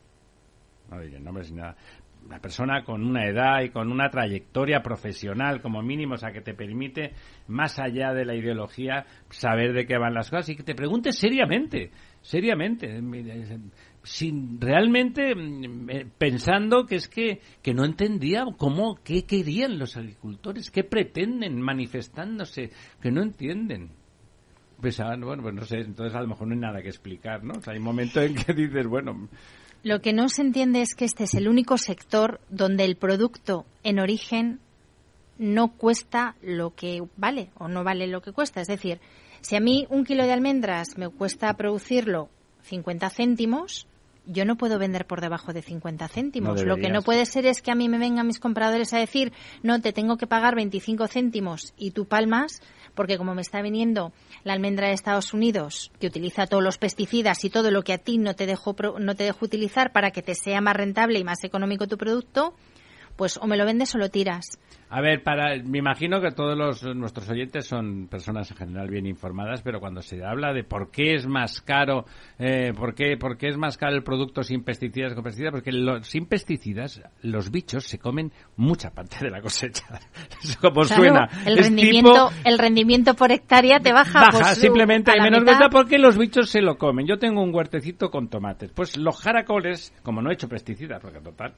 no 0.90 1.00
diré 1.00 1.20
nombres 1.20 1.52
ni 1.52 1.58
nada, 1.58 1.76
una 2.26 2.40
persona 2.40 2.84
con 2.84 3.04
una 3.04 3.28
edad 3.28 3.62
y 3.62 3.70
con 3.70 3.92
una 3.92 4.10
trayectoria 4.10 4.82
profesional 4.82 5.62
como 5.62 5.82
mínimo, 5.82 6.16
o 6.16 6.18
sea, 6.18 6.32
que 6.32 6.42
te 6.42 6.54
permite, 6.54 7.14
más 7.48 7.80
allá 7.80 8.14
de 8.14 8.26
la 8.26 8.36
ideología, 8.36 9.06
saber 9.30 9.74
de 9.74 9.86
qué 9.86 9.98
van 9.98 10.14
las 10.14 10.30
cosas 10.30 10.50
y 10.50 10.56
que 10.56 10.64
te 10.64 10.76
preguntes 10.76 11.18
seriamente, 11.18 11.92
seriamente, 12.22 13.02
sin 14.04 14.60
realmente 14.60 15.36
mm, 15.36 15.90
eh, 15.90 16.08
pensando 16.18 16.86
que 16.86 16.96
es 16.96 17.08
que, 17.08 17.42
que 17.62 17.74
no 17.74 17.86
entendía 17.86 18.46
cómo, 18.58 19.00
qué 19.04 19.26
querían 19.26 19.78
los 19.78 19.98
agricultores, 19.98 20.72
qué 20.72 20.84
pretenden 20.84 21.62
manifestándose, 21.62 22.72
que 23.02 23.12
no 23.12 23.22
entienden. 23.22 23.92
Pues, 24.80 25.00
ah, 25.00 25.16
bueno, 25.16 25.44
pues 25.44 25.54
no 25.54 25.64
sé, 25.64 25.78
entonces 25.78 26.16
a 26.16 26.22
lo 26.22 26.28
mejor 26.28 26.48
no 26.48 26.54
hay 26.56 26.60
nada 26.60 26.82
que 26.82 26.88
explicar, 26.88 27.44
¿no? 27.44 27.54
O 27.56 27.62
sea, 27.62 27.74
hay 27.74 27.80
momentos 27.80 28.24
en 28.24 28.34
que 28.34 28.54
dices, 28.54 28.88
bueno, 28.88 29.30
Lo 29.84 30.02
que 30.02 30.14
no 30.14 30.30
se 30.30 30.42
entiende 30.42 30.82
es 30.82 30.94
que 30.96 31.06
este 31.06 31.24
es 31.24 31.34
el 31.34 31.48
único 31.48 31.78
sector 31.78 32.40
donde 32.50 32.86
el 32.86 32.98
producto 32.98 33.66
en 33.84 34.00
origen 34.00 34.60
no 35.40 35.70
cuesta 35.70 36.36
lo 36.44 36.76
que 36.76 37.04
vale 37.18 37.50
o 37.58 37.68
no 37.68 37.84
vale 37.84 38.06
lo 38.06 38.22
que 38.22 38.32
cuesta. 38.32 38.62
Es 38.62 38.68
decir, 38.68 39.00
si 39.42 39.56
a 39.56 39.60
mí 39.60 39.88
un 39.90 40.06
kilo 40.06 40.24
de 40.24 40.34
almendras 40.34 40.98
me 40.98 41.10
cuesta 41.10 41.52
producirlo 41.56 42.30
50 42.64 43.10
céntimos, 43.10 43.88
yo 44.28 44.46
no 44.46 44.56
puedo 44.56 44.78
vender 44.78 45.08
por 45.08 45.20
debajo 45.20 45.52
de 45.52 45.64
50 45.64 46.08
céntimos. 46.08 46.62
No 46.62 46.68
lo 46.68 46.78
que 46.78 46.90
no 46.90 47.02
puede 47.02 47.26
ser 47.26 47.48
es 47.48 47.62
que 47.62 47.72
a 47.72 47.76
mí 47.76 47.90
me 47.90 47.98
vengan 47.98 48.28
mis 48.28 48.40
compradores 48.40 48.94
a 48.94 49.00
decir, 49.00 49.34
no, 49.64 49.82
te 49.82 49.94
tengo 49.94 50.18
que 50.18 50.28
pagar 50.28 50.56
25 50.56 51.08
céntimos 51.08 51.74
y 51.76 51.92
tú 51.92 52.06
palmas, 52.06 52.62
porque 52.96 53.18
como 53.18 53.36
me 53.36 53.42
está 53.42 53.62
viniendo 53.62 54.12
la 54.44 54.54
almendra 54.54 54.88
de 54.88 54.94
Estados 54.94 55.34
Unidos, 55.34 55.92
que 56.00 56.08
utiliza 56.08 56.48
todos 56.48 56.64
los 56.64 56.78
pesticidas 56.78 57.44
y 57.44 57.50
todo 57.50 57.72
lo 57.72 57.84
que 57.84 57.94
a 57.94 57.98
ti 57.98 58.18
no 58.18 58.36
te 58.36 58.46
dejo, 58.46 58.76
no 59.00 59.16
te 59.16 59.24
dejo 59.24 59.46
utilizar 59.46 59.92
para 59.92 60.12
que 60.12 60.22
te 60.22 60.36
sea 60.36 60.62
más 60.62 60.76
rentable 60.76 61.20
y 61.20 61.24
más 61.24 61.44
económico 61.44 61.88
tu 61.88 61.98
producto, 61.98 62.54
pues 63.16 63.38
o 63.38 63.48
me 63.48 63.58
lo 63.58 63.66
vendes 63.66 63.94
o 63.96 63.98
lo 63.98 64.10
tiras. 64.10 64.46
A 64.94 65.00
ver, 65.00 65.24
para, 65.24 65.56
me 65.64 65.78
imagino 65.78 66.20
que 66.20 66.32
todos 66.32 66.58
los, 66.58 66.84
nuestros 66.96 67.30
oyentes 67.30 67.66
son 67.66 68.08
personas 68.10 68.52
en 68.52 68.58
general 68.58 68.90
bien 68.90 69.06
informadas, 69.08 69.62
pero 69.62 69.80
cuando 69.80 70.02
se 70.02 70.22
habla 70.26 70.52
de 70.52 70.66
por 70.66 70.92
qué 70.92 71.16
es 71.16 71.26
más 71.26 71.62
caro, 71.62 72.04
eh, 72.38 72.74
por, 72.76 72.94
qué, 72.94 73.16
por 73.18 73.38
qué 73.38 73.48
es 73.48 73.58
más 73.58 73.78
caro 73.78 73.96
el 73.96 74.04
producto 74.04 74.44
sin 74.44 74.64
pesticidas 74.66 75.14
con 75.14 75.24
pesticidas, 75.24 75.54
porque 75.54 75.72
lo- 75.72 76.04
sin 76.04 76.26
pesticidas 76.26 77.02
los 77.22 77.52
bichos 77.52 77.86
se 77.86 78.00
comen 78.00 78.34
mucha 78.58 78.90
parte 78.92 79.16
de 79.24 79.32
la 79.32 79.42
cosecha. 79.42 79.86
Como 80.60 80.82
Claro, 80.82 80.96
suena. 81.02 81.30
el 81.46 81.58
Es 81.60 81.66
rendimiento, 81.68 82.12
tipo- 82.12 82.32
el 82.44 82.60
rendimiento 82.60 83.14
por 83.14 83.32
hectárea 83.32 83.80
te 83.80 83.94
baja. 83.94 84.20
Baja, 84.20 84.32
pues, 84.40 84.58
simplemente 84.58 85.10
hay 85.12 85.22
menos 85.22 85.46
venta 85.46 85.70
porque 85.70 85.98
los 86.00 86.18
bichos 86.18 86.50
se 86.50 86.62
lo 86.62 86.78
comen. 86.78 87.08
Yo 87.08 87.18
tengo 87.18 87.42
un 87.42 87.56
huertecito 87.56 88.10
con 88.12 88.28
tomates. 88.28 88.72
Pues 88.74 88.98
los 88.98 89.18
jaracoles, 89.22 89.94
como 90.04 90.22
no 90.22 90.30
he 90.32 90.34
hecho 90.34 90.50
pesticidas, 90.50 91.00
porque 91.02 91.22
total, 91.22 91.54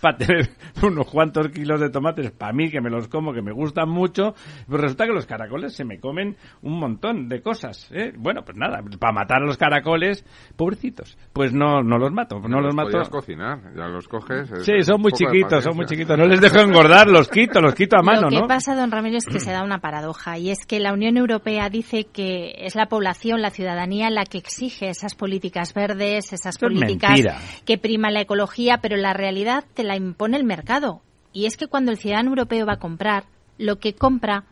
para 0.00 0.16
tener 0.18 0.48
unos 0.82 1.06
cuantos 1.08 1.48
kilos 1.50 1.80
de 1.80 1.90
tomates 1.90 2.32
para 2.32 2.55
mí 2.56 2.70
que 2.70 2.80
me 2.80 2.90
los 2.90 3.08
como, 3.08 3.32
que 3.32 3.42
me 3.42 3.52
gustan 3.52 3.88
mucho, 3.88 4.34
pues 4.66 4.80
resulta 4.80 5.06
que 5.06 5.12
los 5.12 5.26
caracoles 5.26 5.74
se 5.74 5.84
me 5.84 6.00
comen 6.00 6.36
un 6.62 6.78
montón 6.78 7.28
de 7.28 7.40
cosas. 7.40 7.90
¿eh? 7.92 8.12
Bueno, 8.16 8.42
pues 8.44 8.56
nada, 8.56 8.82
para 8.98 9.12
matar 9.12 9.42
a 9.42 9.46
los 9.46 9.56
caracoles, 9.56 10.24
pobrecitos, 10.56 11.16
pues 11.32 11.52
no, 11.52 11.82
no 11.82 11.98
los 11.98 12.12
mato, 12.12 12.40
no, 12.40 12.60
los, 12.60 12.74
mato. 12.74 12.98
cocinar, 13.10 13.60
ya 13.76 13.86
los 13.88 14.08
coges. 14.08 14.50
Sí, 14.64 14.82
son 14.82 15.00
muy 15.00 15.12
chiquitos, 15.12 15.62
son 15.62 15.76
muy 15.76 15.86
chiquitos, 15.86 16.18
no 16.18 16.24
les 16.24 16.40
dejo 16.40 16.58
engordar, 16.60 17.08
los 17.08 17.28
quito, 17.28 17.60
los 17.60 17.74
quito 17.74 17.96
a 17.98 18.02
mano, 18.02 18.22
Lo 18.22 18.28
que 18.30 18.40
¿no? 18.40 18.46
pasa, 18.46 18.74
don 18.74 18.90
Ramiro, 18.90 19.18
es 19.18 19.26
que 19.26 19.40
se 19.40 19.52
da 19.52 19.62
una 19.62 19.78
paradoja 19.78 20.38
y 20.38 20.50
es 20.50 20.66
que 20.66 20.80
la 20.80 20.92
Unión 20.92 21.16
Europea 21.16 21.68
dice 21.68 22.04
que 22.04 22.54
es 22.58 22.74
la 22.74 22.86
población, 22.86 23.42
la 23.42 23.50
ciudadanía 23.50 24.10
la 24.10 24.24
que 24.24 24.38
exige 24.38 24.88
esas 24.88 25.14
políticas 25.14 25.74
verdes, 25.74 26.32
esas 26.32 26.58
políticas 26.58 27.20
que 27.64 27.78
prima 27.78 28.10
la 28.10 28.20
ecología, 28.22 28.78
pero 28.80 28.96
la 28.96 29.12
realidad 29.12 29.64
te 29.74 29.84
la 29.84 29.96
impone 29.96 30.36
el 30.36 30.44
mercado. 30.44 31.02
Y 31.36 31.44
es 31.44 31.58
que 31.58 31.66
cuando 31.66 31.90
el 31.92 31.98
ciudadano 31.98 32.30
europeo 32.30 32.64
va 32.64 32.72
a 32.74 32.78
comprar, 32.78 33.24
lo 33.58 33.76
que 33.76 33.92
compra 33.94 34.44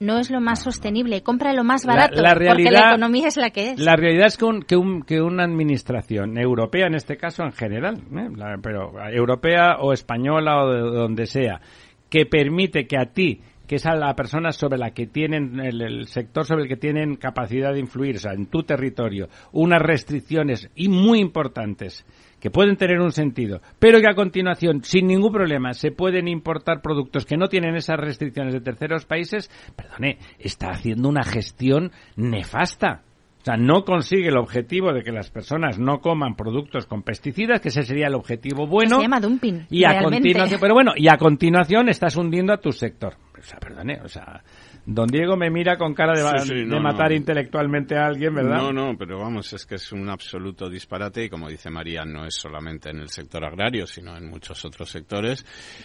no 0.00 0.18
es 0.18 0.30
lo 0.30 0.40
más 0.40 0.62
sostenible, 0.62 1.22
compra 1.22 1.52
lo 1.52 1.64
más 1.64 1.84
La- 1.84 1.92
barato, 1.92 2.22
la 2.22 2.30
porque 2.32 2.44
la 2.46 2.54
realidad- 2.54 2.88
economía 2.92 3.28
es 3.28 3.36
la 3.36 3.50
que 3.50 3.70
es. 3.72 3.78
La 3.78 3.94
realidad 3.94 4.28
es 4.28 4.38
que, 4.38 4.44
un- 4.46 4.62
que, 4.62 4.76
un- 4.76 5.02
que 5.02 5.20
una 5.20 5.44
administración 5.44 6.38
europea, 6.38 6.86
en 6.86 6.94
este 6.94 7.18
caso 7.18 7.42
en 7.42 7.52
general, 7.52 7.96
¿eh? 8.16 8.28
La- 8.34 8.56
pero 8.62 8.92
europea 9.10 9.76
o 9.80 9.92
española 9.92 10.64
o 10.64 10.70
de 10.72 10.80
donde 10.80 11.26
sea, 11.26 11.60
que 12.08 12.24
permite 12.24 12.86
que 12.86 12.96
a 12.96 13.12
ti, 13.12 13.42
que 13.66 13.74
es 13.76 13.84
a 13.84 13.94
la 13.94 14.14
persona 14.14 14.50
sobre 14.52 14.78
la 14.78 14.92
que 14.92 15.06
tienen, 15.08 15.60
el, 15.60 15.82
el 15.82 16.06
sector 16.06 16.46
sobre 16.46 16.62
el 16.62 16.68
que 16.70 16.76
tienen 16.78 17.16
capacidad 17.16 17.74
de 17.74 17.80
influir, 17.80 18.16
o 18.16 18.20
sea, 18.20 18.32
en 18.32 18.46
tu 18.46 18.62
territorio, 18.62 19.28
unas 19.52 19.82
restricciones 19.82 20.70
y 20.74 20.88
muy 20.88 21.18
importantes 21.20 22.06
que 22.40 22.50
pueden 22.50 22.76
tener 22.76 23.00
un 23.00 23.12
sentido, 23.12 23.60
pero 23.78 24.00
que 24.00 24.08
a 24.08 24.14
continuación, 24.14 24.82
sin 24.82 25.06
ningún 25.06 25.32
problema, 25.32 25.74
se 25.74 25.90
pueden 25.90 26.28
importar 26.28 26.80
productos 26.82 27.26
que 27.26 27.36
no 27.36 27.48
tienen 27.48 27.76
esas 27.76 27.98
restricciones 27.98 28.54
de 28.54 28.60
terceros 28.60 29.06
países, 29.06 29.50
perdone, 29.76 30.18
está 30.38 30.70
haciendo 30.70 31.08
una 31.08 31.24
gestión 31.24 31.92
nefasta. 32.16 33.02
O 33.40 33.44
sea, 33.44 33.56
no 33.56 33.84
consigue 33.84 34.28
el 34.28 34.36
objetivo 34.36 34.92
de 34.92 35.02
que 35.02 35.12
las 35.12 35.30
personas 35.30 35.78
no 35.78 36.00
coman 36.00 36.34
productos 36.34 36.86
con 36.86 37.02
pesticidas, 37.02 37.60
que 37.60 37.68
ese 37.68 37.84
sería 37.84 38.08
el 38.08 38.14
objetivo 38.14 38.66
bueno. 38.66 38.96
se 38.96 39.02
llama 39.02 39.20
dumping. 39.20 39.66
Y 39.70 39.84
a 39.84 40.02
continuación, 40.02 40.60
pero 40.60 40.74
bueno, 40.74 40.92
y 40.96 41.08
a 41.08 41.16
continuación 41.16 41.88
estás 41.88 42.16
hundiendo 42.16 42.52
a 42.52 42.58
tu 42.58 42.72
sector. 42.72 43.14
O 43.38 43.42
sea, 43.42 43.58
perdone, 43.60 44.00
o 44.02 44.08
sea, 44.08 44.42
don 44.86 45.06
Diego 45.06 45.36
me 45.36 45.50
mira 45.50 45.76
con 45.76 45.94
cara 45.94 46.12
de, 46.12 46.38
Sí, 46.40 46.48
sí, 46.48 46.54
de 46.64 46.80
matar 46.80 47.10
no. 47.10 47.16
intelectualmente 47.16 47.96
a 47.96 48.06
alguien, 48.06 48.34
¿verdad? 48.34 48.58
No, 48.58 48.72
no, 48.72 48.96
pero 48.98 49.18
vamos, 49.18 49.52
es 49.52 49.66
que 49.66 49.76
es 49.76 49.92
un 49.92 50.08
absoluto 50.08 50.68
disparate 50.68 51.24
y 51.24 51.28
como 51.28 51.48
dice 51.48 51.70
María, 51.70 52.04
no 52.04 52.24
es 52.24 52.34
solamente 52.34 52.90
en 52.90 52.98
el 53.00 53.08
sector 53.08 53.44
agrario, 53.44 53.86
sino 53.86 54.16
en 54.16 54.28
muchos 54.28 54.64
otros 54.64 54.90
sectores. 54.90 55.44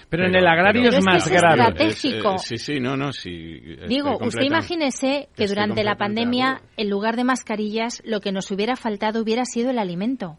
Pero 0.10 0.26
en 0.26 0.36
el 0.36 0.48
agrario 0.48 0.84
Pero 0.84 0.98
es 0.98 1.06
más 1.06 1.28
es 1.28 1.34
grave. 1.34 1.62
estratégico. 1.64 2.36
eh, 2.36 2.39
sí, 2.39 2.58
sí, 2.58 2.80
no, 2.80 2.96
no, 2.96 3.12
sí. 3.12 3.60
Digo, 3.88 4.18
usted 4.22 4.41
imagínese 4.44 5.30
que 5.36 5.48
durante 5.48 5.84
la 5.84 5.96
pandemia, 5.96 6.62
en 6.78 6.89
lugar 6.89 7.16
de 7.16 7.24
mascarillas, 7.24 8.02
lo 8.06 8.20
que 8.22 8.32
nos 8.32 8.50
hubiera 8.52 8.76
faltado 8.76 9.22
hubiera 9.22 9.46
sido 9.46 9.70
el 9.72 9.80
alimento. 9.80 10.38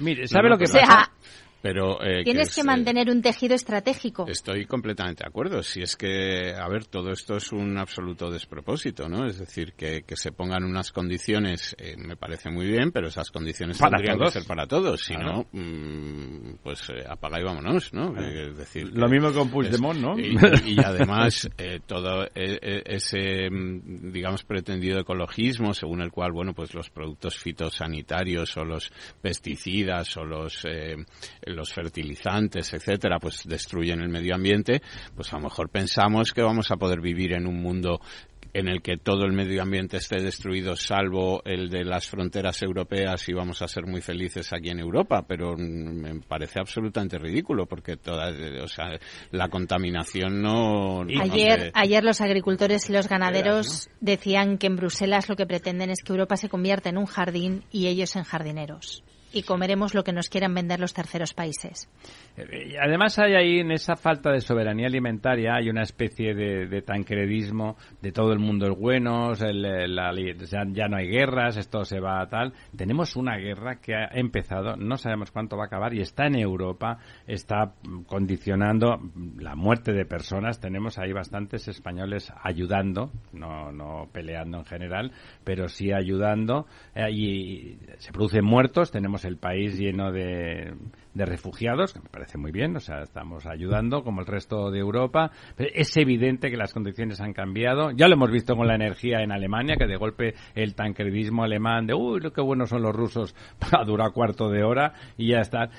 Mire, 0.00 0.26
¿sabe 0.26 0.44
No, 0.48 0.54
lo 0.54 0.58
que 0.58 0.64
O 0.64 0.72
pero- 0.72 0.86
pasa? 0.86 1.12
Pero, 1.66 2.00
eh, 2.00 2.22
tienes 2.22 2.50
es, 2.50 2.54
que 2.54 2.60
eh, 2.60 2.64
mantener 2.64 3.10
un 3.10 3.20
tejido 3.22 3.54
estratégico. 3.56 4.26
Estoy 4.28 4.66
completamente 4.66 5.24
de 5.24 5.28
acuerdo. 5.28 5.62
Si 5.64 5.82
es 5.82 5.96
que, 5.96 6.54
a 6.54 6.68
ver, 6.68 6.84
todo 6.84 7.10
esto 7.10 7.36
es 7.36 7.50
un 7.50 7.76
absoluto 7.76 8.30
despropósito, 8.30 9.08
¿no? 9.08 9.26
Es 9.26 9.38
decir, 9.40 9.72
que, 9.72 10.02
que 10.02 10.16
se 10.16 10.30
pongan 10.30 10.62
unas 10.62 10.92
condiciones, 10.92 11.74
eh, 11.78 11.96
me 11.98 12.16
parece 12.16 12.50
muy 12.50 12.66
bien, 12.68 12.92
pero 12.92 13.08
esas 13.08 13.30
condiciones 13.32 13.78
Para 13.78 13.96
tendrían 13.96 14.18
todos. 14.18 14.32
que 14.32 14.38
ser 14.40 14.46
para 14.48 14.66
todos. 14.68 15.00
Si 15.04 15.14
Claro. 15.14 15.46
no, 15.52 15.60
mm, 15.60 16.58
pues 16.62 16.88
eh, 16.90 17.04
apaga 17.08 17.40
y 17.40 17.44
vámonos, 17.44 17.92
¿no? 17.92 18.16
Eh, 18.16 18.50
Es 18.50 18.56
decir, 18.58 18.88
Lo 18.92 19.06
que- 19.08 19.12
mismo 19.14 19.32
con 19.32 19.50
Puigdemont, 19.50 19.98
¿no? 20.00 20.18
Y, 20.18 20.36
y 20.66 20.78
además, 20.78 21.48
eh, 21.58 21.80
todo 21.84 22.26
eh, 22.26 22.30
eh, 22.62 22.82
ese, 22.86 23.50
mm, 23.50 24.12
digamos, 24.12 24.44
pretendido 24.44 25.00
ecologismo, 25.00 25.74
según 25.74 26.00
el 26.02 26.12
cual, 26.12 26.30
bueno, 26.32 26.54
pues 26.54 26.74
los 26.74 26.90
productos 26.90 27.36
fitosanitarios 27.38 28.56
o 28.56 28.64
los 28.64 28.92
pesticidas 29.20 30.16
o 30.16 30.24
los, 30.24 30.64
eh, 30.64 30.96
los 31.56 31.72
fertilizantes, 31.72 32.72
etcétera, 32.72 33.18
pues 33.18 33.42
destruyen 33.44 34.00
el 34.00 34.08
medio 34.08 34.34
ambiente, 34.34 34.82
pues 35.14 35.32
a 35.32 35.36
lo 35.38 35.44
mejor 35.44 35.70
pensamos 35.70 36.32
que 36.32 36.42
vamos 36.42 36.70
a 36.70 36.76
poder 36.76 37.00
vivir 37.00 37.32
en 37.32 37.46
un 37.46 37.60
mundo 37.60 38.00
en 38.54 38.68
el 38.68 38.80
que 38.80 38.96
todo 38.96 39.24
el 39.26 39.32
medio 39.32 39.60
ambiente 39.60 39.98
esté 39.98 40.22
destruido 40.22 40.76
salvo 40.76 41.42
el 41.44 41.68
de 41.68 41.84
las 41.84 42.08
fronteras 42.08 42.62
europeas 42.62 43.28
y 43.28 43.34
vamos 43.34 43.60
a 43.60 43.68
ser 43.68 43.84
muy 43.86 44.00
felices 44.00 44.50
aquí 44.50 44.70
en 44.70 44.78
Europa, 44.80 45.26
pero 45.28 45.54
mm, 45.58 45.60
me 45.60 46.20
parece 46.20 46.58
absolutamente 46.60 47.18
ridículo 47.18 47.66
porque 47.66 47.98
toda, 47.98 48.30
eh, 48.30 48.62
o 48.62 48.68
sea, 48.68 48.98
la 49.30 49.48
contaminación 49.48 50.40
no, 50.40 51.04
no 51.04 51.22
Ayer, 51.22 51.60
se- 51.60 51.70
ayer 51.74 52.02
los 52.02 52.22
agricultores 52.22 52.88
y 52.88 52.94
los 52.94 53.08
ganaderos 53.08 53.90
decían 54.00 54.56
que 54.56 54.68
en 54.68 54.76
Bruselas 54.76 55.28
lo 55.28 55.36
que 55.36 55.44
pretenden 55.44 55.90
es 55.90 56.02
que 56.02 56.12
Europa 56.12 56.38
se 56.38 56.48
convierta 56.48 56.88
en 56.88 56.96
un 56.96 57.06
jardín 57.06 57.64
y 57.70 57.88
ellos 57.88 58.16
en 58.16 58.24
jardineros. 58.24 59.02
Y 59.36 59.42
comeremos 59.42 59.94
lo 59.94 60.02
que 60.02 60.12
nos 60.12 60.30
quieran 60.30 60.54
vender 60.54 60.80
los 60.80 60.94
terceros 60.94 61.34
países. 61.34 61.90
Eh, 62.36 62.76
Además 62.80 63.18
hay 63.18 63.34
ahí 63.34 63.60
en 63.60 63.70
esa 63.70 63.96
falta 63.96 64.32
de 64.32 64.40
soberanía 64.40 64.86
alimentaria 64.86 65.56
hay 65.56 65.68
una 65.68 65.82
especie 65.82 66.34
de, 66.34 66.66
de 66.66 66.82
tancredismo 66.82 67.76
de 68.00 68.12
todo 68.12 68.32
el 68.32 68.38
mundo 68.38 68.66
es 68.66 68.78
bueno, 68.78 69.34
ya, 69.34 70.88
no 70.88 70.96
hay 70.96 71.08
guerras, 71.08 71.56
esto 71.56 71.84
se 71.84 72.00
va 72.00 72.22
a 72.22 72.28
tal. 72.28 72.54
Tenemos 72.76 73.16
una 73.16 73.36
guerra 73.36 73.76
que 73.76 73.94
ha 73.94 74.06
empezado, 74.12 74.76
no 74.76 74.96
sabemos 74.96 75.30
cuánto 75.30 75.56
va 75.56 75.64
a 75.64 75.66
acabar 75.66 75.92
y 75.94 76.00
está 76.00 76.26
en 76.26 76.38
Europa, 76.38 76.98
está 77.26 77.74
condicionando 78.06 79.00
la 79.38 79.54
muerte 79.54 79.92
de 79.92 80.06
personas. 80.06 80.60
Tenemos 80.60 80.98
ahí 80.98 81.12
bastantes 81.12 81.68
españoles 81.68 82.32
ayudando, 82.42 83.10
no, 83.32 83.70
no 83.72 84.08
peleando 84.12 84.58
en 84.58 84.64
general, 84.64 85.12
pero 85.44 85.68
sí 85.68 85.92
ayudando 85.92 86.66
eh, 86.94 87.76
se 87.98 88.12
producen 88.12 88.44
muertos. 88.44 88.90
Tenemos 88.90 89.24
el 89.26 89.36
país 89.36 89.78
lleno 89.78 90.12
de 90.12 90.72
de 91.16 91.24
refugiados, 91.24 91.94
que 91.94 92.00
me 92.00 92.10
parece 92.10 92.36
muy 92.36 92.52
bien, 92.52 92.76
o 92.76 92.80
sea, 92.80 93.00
estamos 93.00 93.46
ayudando 93.46 94.04
como 94.04 94.20
el 94.20 94.26
resto 94.26 94.70
de 94.70 94.80
Europa, 94.80 95.30
pero 95.56 95.70
es 95.74 95.96
evidente 95.96 96.50
que 96.50 96.58
las 96.58 96.74
condiciones 96.74 97.20
han 97.22 97.32
cambiado. 97.32 97.90
Ya 97.90 98.06
lo 98.06 98.14
hemos 98.14 98.30
visto 98.30 98.54
con 98.54 98.66
la 98.66 98.74
energía 98.74 99.22
en 99.22 99.32
Alemania, 99.32 99.76
que 99.78 99.86
de 99.86 99.96
golpe 99.96 100.34
el 100.54 100.74
tancredismo 100.74 101.42
alemán 101.42 101.86
de, 101.86 101.94
uy, 101.94 102.20
lo 102.20 102.32
que 102.32 102.42
buenos 102.42 102.68
son 102.68 102.82
los 102.82 102.94
rusos, 102.94 103.34
ha 103.72 103.82
durado 103.84 104.12
cuarto 104.12 104.50
de 104.50 104.62
hora 104.62 104.92
y 105.16 105.28
ya 105.30 105.38
está. 105.38 105.70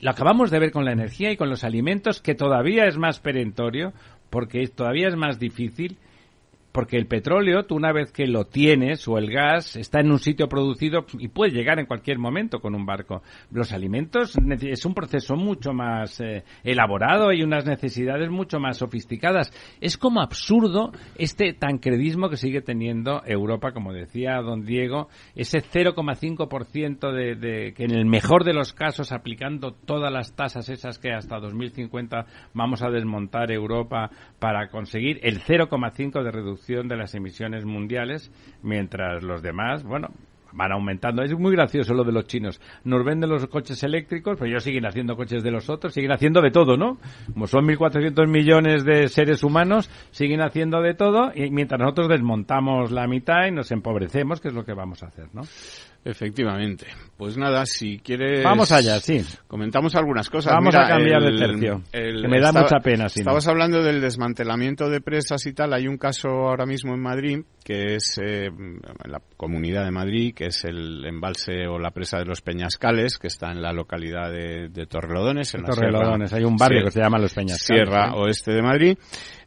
Lo 0.00 0.10
acabamos 0.10 0.50
de 0.50 0.58
ver 0.58 0.72
con 0.72 0.86
la 0.86 0.92
energía 0.92 1.30
y 1.30 1.36
con 1.36 1.50
los 1.50 1.62
alimentos, 1.62 2.22
que 2.22 2.34
todavía 2.34 2.86
es 2.86 2.96
más 2.96 3.20
perentorio, 3.20 3.92
porque 4.30 4.66
todavía 4.68 5.08
es 5.08 5.16
más 5.16 5.38
difícil 5.38 5.98
porque 6.76 6.98
el 6.98 7.06
petróleo, 7.06 7.64
tú 7.64 7.74
una 7.74 7.90
vez 7.90 8.12
que 8.12 8.26
lo 8.26 8.44
tienes, 8.44 9.08
o 9.08 9.16
el 9.16 9.30
gas, 9.30 9.76
está 9.76 10.00
en 10.00 10.10
un 10.10 10.18
sitio 10.18 10.46
producido 10.46 11.06
y 11.18 11.28
puede 11.28 11.52
llegar 11.52 11.78
en 11.78 11.86
cualquier 11.86 12.18
momento 12.18 12.60
con 12.60 12.74
un 12.74 12.84
barco. 12.84 13.22
Los 13.50 13.72
alimentos 13.72 14.36
es 14.60 14.84
un 14.84 14.92
proceso 14.92 15.36
mucho 15.36 15.72
más 15.72 16.20
eh, 16.20 16.44
elaborado 16.64 17.32
y 17.32 17.42
unas 17.42 17.64
necesidades 17.64 18.28
mucho 18.28 18.60
más 18.60 18.76
sofisticadas. 18.76 19.54
Es 19.80 19.96
como 19.96 20.20
absurdo 20.20 20.92
este 21.16 21.54
tancredismo 21.54 22.28
que 22.28 22.36
sigue 22.36 22.60
teniendo 22.60 23.22
Europa, 23.24 23.72
como 23.72 23.94
decía 23.94 24.36
don 24.42 24.66
Diego, 24.66 25.08
ese 25.34 25.60
0,5% 25.60 27.10
de, 27.10 27.36
de 27.36 27.72
que 27.72 27.84
en 27.84 27.92
el 27.92 28.04
mejor 28.04 28.44
de 28.44 28.52
los 28.52 28.74
casos, 28.74 29.12
aplicando 29.12 29.72
todas 29.72 30.12
las 30.12 30.36
tasas 30.36 30.68
esas 30.68 30.98
que 30.98 31.14
hasta 31.14 31.38
2050 31.38 32.26
vamos 32.52 32.82
a 32.82 32.90
desmontar 32.90 33.50
Europa 33.50 34.10
para 34.38 34.68
conseguir 34.68 35.20
el 35.22 35.40
0,5 35.40 36.22
de 36.22 36.30
reducción 36.30 36.65
de 36.66 36.96
las 36.96 37.14
emisiones 37.14 37.64
mundiales, 37.64 38.32
mientras 38.62 39.22
los 39.22 39.40
demás, 39.40 39.84
bueno, 39.84 40.08
van 40.52 40.72
aumentando. 40.72 41.22
Es 41.22 41.32
muy 41.38 41.52
gracioso 41.52 41.94
lo 41.94 42.02
de 42.02 42.12
los 42.12 42.26
chinos. 42.26 42.60
Nos 42.84 43.04
venden 43.04 43.30
los 43.30 43.46
coches 43.46 43.82
eléctricos, 43.82 44.36
pero 44.36 44.50
ellos 44.50 44.64
siguen 44.64 44.86
haciendo 44.86 45.16
coches 45.16 45.42
de 45.42 45.50
los 45.50 45.70
otros, 45.70 45.94
siguen 45.94 46.12
haciendo 46.12 46.40
de 46.40 46.50
todo, 46.50 46.76
¿no? 46.76 46.98
Como 47.32 47.46
son 47.46 47.66
1.400 47.66 48.26
millones 48.26 48.84
de 48.84 49.08
seres 49.08 49.44
humanos, 49.44 49.90
siguen 50.10 50.40
haciendo 50.40 50.80
de 50.80 50.94
todo, 50.94 51.30
y 51.34 51.50
mientras 51.50 51.80
nosotros 51.80 52.08
desmontamos 52.08 52.90
la 52.90 53.06
mitad 53.06 53.46
y 53.46 53.52
nos 53.52 53.70
empobrecemos, 53.70 54.40
que 54.40 54.48
es 54.48 54.54
lo 54.54 54.64
que 54.64 54.72
vamos 54.72 55.02
a 55.02 55.06
hacer, 55.06 55.28
¿no? 55.32 55.42
Efectivamente. 56.10 56.86
Pues 57.16 57.36
nada, 57.36 57.66
si 57.66 57.98
quieres... 57.98 58.44
Vamos 58.44 58.70
allá, 58.70 59.00
sí. 59.00 59.24
Comentamos 59.48 59.94
algunas 59.96 60.30
cosas. 60.30 60.52
Vamos 60.52 60.72
Mira, 60.72 60.86
a 60.86 60.88
cambiar 60.88 61.20
de 61.22 61.28
el- 61.30 61.38
tercio, 61.38 61.82
el- 61.92 62.22
que 62.22 62.28
me 62.28 62.40
da 62.40 62.48
estaba- 62.48 62.62
mucha 62.66 62.78
pena, 62.80 63.08
si 63.08 63.18
no. 63.18 63.22
Estabas 63.22 63.48
hablando 63.48 63.82
del 63.82 64.00
desmantelamiento 64.00 64.88
de 64.88 65.00
presas 65.00 65.44
y 65.46 65.52
tal. 65.52 65.72
Hay 65.72 65.88
un 65.88 65.98
caso 65.98 66.28
ahora 66.28 66.64
mismo 66.64 66.94
en 66.94 67.00
Madrid, 67.02 67.38
que 67.66 67.96
es 67.96 68.20
eh, 68.22 68.48
la 69.06 69.20
comunidad 69.36 69.84
de 69.84 69.90
Madrid, 69.90 70.32
que 70.36 70.46
es 70.46 70.64
el 70.64 71.04
embalse 71.04 71.66
o 71.66 71.80
la 71.80 71.90
presa 71.90 72.18
de 72.18 72.24
los 72.24 72.40
Peñascales, 72.40 73.18
que 73.18 73.26
está 73.26 73.50
en 73.50 73.60
la 73.60 73.72
localidad 73.72 74.30
de, 74.30 74.68
de 74.68 74.86
Torrelodones. 74.86 75.52
En 75.56 75.62
la 75.62 75.70
Torrelodones, 75.70 76.30
sierra- 76.30 76.38
hay 76.38 76.44
un 76.48 76.56
barrio 76.56 76.84
que 76.84 76.92
se 76.92 77.00
llama 77.00 77.18
Los 77.18 77.34
Peñascales. 77.34 77.88
Sierra 77.88 78.10
¿eh? 78.10 78.12
Oeste 78.14 78.52
de 78.52 78.62
Madrid. 78.62 78.96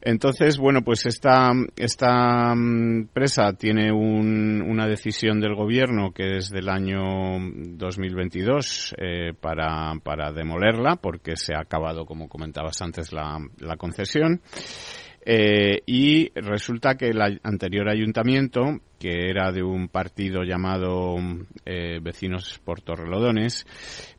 Entonces, 0.02 0.58
bueno, 0.58 0.82
pues 0.82 1.06
esta, 1.06 1.52
esta 1.78 2.54
mm, 2.54 3.08
presa 3.14 3.54
tiene 3.54 3.90
un- 3.94 4.62
una 4.68 4.86
decisión 4.86 5.40
del 5.40 5.56
gobierno 5.56 6.12
que 6.12 6.38
es 6.38 6.50
del 6.50 6.68
año 6.68 7.00
2022 7.78 8.96
eh, 8.98 9.34
para, 9.40 9.94
para 10.04 10.32
demolerla 10.34 10.98
porque 10.98 11.36
se 11.38 11.54
ha 11.56 11.62
acabado, 11.62 12.06
como 12.06 12.28
comentabas 12.28 12.82
antes, 12.82 13.14
la, 13.14 13.38
la 13.60 13.78
concesión. 13.78 14.42
Eh, 15.32 15.84
y 15.86 16.32
resulta 16.34 16.96
que 16.96 17.10
el 17.10 17.22
anterior 17.44 17.88
ayuntamiento, 17.88 18.80
que 19.00 19.30
era 19.30 19.52
de 19.52 19.62
un 19.62 19.88
partido 19.88 20.42
llamado 20.42 21.18
eh, 21.68 22.00
Vecinos 22.02 22.60
por 22.66 22.82
Torrelodones, 22.82 23.64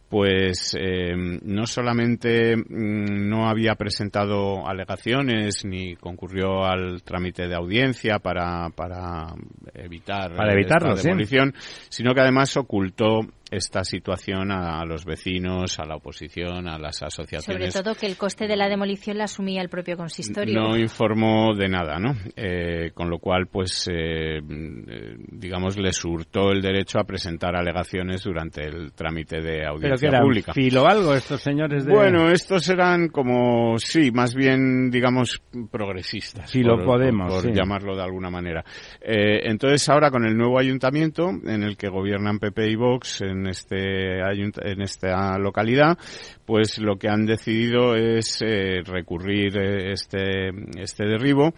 pues 0.08 0.76
eh, 0.78 1.16
no 1.16 1.66
solamente 1.66 2.56
mm, 2.56 3.28
no 3.28 3.48
había 3.48 3.74
presentado 3.74 4.64
alegaciones 4.68 5.64
ni 5.64 5.96
concurrió 5.96 6.64
al 6.64 7.02
trámite 7.02 7.48
de 7.48 7.56
audiencia 7.56 8.20
para, 8.20 8.70
para 8.70 9.34
evitar 9.74 10.36
para 10.36 10.52
evitarlo, 10.52 10.94
esta 10.94 11.08
demolición, 11.08 11.54
sino 11.88 12.14
que 12.14 12.20
además 12.20 12.56
ocultó 12.56 13.18
esta 13.50 13.82
situación 13.82 14.52
a, 14.52 14.84
los 14.84 15.04
vecinos, 15.04 15.80
a 15.80 15.84
la 15.84 15.96
oposición, 15.96 16.68
a 16.68 16.78
las 16.78 17.02
asociaciones. 17.02 17.72
Sobre 17.72 17.84
todo 17.84 17.94
que 17.94 18.06
el 18.06 18.16
coste 18.16 18.46
de 18.46 18.56
la 18.56 18.68
demolición 18.68 19.18
la 19.18 19.24
asumía 19.24 19.60
el 19.60 19.68
propio 19.68 19.96
consistorio. 19.96 20.60
No 20.60 20.76
informó 20.76 21.54
de 21.54 21.68
nada, 21.68 21.98
¿no? 21.98 22.14
Eh, 22.36 22.92
con 22.94 23.10
lo 23.10 23.18
cual, 23.18 23.48
pues, 23.48 23.88
eh, 23.88 24.38
eh, 24.38 25.16
digamos, 25.32 25.78
le 25.78 25.92
surtó 25.92 26.52
el 26.52 26.62
derecho 26.62 27.00
a 27.00 27.04
presentar 27.04 27.56
alegaciones 27.56 28.22
durante 28.22 28.62
el 28.62 28.92
trámite 28.92 29.40
de 29.40 29.66
audiencia 29.66 29.88
¿Pero 29.88 29.96
que 29.96 30.06
eran 30.06 30.22
pública. 30.22 30.52
filo 30.52 30.86
algo 30.86 31.14
estos 31.14 31.40
señores 31.40 31.84
de... 31.84 31.92
Bueno, 31.92 32.30
estos 32.30 32.68
eran 32.68 33.08
como, 33.08 33.76
sí, 33.78 34.12
más 34.12 34.34
bien, 34.34 34.90
digamos, 34.90 35.42
progresistas. 35.70 36.50
Filo 36.50 36.76
lo 36.76 36.84
Podemos, 36.84 37.42
por, 37.42 37.52
llamarlo 37.52 37.96
de 37.96 38.02
alguna 38.02 38.30
manera. 38.30 38.64
entonces, 39.00 39.88
ahora 39.88 40.10
con 40.10 40.24
el 40.24 40.36
nuevo 40.36 40.58
ayuntamiento, 40.58 41.30
en 41.30 41.62
el 41.62 41.76
que 41.76 41.88
gobiernan 41.88 42.38
PP 42.38 42.70
y 42.70 42.76
Vox, 42.76 43.22
en 43.22 43.39
en 43.40 43.48
este 43.48 44.20
en 44.20 44.82
esta 44.82 45.38
localidad, 45.38 45.98
pues 46.46 46.78
lo 46.78 46.96
que 46.96 47.08
han 47.08 47.26
decidido 47.26 47.94
es 47.96 48.42
eh, 48.42 48.82
recurrir 48.84 49.56
eh, 49.58 49.92
este 49.92 50.50
este 50.78 51.04
derribo 51.06 51.52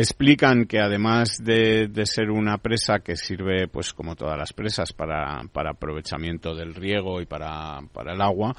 explican 0.00 0.66
que 0.66 0.78
además 0.78 1.38
de, 1.42 1.88
de, 1.88 2.06
ser 2.06 2.30
una 2.30 2.58
presa 2.58 3.00
que 3.00 3.16
sirve, 3.16 3.66
pues 3.66 3.92
como 3.92 4.14
todas 4.14 4.38
las 4.38 4.52
presas, 4.52 4.92
para, 4.92 5.42
para 5.52 5.72
aprovechamiento 5.72 6.54
del 6.54 6.74
riego 6.74 7.20
y 7.20 7.26
para, 7.26 7.80
para 7.92 8.14
el 8.14 8.20
agua, 8.20 8.54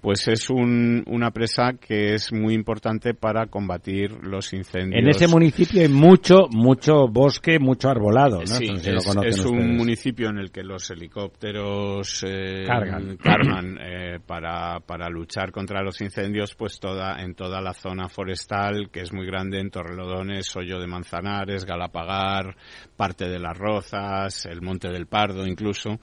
pues 0.00 0.26
es 0.26 0.50
un, 0.50 1.04
una 1.06 1.30
presa 1.30 1.74
que 1.80 2.14
es 2.14 2.32
muy 2.32 2.54
importante 2.54 3.14
para 3.14 3.46
combatir 3.46 4.10
los 4.22 4.52
incendios. 4.52 5.00
En 5.00 5.08
ese 5.08 5.28
municipio 5.28 5.82
hay 5.82 5.88
mucho, 5.88 6.48
mucho 6.50 7.06
bosque, 7.08 7.58
mucho 7.60 7.88
arbolado, 7.88 8.40
¿no? 8.40 8.46
Sí, 8.46 8.66
es, 8.84 9.44
un 9.44 9.76
municipio 9.76 10.28
en 10.28 10.38
el 10.38 10.50
que 10.50 10.62
los 10.62 10.90
helicópteros 10.90 12.24
eh, 12.26 12.64
cargan, 12.66 13.16
cargan 13.22 13.78
eh, 13.80 14.18
para, 14.26 14.80
para 14.80 15.08
luchar 15.08 15.52
contra 15.52 15.82
los 15.82 16.00
incendios, 16.00 16.54
pues 16.56 16.80
toda, 16.80 17.22
en 17.22 17.34
toda 17.34 17.60
la 17.60 17.74
zona 17.74 18.08
forestal, 18.08 18.90
que 18.90 19.00
es 19.02 19.12
muy 19.12 19.26
grande, 19.26 19.60
en 19.60 19.70
Torrelodones, 19.70 20.56
Hoyo 20.56 20.79
de 20.80 20.86
Manzanares, 20.86 21.64
Galapagar, 21.64 22.56
parte 22.96 23.28
de 23.28 23.38
las 23.38 23.56
Rozas, 23.56 24.46
el 24.46 24.62
Monte 24.62 24.88
del 24.88 25.06
Pardo 25.06 25.46
incluso 25.46 26.00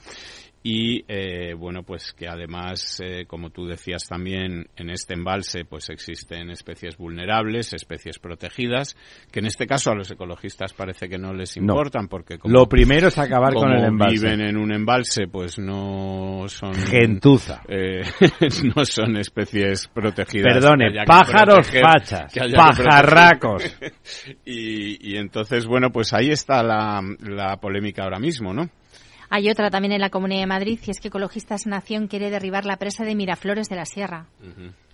y 0.70 1.06
eh, 1.08 1.54
bueno 1.54 1.84
pues 1.84 2.12
que 2.12 2.28
además 2.28 3.02
eh, 3.02 3.24
como 3.26 3.52
tú 3.52 3.66
decías 3.68 4.06
también 4.06 4.68
en 4.76 4.90
este 4.90 5.14
embalse 5.14 5.64
pues 5.64 5.90
existen 5.90 6.50
especies 6.50 6.98
vulnerables 6.98 7.72
especies 7.72 8.20
protegidas 8.20 8.98
que 9.32 9.40
en 9.40 9.46
este 9.46 9.66
caso 9.66 9.92
a 9.92 9.96
los 9.96 10.12
ecologistas 10.12 10.74
parece 10.74 11.08
que 11.08 11.18
no 11.18 11.34
les 11.34 11.56
importan 11.56 12.10
porque 12.10 12.38
como, 12.38 12.54
lo 12.54 12.68
primero 12.68 13.08
es 13.08 13.18
acabar 13.18 13.54
con 13.54 13.72
el 13.72 13.86
embalse. 13.86 14.16
viven 14.16 14.42
en 14.42 14.58
un 14.58 14.74
embalse 14.74 15.30
pues 15.30 15.58
no 15.58 16.44
son 16.48 16.74
gentuza. 16.74 17.62
eh, 17.70 18.02
no 18.76 18.84
son 18.84 19.16
especies 19.16 19.88
protegidas 19.88 20.54
perdone 20.54 21.06
pájaros 21.06 21.72
fachas 21.72 22.34
pajarracos. 22.54 23.64
Y, 24.46 25.14
y 25.14 25.18
entonces 25.18 25.66
bueno 25.66 25.92
pues 25.92 26.14
ahí 26.14 26.30
está 26.30 26.64
la, 26.64 27.02
la 27.20 27.58
polémica 27.58 28.04
ahora 28.04 28.20
mismo 28.20 28.54
no 28.54 28.70
hay 29.30 29.50
otra 29.50 29.70
también 29.70 29.94
en 29.94 30.02
la 30.02 30.10
Comunidad 30.10 30.42
de 30.42 30.48
Madrid 30.48 30.80
y 30.86 30.92
es 30.92 31.00
que 31.00 31.10
Ecologistas 31.10 31.68
Nación 31.68 32.08
quiere 32.08 32.30
derribar 32.30 32.66
la 32.66 32.78
presa 32.78 33.04
de 33.04 33.16
Miraflores 33.16 33.70
de 33.70 33.76
la 33.76 33.86
Sierra. 33.86 34.26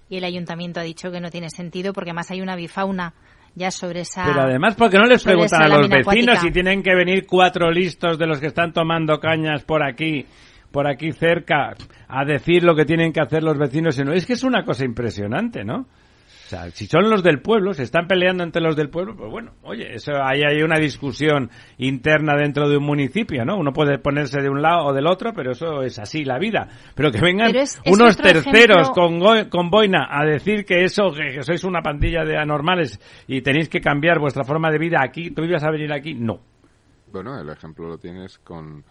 Y 0.09 0.17
el 0.17 0.23
ayuntamiento 0.23 0.79
ha 0.79 0.83
dicho 0.83 1.11
que 1.11 1.19
no 1.19 1.29
tiene 1.29 1.49
sentido 1.49 1.93
porque 1.93 2.13
más 2.13 2.31
hay 2.31 2.41
una 2.41 2.55
bifauna 2.55 3.13
ya 3.55 3.71
sobre 3.71 4.01
esa. 4.01 4.25
Pero 4.25 4.41
además, 4.41 4.75
porque 4.75 4.97
no 4.97 5.05
les 5.05 5.23
preguntan 5.23 5.63
a 5.63 5.67
los 5.67 5.87
vecinos 5.87 6.39
si 6.39 6.51
tienen 6.51 6.81
que 6.81 6.95
venir 6.95 7.25
cuatro 7.27 7.71
listos 7.71 8.17
de 8.17 8.27
los 8.27 8.39
que 8.39 8.47
están 8.47 8.73
tomando 8.73 9.19
cañas 9.19 9.63
por 9.63 9.83
aquí, 9.83 10.25
por 10.71 10.87
aquí 10.87 11.11
cerca, 11.11 11.75
a 12.07 12.25
decir 12.25 12.63
lo 12.63 12.75
que 12.75 12.85
tienen 12.85 13.13
que 13.13 13.21
hacer 13.21 13.43
los 13.43 13.57
vecinos. 13.57 13.97
Es 13.97 14.25
que 14.25 14.33
es 14.33 14.43
una 14.43 14.63
cosa 14.63 14.85
impresionante, 14.85 15.63
¿no? 15.63 15.85
Si 16.73 16.87
son 16.87 17.09
los 17.09 17.23
del 17.23 17.41
pueblo, 17.41 17.73
se 17.73 17.83
están 17.83 18.07
peleando 18.07 18.43
entre 18.43 18.61
los 18.61 18.75
del 18.75 18.89
pueblo, 18.89 19.15
pues 19.15 19.31
bueno, 19.31 19.53
oye, 19.63 19.95
eso 19.95 20.13
ahí 20.23 20.41
hay 20.41 20.61
una 20.61 20.77
discusión 20.77 21.49
interna 21.77 22.35
dentro 22.35 22.69
de 22.69 22.77
un 22.77 22.85
municipio, 22.85 23.45
¿no? 23.45 23.57
Uno 23.57 23.71
puede 23.73 23.97
ponerse 23.97 24.41
de 24.41 24.49
un 24.49 24.61
lado 24.61 24.87
o 24.87 24.93
del 24.93 25.07
otro, 25.07 25.33
pero 25.33 25.51
eso 25.51 25.81
es 25.81 25.97
así 25.99 26.23
la 26.23 26.37
vida. 26.37 26.67
Pero 26.95 27.11
que 27.11 27.21
vengan 27.21 27.53
unos 27.85 28.17
terceros 28.17 28.89
con, 28.91 29.19
con 29.49 29.69
boina 29.69 30.07
a 30.09 30.25
decir 30.25 30.65
que 30.65 30.83
eso, 30.83 31.11
que, 31.11 31.41
sois 31.43 31.63
una 31.63 31.81
pandilla 31.81 32.23
de 32.23 32.37
anormales 32.37 32.99
y 33.27 33.41
tenéis 33.41 33.69
que 33.69 33.81
cambiar 33.81 34.19
vuestra 34.19 34.43
forma 34.43 34.69
de 34.71 34.77
vida 34.77 34.97
aquí, 35.01 35.31
tú 35.31 35.43
ibas 35.43 35.63
a 35.63 35.71
venir 35.71 35.91
aquí, 35.91 36.13
no. 36.13 36.39
Bueno, 37.11 37.39
el 37.39 37.49
ejemplo 37.49 37.87
lo 37.87 37.97
tienes 37.97 38.39
con 38.39 38.83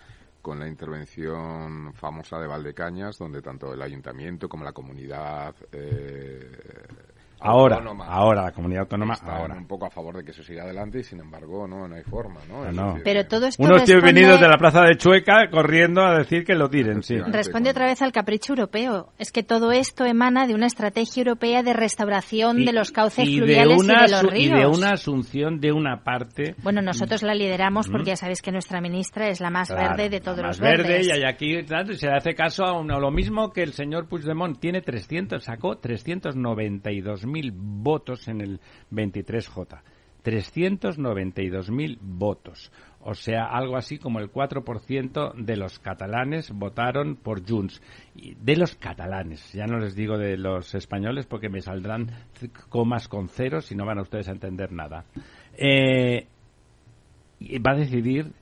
con 0.42 0.58
la 0.58 0.66
intervención 0.66 1.94
famosa 1.94 2.40
de 2.40 2.48
Valdecañas, 2.48 3.16
donde 3.16 3.40
tanto 3.40 3.72
el 3.72 3.80
ayuntamiento 3.80 4.48
como 4.48 4.64
la 4.64 4.72
comunidad 4.72 5.54
eh, 5.70 6.50
ahora, 7.42 7.82
ahora, 8.06 8.42
la 8.44 8.52
comunidad 8.52 8.82
autónoma, 8.82 9.14
Están 9.14 9.36
ahora. 9.36 9.54
un 9.56 9.66
poco 9.66 9.86
a 9.86 9.90
favor 9.90 10.16
de 10.16 10.24
que 10.24 10.30
eso 10.30 10.42
siga 10.42 10.64
adelante 10.64 11.00
y 11.00 11.04
sin 11.04 11.20
embargo 11.20 11.66
no, 11.66 11.88
no 11.88 11.94
hay 11.94 12.02
forma, 12.02 12.40
¿no? 12.48 12.64
no, 12.64 12.72
no. 12.72 13.00
Pero 13.04 13.26
todo 13.26 13.48
Unos 13.58 13.80
responde... 13.80 14.00
venidos 14.00 14.40
de 14.40 14.48
la 14.48 14.56
plaza 14.56 14.82
de 14.82 14.96
Chueca 14.96 15.50
corriendo 15.50 16.02
a 16.02 16.18
decir 16.18 16.44
que 16.44 16.54
lo 16.54 16.68
tiren, 16.68 17.02
sí. 17.02 17.16
Responde 17.18 17.70
otra 17.70 17.86
vez 17.86 18.02
al 18.02 18.12
capricho 18.12 18.52
europeo. 18.52 19.12
Es 19.18 19.32
que 19.32 19.42
todo 19.42 19.72
esto 19.72 20.04
emana 20.04 20.46
de 20.46 20.54
una 20.54 20.66
estrategia 20.66 21.20
europea 21.20 21.62
de 21.62 21.72
restauración 21.72 22.64
de 22.64 22.72
los 22.72 22.92
cauces 22.92 23.28
fluviales 23.28 23.78
de 23.78 23.84
y 23.84 23.96
de 23.96 24.08
los 24.08 24.22
ríos. 24.22 24.58
Y 24.58 24.60
de 24.60 24.66
una 24.66 24.90
asunción 24.90 25.60
de 25.60 25.72
una 25.72 26.02
parte... 26.02 26.54
Bueno, 26.62 26.82
mm, 26.82 26.84
nosotros 26.84 27.22
la 27.22 27.34
lideramos 27.34 27.88
porque 27.88 28.10
mm. 28.10 28.14
ya 28.14 28.16
sabéis 28.16 28.42
que 28.42 28.52
nuestra 28.52 28.80
ministra 28.80 29.28
es 29.28 29.40
la 29.40 29.50
más 29.50 29.70
verde 29.70 30.08
de 30.08 30.20
todos 30.20 30.38
la 30.38 30.48
más 30.48 30.58
los 30.58 30.68
verdes. 30.68 30.86
verde 30.86 31.06
y 31.06 31.10
hay 31.10 31.24
aquí 31.24 31.62
se 31.96 32.06
le 32.06 32.16
hace 32.16 32.34
caso 32.34 32.64
a, 32.64 32.78
uno, 32.78 33.00
lo 33.00 33.10
mismo 33.10 33.52
que 33.52 33.62
el 33.62 33.72
señor 33.72 34.08
Puigdemont. 34.08 34.58
Tiene 34.58 34.80
300, 34.80 35.42
sacó 35.42 35.80
392.000 35.80 37.31
392.000 37.32 37.52
votos 37.54 38.28
en 38.28 38.40
el 38.40 38.60
23J. 38.90 39.80
392.000 40.24 41.98
votos. 42.00 42.70
O 43.00 43.14
sea, 43.14 43.46
algo 43.46 43.76
así 43.76 43.98
como 43.98 44.20
el 44.20 44.30
4% 44.30 45.34
de 45.34 45.56
los 45.56 45.80
catalanes 45.80 46.52
votaron 46.52 47.16
por 47.16 47.44
Junts. 47.44 47.82
De 48.14 48.56
los 48.56 48.76
catalanes, 48.76 49.52
ya 49.52 49.66
no 49.66 49.78
les 49.78 49.96
digo 49.96 50.16
de 50.16 50.36
los 50.36 50.74
españoles 50.76 51.26
porque 51.26 51.48
me 51.48 51.60
saldrán 51.60 52.10
comas 52.68 53.08
con 53.08 53.28
ceros 53.28 53.72
y 53.72 53.74
no 53.74 53.84
van 53.84 53.98
a 53.98 54.02
ustedes 54.02 54.28
a 54.28 54.32
entender 54.32 54.70
nada. 54.70 55.04
Eh, 55.54 56.28
va 57.58 57.72
a 57.72 57.76
decidir 57.76 58.32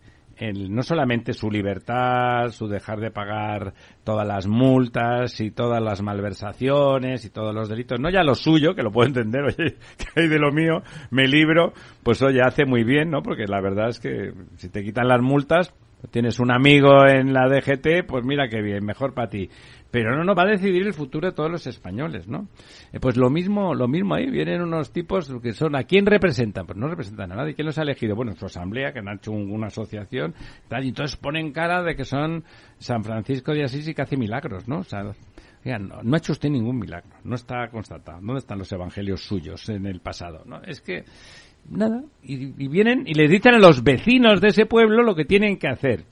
no 0.53 0.82
solamente 0.82 1.32
su 1.32 1.51
libertad, 1.51 2.49
su 2.51 2.66
dejar 2.66 3.01
de 3.01 3.11
pagar 3.11 3.74
todas 4.05 4.26
las 4.26 4.47
multas 4.47 5.41
y 5.41 5.51
todas 5.51 5.82
las 5.82 6.03
malversaciones 6.03 7.24
y 7.24 7.30
todos 7.30 7.55
los 7.55 7.68
delitos, 7.68 8.01
no 8.01 8.11
ya 8.11 8.22
lo 8.22 8.34
suyo, 8.34 8.74
que 8.74 8.82
lo 8.82 8.91
puedo 8.91 9.09
entender, 9.09 9.43
oye, 9.59 9.76
que 9.99 10.20
hay 10.20 10.28
de 10.28 10.38
lo 10.38 10.51
mío, 10.51 10.82
me 11.11 11.28
libro, 11.28 11.72
pues 12.03 12.22
oye, 12.22 12.41
hace 12.43 12.64
muy 12.64 12.84
bien, 12.84 13.11
¿no? 13.11 13.22
Porque 13.22 13.47
la 13.47 13.61
verdad 13.61 13.91
es 13.91 14.01
que 14.01 14.32
si 14.57 14.70
te 14.70 14.82
quitan 14.82 15.09
las 15.09 15.20
multas, 15.20 15.74
tienes 16.11 16.39
un 16.41 16.51
amigo 16.51 17.07
en 17.07 17.33
la 17.33 17.49
DGT, 17.49 18.07
pues 18.07 18.25
mira 18.25 18.49
qué 18.49 18.63
bien, 18.63 18.85
mejor 18.85 19.15
para 19.15 19.29
ti. 19.29 19.51
Pero 19.91 20.17
no, 20.17 20.23
no, 20.23 20.35
va 20.37 20.45
a 20.45 20.47
decidir 20.47 20.87
el 20.87 20.95
futuro 20.95 21.29
de 21.29 21.35
todos 21.35 21.51
los 21.51 21.67
españoles, 21.67 22.29
¿no? 22.29 22.49
Eh, 22.93 23.01
pues 23.01 23.17
lo 23.17 23.29
mismo, 23.29 23.75
lo 23.75 23.89
mismo 23.89 24.15
ahí, 24.15 24.31
vienen 24.31 24.63
unos 24.63 24.93
tipos 24.93 25.33
que 25.43 25.53
son, 25.53 25.75
¿a 25.75 25.83
quién 25.83 26.07
representan? 26.07 26.65
Pues 26.65 26.79
no 26.79 26.87
representan 26.87 27.33
a 27.33 27.37
nadie. 27.37 27.55
¿Quién 27.55 27.67
los 27.67 27.77
ha 27.79 27.83
elegido? 27.83 28.15
Bueno, 28.15 28.33
su 28.37 28.47
asamblea, 28.47 28.93
que 28.93 29.01
han 29.01 29.09
hecho 29.09 29.33
una 29.33 29.67
asociación, 29.67 30.33
tal, 30.69 30.85
y 30.85 30.89
entonces 30.89 31.17
ponen 31.17 31.53
cara 31.53 31.83
de 31.83 31.97
que 31.97 32.05
son 32.05 32.45
San 32.79 33.03
Francisco 33.03 33.53
de 33.53 33.65
Asís 33.65 33.89
y 33.89 33.95
que 33.95 34.03
hace 34.03 34.17
milagros, 34.17 34.69
¿no? 34.69 34.79
O 34.79 34.85
sea, 34.85 35.03
no, 35.03 36.03
no, 36.03 36.15
ha 36.15 36.19
hecho 36.19 36.33
usted 36.33 36.49
ningún 36.49 36.79
milagro, 36.79 37.11
no 37.25 37.35
está 37.35 37.69
constatado. 37.69 38.19
¿Dónde 38.21 38.39
están 38.39 38.59
los 38.59 38.73
evangelios 38.73 39.23
suyos 39.23 39.69
en 39.69 39.87
el 39.87 40.01
pasado? 40.01 40.43
¿no? 40.47 40.63
Es 40.63 40.81
que, 40.81 41.05
nada, 41.69 42.03
y, 42.23 42.63
y 42.63 42.69
vienen 42.69 43.05
y 43.07 43.15
les 43.15 43.31
dicen 43.31 43.55
a 43.55 43.59
los 43.59 43.83
vecinos 43.83 44.41
de 44.41 44.49
ese 44.49 44.67
pueblo 44.67 45.03
lo 45.03 45.15
que 45.15 45.25
tienen 45.25 45.59
que 45.59 45.69
hacer. 45.69 46.05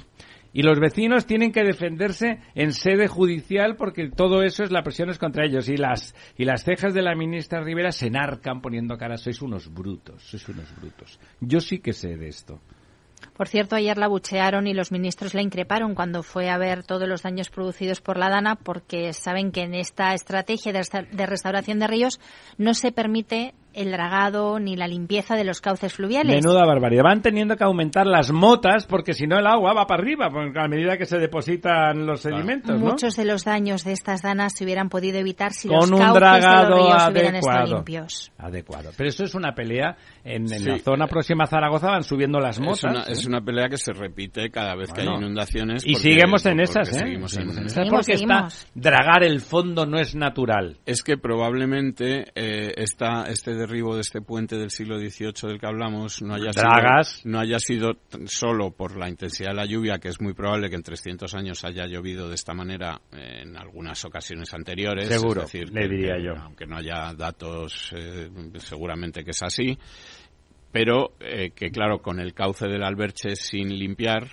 Y 0.53 0.63
los 0.63 0.81
vecinos 0.81 1.27
tienen 1.27 1.53
que 1.53 1.63
defenderse 1.63 2.41
en 2.55 2.73
sede 2.73 3.07
judicial 3.07 3.77
porque 3.77 4.09
todo 4.09 4.43
eso 4.43 4.65
es 4.65 4.71
la 4.71 4.83
presión 4.83 5.11
es 5.11 5.19
contra 5.19 5.45
ellos. 5.45 5.69
Y 5.69 5.77
las, 5.77 6.15
y 6.37 6.45
las 6.45 6.65
cejas 6.65 6.95
de 6.95 7.03
la 7.03 7.15
ministra 7.15 7.61
Rivera 7.61 7.93
se 7.93 8.07
enarcan 8.07 8.61
poniendo 8.61 8.97
cara, 8.97 9.19
sois 9.19 9.43
unos 9.43 9.73
brutos, 9.73 10.23
sois 10.23 10.49
unos 10.49 10.75
brutos. 10.75 11.21
Yo 11.41 11.61
sí 11.61 11.79
que 11.79 11.93
sé 11.93 12.17
de 12.17 12.29
esto. 12.29 12.61
Por 13.37 13.49
cierto, 13.49 13.77
ayer 13.77 13.99
la 13.99 14.09
buchearon 14.09 14.67
y 14.67 14.75
los 14.75 14.93
ministros 14.93 15.35
la 15.35 15.43
increparon 15.43 15.95
cuando 15.95 16.23
fue 16.23 16.51
a 16.51 16.59
ver 16.59 16.85
todos 16.85 17.09
los 17.09 17.23
daños 17.23 17.51
producidos 17.51 18.01
por 18.01 18.17
la 18.17 18.29
Dana 18.29 18.55
porque 18.55 19.13
saben 19.13 19.53
que 19.53 19.63
en 19.63 19.75
esta 19.75 20.15
estrategia 20.15 20.73
de 20.73 21.27
restauración 21.27 21.79
de 21.79 21.87
ríos 21.89 22.21
no 22.59 22.75
se 22.75 22.93
permite 22.93 23.55
el 23.79 23.93
dragado 23.93 24.59
ni 24.59 24.77
la 24.77 24.89
limpieza 24.89 25.37
de 25.37 25.45
los 25.45 25.61
cauces 25.61 25.93
fluviales. 25.93 26.45
Menuda 26.45 26.67
barbaridad. 26.67 27.05
Van 27.05 27.23
teniendo 27.23 27.57
que 27.57 27.65
aumentar 27.65 28.07
las 28.07 28.33
motas 28.33 28.87
porque 28.87 29.15
si 29.15 29.27
no 29.27 29.39
el 29.39 29.47
agua 29.47 29.73
va 29.73 29.87
para 29.87 30.03
arriba 30.03 30.27
a 30.27 30.69
medida 30.69 30.99
que 30.99 31.07
se 31.07 31.19
depositan 31.19 32.05
los 32.05 32.21
sedimentos. 32.21 32.79
Muchos 32.79 33.17
de 33.17 33.25
los 33.25 33.45
daños 33.45 33.85
de 33.85 33.93
estas 33.93 34.23
danas 34.23 34.55
se 34.57 34.65
hubieran 34.65 34.89
podido 34.89 35.19
evitar 35.19 35.53
si 35.53 35.69
los 35.69 35.91
cauces 35.91 36.15
dragado 36.15 36.63
de 36.63 36.69
los 36.71 36.87
ríos 36.87 37.09
hubieran 37.11 37.37
estado 37.37 37.77
limpios. 37.77 38.33
Adecuado. 38.39 38.91
Pero 38.97 39.09
eso 39.09 39.25
es 39.25 39.35
una 39.35 39.55
pelea 39.55 39.97
en, 40.25 40.47
la 40.49 40.79
zona 40.79 41.07
próxima 41.07 41.45
a 41.45 41.47
Zaragoza 41.47 41.89
van 41.89 42.03
subiendo 42.03 42.41
las 42.41 42.59
motas. 42.61 43.09
Es 43.09 43.27
una, 43.27 43.41
pelea 43.41 43.69
que 43.69 43.77
se 43.77 43.93
repite 43.93 44.51
cada 44.51 44.75
vez 44.75 44.93
que 44.93 45.03
hay 45.03 45.07
inundaciones. 45.07 45.87
y 45.87 45.95
seguimos 45.95 46.45
en 46.47 46.61
esas, 46.61 46.89
¿eh? 46.89 46.99
Seguimos 46.99 47.37
en, 47.37 47.49
esas 47.51 47.89
porque 47.89 48.15
está 48.15 48.49
dragar 48.75 49.23
el 49.23 49.41
fondo 49.41 49.87
no 49.87 49.99
es 49.99 50.15
natural. 50.15 50.79
Es 50.85 51.03
que 51.03 51.17
probablemente 51.17 52.27
eh, 52.35 52.75
este 52.77 53.55
derribo 53.69 53.95
de 53.95 54.01
este 54.01 54.23
puente 54.23 54.57
del 54.57 54.71
siglo 54.71 54.99
XVIII 54.99 55.33
del 55.43 55.61
que 55.61 55.67
hablamos 55.67 56.23
no 56.23 56.35
haya, 56.35 56.53
Sido, 56.53 57.31
no 57.31 57.39
haya 57.39 57.59
sido 57.59 57.93
solo 58.25 58.71
por 58.71 58.97
la 58.97 59.09
intensidad 59.09 59.51
de 59.51 59.57
la 59.57 59.67
lluvia, 59.67 59.99
que 59.99 60.09
es 60.09 60.21
muy 60.21 60.33
probable 60.33 60.71
que 60.71 60.77
en 60.77 60.83
300 60.83 61.35
años 61.35 61.65
haya 61.65 61.87
llovido 61.87 62.29
de 62.29 62.35
esta 62.35 62.55
manera 62.55 63.01
en 63.13 63.57
algunas 63.57 64.05
ocasiones 64.05 64.53
anteriores. 64.55 65.09
Seguro, 65.09 65.43
decir, 65.43 65.71
le 65.71 65.89
diría 65.89 66.17
yo. 66.19 66.41
Aunque 66.41 66.67
no 66.67 66.79
haya 66.79 67.13
datos, 67.15 67.93
eh, 67.95 68.31
seguramente 68.59 69.23
que 69.23 69.31
es 69.31 69.43
así 69.43 69.79
pero 70.71 71.15
eh, 71.21 71.53
que 71.55 71.71
claro, 71.71 72.01
con 72.01 72.21
el 72.21 72.35
cauce 72.35 72.67
del 72.67 72.83
Alberche 72.83 73.37
sin 73.37 73.69
limpiar, 73.79 74.29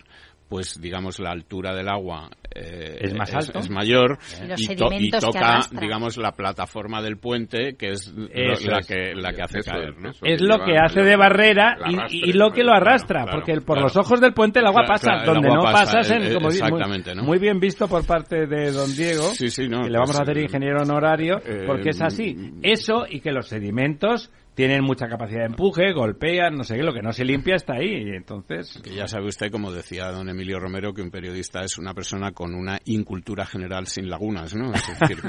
pues 0.48 0.80
digamos 0.80 1.20
la 1.20 1.32
altura 1.32 1.74
del 1.74 1.90
agua 1.90 2.30
eh, 2.54 2.98
es 3.02 3.14
más 3.14 3.34
alto. 3.34 3.60
es, 3.60 3.70
mayor 3.70 4.18
y, 4.58 5.10
toca 5.10 5.60
digamos 5.72 6.18
la 6.18 6.32
plataforma 6.32 7.02
del 7.02 7.18
puente 7.18 7.76
que 7.76 7.92
es 7.92 8.14
la 8.14 8.82
que 8.82 9.14
la 9.16 9.34
que 9.34 9.42
hace 9.42 9.60
caer 9.60 9.98
¿no? 9.98 10.12
es 10.22 10.42
lo 10.42 10.64
que 10.64 10.78
hace 10.78 11.02
de 11.02 11.16
barrera 11.16 11.78
y, 12.10 12.34
lo 12.34 12.52
que 12.52 12.64
lo 12.64 12.74
arrastra 12.74 13.26
porque 13.26 13.60
por 13.62 13.82
los 13.82 13.96
ojos 13.98 14.22
del 14.22 14.34
puente 14.34 14.60
el 14.60 14.68
agua 14.68 14.84
pasa 14.88 15.24
donde 15.26 15.50
no 15.50 15.64
pasas 15.64 16.10
en, 16.12 16.34
como 16.34 16.50
exactamente 16.50 17.16
muy, 17.16 17.26
muy, 17.26 17.40
bien 17.40 17.60
visto 17.60 17.88
por 17.88 18.06
parte 18.06 18.46
de 18.46 18.72
don 18.72 18.94
Diego 18.96 19.24
sí, 19.34 19.50
sí, 19.50 19.68
no, 19.68 19.84
que 19.84 19.90
le 19.90 19.98
vamos 19.98 20.16
a 20.16 20.20
pues, 20.20 20.30
hacer 20.30 20.44
ingeniero 20.44 20.82
honorario 20.82 21.40
porque 21.66 21.90
es 21.90 22.02
así. 22.02 22.36
Eh, 22.38 22.52
eso 22.74 23.06
y 23.10 23.20
que 23.20 23.32
los 23.32 23.48
sedimentos 23.48 24.32
tienen 24.56 24.84
mucha 24.84 25.08
capacidad 25.08 25.42
de 25.42 25.48
empuje, 25.48 25.92
golpean, 25.94 26.56
no 26.56 26.64
sé 26.64 26.78
qué, 26.78 26.84
lo 26.84 26.94
que 26.94 27.02
no 27.02 27.12
se 27.12 27.26
limpia 27.26 27.56
está 27.56 27.74
ahí. 27.74 28.08
Y 28.08 28.16
entonces. 28.16 28.80
Que 28.82 28.96
ya 28.96 29.08
sabe 29.08 29.28
usted, 29.28 29.52
como 29.52 29.72
decía 29.72 30.12
don 30.12 30.30
Emilio 30.30 30.60
Romero, 30.60 30.94
que 30.94 31.02
un 31.02 31.12
periodista 31.12 31.64
es 31.64 31.78
una 31.78 31.94
persona 31.94 32.32
con 32.32 32.56
una 32.56 32.80
incultura 32.86 33.46
general 33.46 33.88
sin 33.88 34.10
lagunas, 34.10 34.56
¿no? 34.56 34.72
Es 34.74 35.00
decir, 35.00 35.22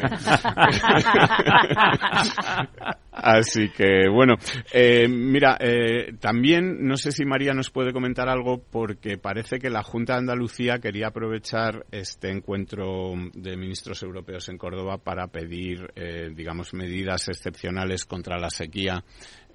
Así 3.13 3.71
que, 3.71 4.09
bueno, 4.13 4.35
eh, 4.73 5.09
mira, 5.09 5.57
eh, 5.59 6.13
también 6.21 6.87
no 6.87 6.97
sé 6.97 7.13
si 7.13 7.25
María 7.25 7.55
nos 7.55 7.71
puede 7.71 7.93
comentar 7.93 8.29
algo 8.29 8.63
porque 8.71 9.17
parece 9.17 9.59
que 9.59 9.71
la 9.71 9.83
Junta 9.83 10.13
de 10.13 10.19
Andalucía 10.21 10.79
quería 10.79 11.09
aprovechar 11.09 11.87
este 11.91 12.31
encuentro 12.31 13.15
de 13.33 13.57
ministros 13.57 14.03
europeos 14.03 14.49
en 14.51 14.59
Córdoba 14.59 14.99
para 14.99 15.29
pedir, 15.29 15.91
eh, 15.97 16.31
digamos, 16.35 16.75
medidas 16.75 17.29
excepcionales 17.29 18.05
contra 18.05 18.39
la 18.39 18.51
sequía 18.51 19.03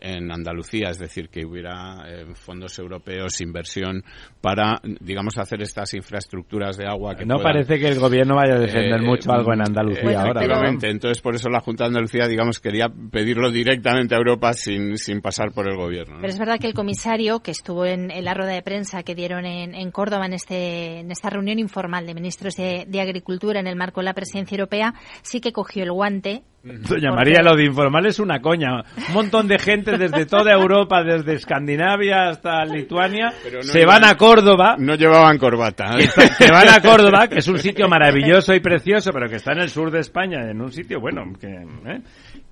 en 0.01 0.31
Andalucía, 0.31 0.89
es 0.89 0.97
decir, 0.97 1.29
que 1.29 1.45
hubiera 1.45 2.03
eh, 2.07 2.25
fondos 2.33 2.77
europeos, 2.79 3.39
inversión 3.41 4.03
para, 4.41 4.81
digamos, 4.99 5.37
hacer 5.37 5.61
estas 5.61 5.93
infraestructuras 5.93 6.77
de 6.77 6.87
agua. 6.87 7.15
Que 7.15 7.25
no 7.25 7.37
parece 7.37 7.79
que 7.79 7.87
el 7.87 7.99
gobierno 7.99 8.35
vaya 8.35 8.55
a 8.55 8.59
defender 8.59 9.01
eh, 9.01 9.05
mucho 9.05 9.31
algo 9.31 9.53
en 9.53 9.61
Andalucía 9.61 10.21
ahora. 10.21 10.69
Entonces, 10.69 11.21
por 11.21 11.35
eso 11.35 11.49
la 11.49 11.59
Junta 11.59 11.83
de 11.83 11.89
Andalucía, 11.89 12.27
digamos, 12.27 12.59
quería 12.59 12.87
pedirlo 12.89 13.51
directamente 13.51 14.15
a 14.15 14.17
Europa 14.17 14.53
sin, 14.53 14.97
sin 14.97 15.21
pasar 15.21 15.51
por 15.51 15.69
el 15.69 15.77
gobierno. 15.77 16.17
Pero 16.19 16.33
es 16.33 16.39
verdad 16.39 16.59
que 16.59 16.67
el 16.67 16.73
comisario, 16.73 17.41
que 17.41 17.51
estuvo 17.51 17.85
en, 17.85 18.09
la 18.23 18.33
rueda 18.33 18.53
de 18.53 18.61
prensa 18.61 19.03
que 19.03 19.15
dieron 19.15 19.45
en, 19.45 19.75
en, 19.75 19.91
Córdoba 19.91 20.25
en, 20.25 20.33
este, 20.33 20.99
en 20.99 21.11
esta 21.11 21.29
reunión 21.29 21.59
informal 21.59 22.05
de 22.05 22.13
ministros 22.13 22.55
de, 22.55 22.85
de 22.87 23.01
Agricultura 23.01 23.59
en 23.59 23.67
el 23.67 23.75
marco 23.75 24.01
de 24.01 24.05
la 24.05 24.13
presidencia 24.13 24.55
europea, 24.55 24.93
sí 25.21 25.39
que 25.39 25.51
cogió 25.51 25.83
el 25.83 25.91
guante 25.91 26.43
Doña 26.63 27.11
María, 27.11 27.41
lo 27.41 27.55
de 27.55 27.65
informal 27.65 28.05
es 28.05 28.19
una 28.19 28.39
coña. 28.39 28.83
Un 29.09 29.13
montón 29.15 29.47
de 29.47 29.57
gente 29.57 29.90
desde 29.97 30.25
toda 30.25 30.51
Europa, 30.51 31.03
desde 31.03 31.33
Escandinavia 31.33 32.29
hasta 32.29 32.65
Lituania, 32.65 33.33
se 33.61 33.85
van 33.85 34.05
a 34.05 34.15
Córdoba. 34.17 34.75
No 34.77 34.95
llevaban 34.95 35.37
corbata. 35.37 35.97
¿eh? 35.97 36.07
Se 36.37 36.51
van 36.51 36.69
a 36.69 36.81
Córdoba, 36.81 37.27
que 37.27 37.39
es 37.39 37.47
un 37.47 37.59
sitio 37.59 37.87
maravilloso 37.87 38.53
y 38.53 38.59
precioso, 38.59 39.11
pero 39.11 39.29
que 39.29 39.37
está 39.37 39.53
en 39.53 39.59
el 39.59 39.69
sur 39.69 39.91
de 39.91 39.99
España, 39.99 40.49
en 40.49 40.61
un 40.61 40.71
sitio, 40.71 40.99
bueno, 40.99 41.23
que, 41.39 41.47
¿eh? 41.47 42.01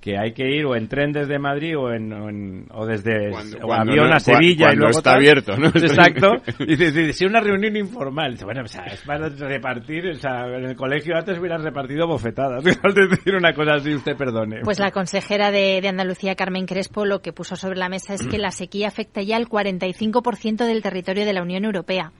Que 0.00 0.16
hay 0.18 0.32
que 0.32 0.48
ir 0.48 0.64
o 0.64 0.74
en 0.74 0.88
tren 0.88 1.12
desde 1.12 1.38
Madrid 1.38 1.76
o, 1.76 1.92
en, 1.92 2.66
o, 2.72 2.86
desde 2.86 3.32
avión 3.70 4.12
a 4.12 4.18
Sevilla 4.18 4.72
y 4.72 4.76
luego 4.76 4.90
está 4.90 5.12
abierto, 5.14 5.56
¿no? 5.56 5.68
Exacto. 5.74 6.32
Y 6.60 6.76
dice, 6.76 7.12
si 7.12 7.26
una 7.26 7.40
reunión 7.40 7.76
informal, 7.76 8.36
bueno, 8.42 8.62
o 8.62 8.66
sea, 8.66 8.84
es 8.84 9.02
para 9.02 9.28
repartir, 9.28 10.08
o 10.08 10.14
sea, 10.14 10.46
en 10.46 10.64
el 10.64 10.76
colegio 10.76 11.16
antes 11.16 11.38
hubieran 11.38 11.62
repartido 11.62 12.06
bofetadas, 12.06 12.64
al 12.82 12.94
decir 12.94 13.34
una 13.34 13.52
cosa 13.52 13.74
así, 13.74 13.94
usted 13.94 14.16
perdone. 14.16 14.60
Pues 14.64 14.78
la 14.78 14.90
consejera 14.90 15.50
de, 15.50 15.80
de 15.82 15.88
Andalucía, 15.88 16.34
Carmen 16.34 16.66
Crespo, 16.66 17.04
lo 17.04 17.20
que 17.20 17.32
puso 17.32 17.56
sobre 17.56 17.78
la 17.78 17.88
mesa 17.88 18.14
es 18.14 18.26
que 18.26 18.38
la 18.38 18.50
sequía 18.50 18.88
afecta 18.88 19.22
ya 19.22 19.36
al 19.36 19.48
45% 19.48 20.66
del 20.66 20.82
territorio 20.82 21.26
de 21.26 21.32
la 21.32 21.42
Unión 21.42 21.64
Europea. 21.64 22.12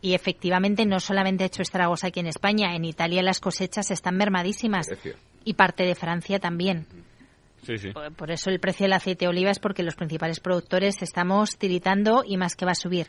Y 0.00 0.14
efectivamente 0.14 0.84
no 0.84 1.00
solamente 1.00 1.44
ha 1.44 1.46
hecho 1.46 1.62
estragos 1.62 2.04
aquí 2.04 2.20
en 2.20 2.26
España, 2.26 2.76
en 2.76 2.84
Italia 2.84 3.22
las 3.22 3.40
cosechas 3.40 3.90
están 3.90 4.16
mermadísimas. 4.16 4.88
Y 5.44 5.54
parte 5.54 5.84
de 5.84 5.94
Francia 5.94 6.38
también. 6.38 6.86
Por, 8.16 8.30
eso 8.30 8.50
el 8.50 8.60
precio 8.60 8.84
del 8.84 8.92
aceite 8.92 9.24
de 9.24 9.28
oliva 9.28 9.50
es 9.50 9.58
porque 9.58 9.82
los 9.82 9.96
principales 9.96 10.40
productores 10.40 11.02
estamos 11.02 11.56
tiritando 11.56 12.22
y 12.26 12.36
más 12.36 12.56
que 12.56 12.64
va 12.64 12.72
a 12.72 12.76
subir. 12.76 13.08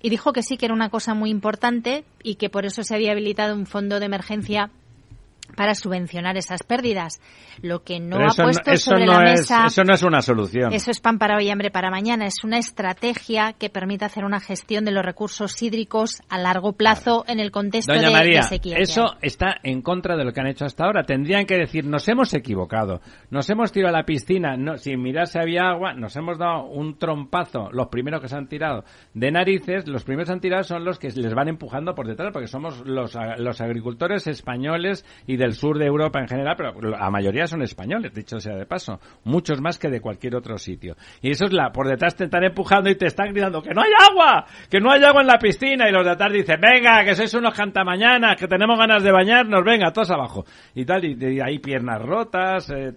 Y 0.00 0.10
dijo 0.10 0.32
que 0.32 0.42
sí, 0.42 0.56
que 0.56 0.66
era 0.66 0.74
una 0.74 0.90
cosa 0.90 1.14
muy 1.14 1.30
importante 1.30 2.04
y 2.22 2.34
que 2.34 2.50
por 2.50 2.66
eso 2.66 2.82
se 2.82 2.94
había 2.94 3.12
habilitado 3.12 3.54
un 3.54 3.66
fondo 3.66 4.00
de 4.00 4.06
emergencia 4.06 4.70
para 5.56 5.74
subvencionar 5.74 6.36
esas 6.36 6.62
pérdidas. 6.62 7.20
Lo 7.60 7.82
que 7.82 8.00
no 8.00 8.16
ha 8.16 8.34
puesto 8.34 8.76
sobre 8.76 9.06
la 9.06 9.20
mesa. 9.20 9.66
Eso 9.66 9.84
no 9.84 9.94
es 9.94 10.02
una 10.02 10.22
solución. 10.22 10.72
Eso 10.72 10.90
es 10.90 11.00
pan 11.00 11.18
para 11.18 11.36
hoy, 11.36 11.50
hambre 11.50 11.70
para 11.70 11.90
mañana. 11.90 12.26
Es 12.26 12.44
una 12.44 12.58
estrategia 12.58 13.54
que 13.58 13.70
permite 13.70 14.04
hacer 14.04 14.24
una 14.24 14.40
gestión 14.40 14.84
de 14.84 14.92
los 14.92 15.04
recursos 15.04 15.60
hídricos 15.62 16.22
a 16.28 16.38
largo 16.38 16.72
plazo 16.72 17.24
en 17.26 17.40
el 17.40 17.50
contexto 17.50 17.92
Doña 17.92 18.08
de, 18.08 18.14
María, 18.14 18.42
sequía. 18.42 18.76
Eso 18.78 19.16
está 19.20 19.56
en 19.62 19.82
contra 19.82 20.16
de 20.16 20.24
lo 20.24 20.32
que 20.32 20.40
han 20.40 20.46
hecho 20.46 20.64
hasta 20.64 20.84
ahora. 20.84 21.04
Tendrían 21.04 21.46
que 21.46 21.56
decir, 21.56 21.84
nos 21.84 22.08
hemos 22.08 22.32
equivocado, 22.34 23.00
nos 23.30 23.48
hemos 23.50 23.72
tirado 23.72 23.94
a 23.94 23.98
la 23.98 24.04
piscina, 24.04 24.56
no, 24.56 24.78
sin 24.78 25.00
mirar 25.02 25.26
si 25.26 25.38
había 25.38 25.70
agua, 25.70 25.94
nos 25.94 26.16
hemos 26.16 26.38
dado 26.38 26.66
un 26.66 26.98
trompazo, 26.98 27.70
los 27.72 27.88
primeros 27.88 28.20
que 28.20 28.28
se 28.28 28.36
han 28.36 28.48
tirado 28.48 28.84
de 29.14 29.30
narices, 29.30 29.88
los 29.88 30.04
primeros 30.04 30.28
que 30.28 30.32
han 30.34 30.40
tirado 30.40 30.62
son 30.62 30.84
los 30.84 30.98
que 30.98 31.08
les 31.08 31.34
van 31.34 31.48
empujando 31.48 31.94
por 31.94 32.06
detrás, 32.06 32.30
porque 32.32 32.48
somos 32.48 32.84
los, 32.86 33.16
los 33.38 33.60
agricultores 33.60 34.26
españoles 34.26 35.04
y 35.26 35.36
del 35.42 35.54
sur 35.54 35.78
de 35.78 35.86
Europa 35.86 36.20
en 36.20 36.28
general, 36.28 36.54
pero 36.56 36.72
la 36.80 37.10
mayoría 37.10 37.46
son 37.46 37.62
españoles, 37.62 38.14
dicho 38.14 38.38
sea 38.38 38.54
de 38.54 38.64
paso, 38.64 39.00
muchos 39.24 39.60
más 39.60 39.78
que 39.78 39.88
de 39.88 40.00
cualquier 40.00 40.36
otro 40.36 40.56
sitio. 40.56 40.96
Y 41.20 41.30
eso 41.30 41.46
es 41.46 41.52
la, 41.52 41.72
por 41.72 41.88
detrás 41.88 42.14
te 42.14 42.24
están 42.24 42.44
empujando 42.44 42.88
y 42.90 42.94
te 42.94 43.06
están 43.06 43.32
gritando 43.32 43.60
que 43.60 43.74
no 43.74 43.82
hay 43.82 43.90
agua, 44.10 44.46
que 44.70 44.80
no 44.80 44.90
hay 44.90 45.02
agua 45.02 45.22
en 45.22 45.26
la 45.26 45.38
piscina 45.38 45.88
y 45.88 45.92
los 45.92 46.04
de 46.04 46.12
atrás 46.12 46.32
dicen, 46.32 46.60
venga, 46.60 47.04
que 47.04 47.14
sois 47.14 47.34
unos 47.34 47.54
cantamañanas, 47.54 48.36
que 48.36 48.46
tenemos 48.46 48.78
ganas 48.78 49.02
de 49.02 49.10
bañarnos, 49.10 49.64
venga, 49.64 49.92
todos 49.92 50.10
abajo. 50.10 50.44
Y 50.74 50.84
tal, 50.84 51.04
y, 51.04 51.40
hay 51.40 51.58
piernas 51.58 52.00
rotas, 52.00 52.70
eh, 52.70 52.92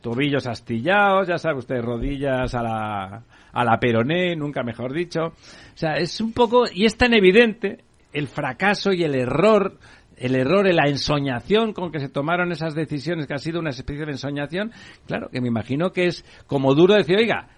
tobillos 0.00 0.46
astillados, 0.46 1.26
ya 1.26 1.38
sabe 1.38 1.58
usted, 1.58 1.82
rodillas 1.82 2.54
a 2.54 2.62
la, 2.62 3.22
a 3.52 3.64
la 3.64 3.80
peroné, 3.80 4.36
nunca 4.36 4.62
mejor 4.62 4.92
dicho. 4.92 5.24
O 5.24 5.76
sea, 5.76 5.94
es 5.94 6.20
un 6.20 6.32
poco, 6.32 6.64
y 6.72 6.84
es 6.84 6.96
tan 6.96 7.14
evidente 7.14 7.84
el 8.12 8.28
fracaso 8.28 8.92
y 8.92 9.04
el 9.04 9.14
error 9.14 9.78
el 10.16 10.34
error, 10.34 10.72
la 10.72 10.88
ensoñación 10.88 11.72
con 11.72 11.90
que 11.90 12.00
se 12.00 12.08
tomaron 12.08 12.52
esas 12.52 12.74
decisiones, 12.74 13.26
que 13.26 13.34
ha 13.34 13.38
sido 13.38 13.60
una 13.60 13.70
especie 13.70 14.04
de 14.04 14.12
ensoñación, 14.12 14.72
claro, 15.06 15.28
que 15.30 15.40
me 15.40 15.48
imagino 15.48 15.92
que 15.92 16.06
es 16.06 16.24
como 16.46 16.74
duro 16.74 16.94
decir, 16.94 17.16
oiga, 17.16 17.48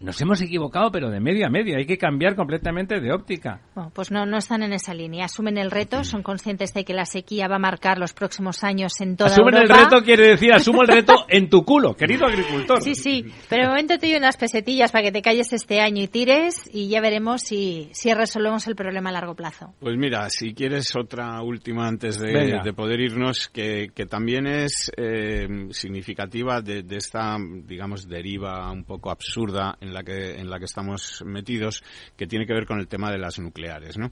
nos 0.00 0.20
hemos 0.20 0.40
equivocado, 0.40 0.90
pero 0.90 1.10
de 1.10 1.20
medio 1.20 1.46
a 1.46 1.50
medio. 1.50 1.76
Hay 1.76 1.86
que 1.86 1.98
cambiar 1.98 2.34
completamente 2.34 3.00
de 3.00 3.12
óptica. 3.12 3.60
pues 3.94 4.10
no, 4.10 4.26
no 4.26 4.38
están 4.38 4.62
en 4.62 4.72
esa 4.72 4.94
línea. 4.94 5.26
Asumen 5.26 5.58
el 5.58 5.70
reto, 5.70 6.04
son 6.04 6.22
conscientes 6.22 6.74
de 6.74 6.84
que 6.84 6.94
la 6.94 7.04
sequía 7.04 7.48
va 7.48 7.56
a 7.56 7.60
marcar 7.60 7.98
los 7.98 8.12
próximos 8.12 8.64
años 8.64 9.00
en 9.00 9.16
toda 9.16 9.30
Asumen 9.30 9.56
el 9.56 9.68
reto 9.68 10.02
quiere 10.02 10.28
decir, 10.28 10.52
asumo 10.52 10.82
el 10.82 10.88
reto 10.88 11.26
en 11.28 11.48
tu 11.48 11.64
culo, 11.64 11.94
querido 11.94 12.26
agricultor. 12.26 12.82
Sí, 12.82 12.94
sí. 12.94 13.24
Pero 13.48 13.64
de 13.64 13.68
momento 13.68 13.98
te 13.98 14.06
doy 14.06 14.16
unas 14.16 14.36
pesetillas 14.36 14.90
para 14.90 15.04
que 15.04 15.12
te 15.12 15.22
calles 15.22 15.52
este 15.52 15.80
año 15.80 16.02
y 16.02 16.08
tires 16.08 16.68
y 16.72 16.88
ya 16.88 17.00
veremos 17.00 17.42
si, 17.42 17.88
si 17.92 18.12
resolvemos 18.12 18.66
el 18.66 18.74
problema 18.74 19.10
a 19.10 19.12
largo 19.12 19.34
plazo. 19.34 19.74
Pues 19.80 19.96
mira, 19.96 20.28
si 20.30 20.54
quieres 20.54 20.94
otra 20.96 21.42
última 21.42 21.86
antes 21.86 22.18
de, 22.18 22.72
poder 22.74 23.00
irnos, 23.00 23.48
que, 23.48 23.90
que 23.94 24.06
también 24.06 24.46
es 24.46 24.90
eh, 24.96 25.68
significativa 25.70 26.60
de, 26.60 26.82
de 26.82 26.96
esta, 26.96 27.36
digamos, 27.64 28.08
deriva 28.08 28.70
un 28.70 28.84
poco 28.84 29.10
absurda 29.10 29.59
en 29.80 29.92
la 29.92 30.02
que, 30.02 30.38
en 30.38 30.50
la 30.50 30.58
que 30.58 30.64
estamos 30.64 31.22
metidos, 31.24 31.82
que 32.16 32.26
tiene 32.26 32.46
que 32.46 32.54
ver 32.54 32.66
con 32.66 32.78
el 32.78 32.88
tema 32.88 33.10
de 33.10 33.18
las 33.18 33.38
nucleares, 33.38 33.98
¿no? 33.98 34.10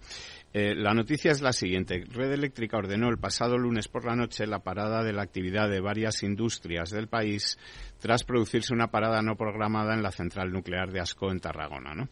Eh, 0.53 0.75
la 0.75 0.95
noticia 0.95 1.31
es 1.31 1.43
la 1.43 1.53
siguiente. 1.53 2.05
Red 2.09 2.33
Eléctrica 2.33 2.79
ordenó 2.79 3.09
el 3.09 3.19
pasado 3.19 3.59
lunes 3.59 3.89
por 3.89 4.05
la 4.05 4.17
noche 4.17 4.47
la 4.47 4.61
parada 4.61 5.03
de 5.03 5.13
la 5.13 5.23
actividad 5.23 5.69
de 5.69 5.81
varias 5.81 6.23
industrias 6.23 6.91
del 6.91 7.09
país 7.09 7.59
tras 8.01 8.25
producirse 8.25 8.73
una 8.73 8.89
parada 8.89 9.21
no 9.21 9.37
programada 9.37 9.95
en 9.95 10.03
la 10.03 10.11
central 10.11 10.51
nuclear 10.51 10.91
de 10.91 11.01
Asco 11.01 11.31
en 11.31 11.41
Tarragona. 11.41 11.95
¿no? 11.95 12.09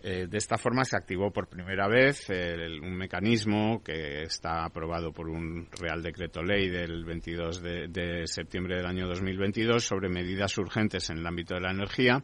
Eh, 0.00 0.28
de 0.28 0.38
esta 0.38 0.56
forma 0.56 0.84
se 0.84 0.96
activó 0.96 1.32
por 1.32 1.48
primera 1.48 1.88
vez 1.88 2.28
un 2.30 2.96
mecanismo 2.96 3.82
que 3.82 4.22
está 4.22 4.64
aprobado 4.64 5.12
por 5.12 5.28
un 5.28 5.66
Real 5.72 6.02
Decreto 6.02 6.40
Ley 6.40 6.68
del 6.68 7.04
22 7.04 7.60
de, 7.60 7.88
de, 7.88 8.26
septiembre 8.28 8.76
del 8.76 8.86
año 8.86 9.08
2022 9.08 9.82
sobre 9.82 10.08
medidas 10.08 10.56
urgentes 10.56 11.10
en 11.10 11.18
el 11.18 11.26
ámbito 11.26 11.54
de 11.54 11.62
la 11.62 11.72
energía, 11.72 12.22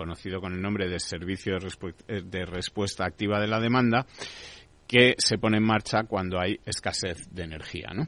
conocido 0.00 0.40
con 0.40 0.54
el 0.54 0.62
nombre 0.62 0.88
de 0.88 0.98
Servicio 0.98 1.52
de, 1.52 1.58
Respu 1.58 1.92
de 2.08 2.46
Respuesta 2.46 3.04
Activa 3.04 3.38
de 3.38 3.46
la 3.46 3.60
Demanda, 3.60 4.06
que 4.86 5.14
se 5.18 5.36
pone 5.36 5.58
en 5.58 5.62
marcha 5.62 6.04
cuando 6.04 6.40
hay 6.40 6.58
escasez 6.64 7.28
de 7.30 7.42
energía, 7.42 7.90
¿no? 7.94 8.06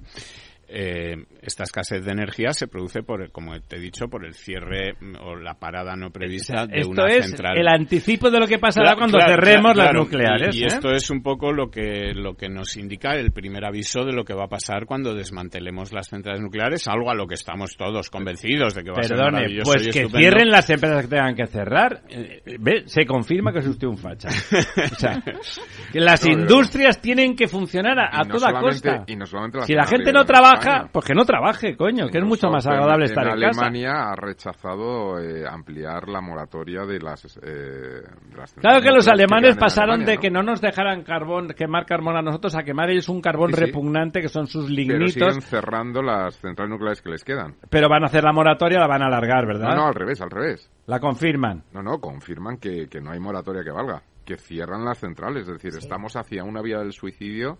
Eh, 0.74 1.16
esta 1.42 1.64
escasez 1.64 2.02
de 2.02 2.12
energía 2.12 2.52
se 2.54 2.66
produce 2.66 3.02
por, 3.02 3.30
como 3.30 3.60
te 3.60 3.76
he 3.76 3.80
dicho, 3.80 4.08
por 4.08 4.24
el 4.24 4.32
cierre 4.34 4.94
o 5.20 5.36
la 5.36 5.54
parada 5.54 5.94
no 5.96 6.10
prevista 6.10 6.66
de 6.66 6.78
esto 6.80 6.90
una 6.92 7.06
es 7.08 7.26
central. 7.26 7.58
el 7.58 7.68
anticipo 7.68 8.30
de 8.30 8.40
lo 8.40 8.46
que 8.46 8.58
pasará 8.58 8.92
Claro, 8.94 8.98
cuando 9.00 9.18
claro, 9.18 9.32
cerremos 9.34 9.72
claro, 9.74 9.76
las 9.76 9.90
claro. 9.90 9.98
nucleares. 10.04 10.56
Y, 10.56 10.60
y 10.60 10.62
¿eh? 10.62 10.66
esto 10.68 10.90
es 10.92 11.10
un 11.10 11.22
poco 11.22 11.52
lo 11.52 11.70
que 11.70 12.12
lo 12.14 12.34
que 12.36 12.48
nos 12.48 12.76
indica 12.78 13.12
el 13.16 13.32
primer 13.32 13.64
aviso 13.66 14.04
de 14.04 14.12
lo 14.12 14.24
que 14.24 14.32
va 14.34 14.44
a 14.44 14.48
pasar 14.48 14.86
cuando 14.86 15.14
desmantelemos 15.14 15.92
las 15.92 16.08
centrales 16.08 16.40
nucleares, 16.40 16.88
algo 16.88 17.10
a 17.10 17.14
lo 17.14 17.26
que 17.26 17.34
estamos 17.34 17.76
todos 17.76 18.08
convencidos 18.08 18.74
de 18.74 18.82
que 18.82 18.90
va 18.90 19.00
a 19.00 19.02
ser 19.02 19.16
Perdone, 19.16 19.32
maravilloso 19.32 19.70
pues 19.72 19.82
y 19.86 19.90
que 19.90 19.98
estupendo. 20.00 20.18
cierren 20.18 20.50
las 20.50 20.70
empresas 20.70 21.02
que 21.02 21.08
tengan 21.08 21.34
que 21.34 21.46
cerrar. 21.48 22.02
Eh, 22.08 22.42
¿Ve? 22.58 22.82
Se 22.86 23.04
confirma 23.04 23.52
que 23.52 23.58
es 23.58 23.66
usted 23.66 23.86
un 23.88 23.98
facha. 23.98 24.28
O 24.28 24.94
sea, 24.96 25.20
que 25.92 26.00
las 26.00 26.24
No, 26.24 26.32
industrias 26.32 27.00
tienen 27.00 27.36
que 27.36 27.46
funcionar 27.46 27.98
a, 27.98 28.06
a 28.06 28.22
Y 28.24 28.28
no 28.28 28.34
toda 28.34 28.52
costa. 28.60 29.04
y 29.06 29.16
no 29.16 29.26
solamente 29.26 29.60
si 29.66 29.74
la 29.74 29.86
gente 29.86 30.12
no 30.12 30.20
en 30.22 30.26
trabaja, 30.62 30.76
España. 30.76 30.92
pues 30.92 31.04
que 31.06 31.14
no 31.14 31.24
trabaje, 31.24 31.76
coño, 31.76 32.08
que 32.08 32.18
es 32.18 32.24
mucho 32.24 32.48
más 32.48 32.66
agradable 32.66 33.04
en, 33.06 33.10
estar 33.10 33.26
en, 33.26 33.32
en 33.34 33.40
casa. 33.40 33.66
Alemania 33.66 34.10
ha 34.10 34.16
rechazado 34.16 35.18
eh, 35.20 35.44
ampliar 35.48 36.08
la 36.08 36.20
moratoria 36.20 36.84
de 36.86 36.98
las, 37.00 37.24
eh, 37.42 38.02
de 38.30 38.36
las 38.36 38.52
Claro 38.54 38.80
que 38.80 38.90
los 38.90 39.06
alemanes 39.08 39.56
pasaron 39.56 40.02
Alemania, 40.02 40.06
de 40.06 40.14
¿no? 40.16 40.20
que 40.20 40.30
no 40.30 40.42
nos 40.42 40.60
dejaran 40.60 41.02
carbón, 41.02 41.48
quemar 41.56 41.86
carbón 41.86 42.16
a 42.16 42.22
nosotros, 42.22 42.54
a 42.56 42.62
quemar 42.62 42.90
ellos 42.90 43.08
un 43.08 43.20
carbón 43.20 43.50
Sí, 43.50 43.56
sí. 43.56 43.64
repugnante 43.66 44.20
que 44.20 44.28
son 44.28 44.46
sus 44.46 44.64
Pero 44.66 44.74
lignitos, 44.76 45.12
siguen 45.14 45.42
cerrando 45.42 46.02
las 46.02 46.36
centrales 46.38 46.70
nucleares 46.70 47.02
que 47.02 47.10
les 47.10 47.24
quedan. 47.24 47.56
pero 47.70 47.88
van 47.88 48.02
a 48.04 48.06
hacer 48.06 48.24
la 48.24 48.32
moratoria, 48.32 48.78
la 48.78 48.86
van 48.86 49.02
a 49.02 49.06
alargar, 49.06 49.46
¿verdad? 49.46 49.70
No, 49.70 49.76
no, 49.76 49.86
al 49.88 49.94
revés, 49.94 50.20
al 50.20 50.30
revés. 50.30 50.70
La 50.86 50.98
confirman. 51.00 51.64
No, 51.72 51.82
no, 51.82 51.98
confirman 52.00 52.58
que, 52.58 52.88
que 52.88 53.00
no 53.00 53.10
hay 53.12 53.20
moratoria 53.20 53.62
que 53.64 53.70
valga, 53.70 54.02
que 54.24 54.36
cierran 54.36 54.84
las 54.84 54.98
centrales, 54.98 55.42
es 55.48 55.54
decir, 55.54 55.72
estamos 55.78 56.16
hacia 56.16 56.44
una 56.44 56.62
vía 56.62 56.78
del 56.78 56.92
suicidio, 56.92 57.58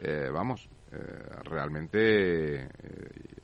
eh, 0.00 0.28
vamos, 0.32 0.68
realmente 1.44 2.64
eh, 2.64 2.68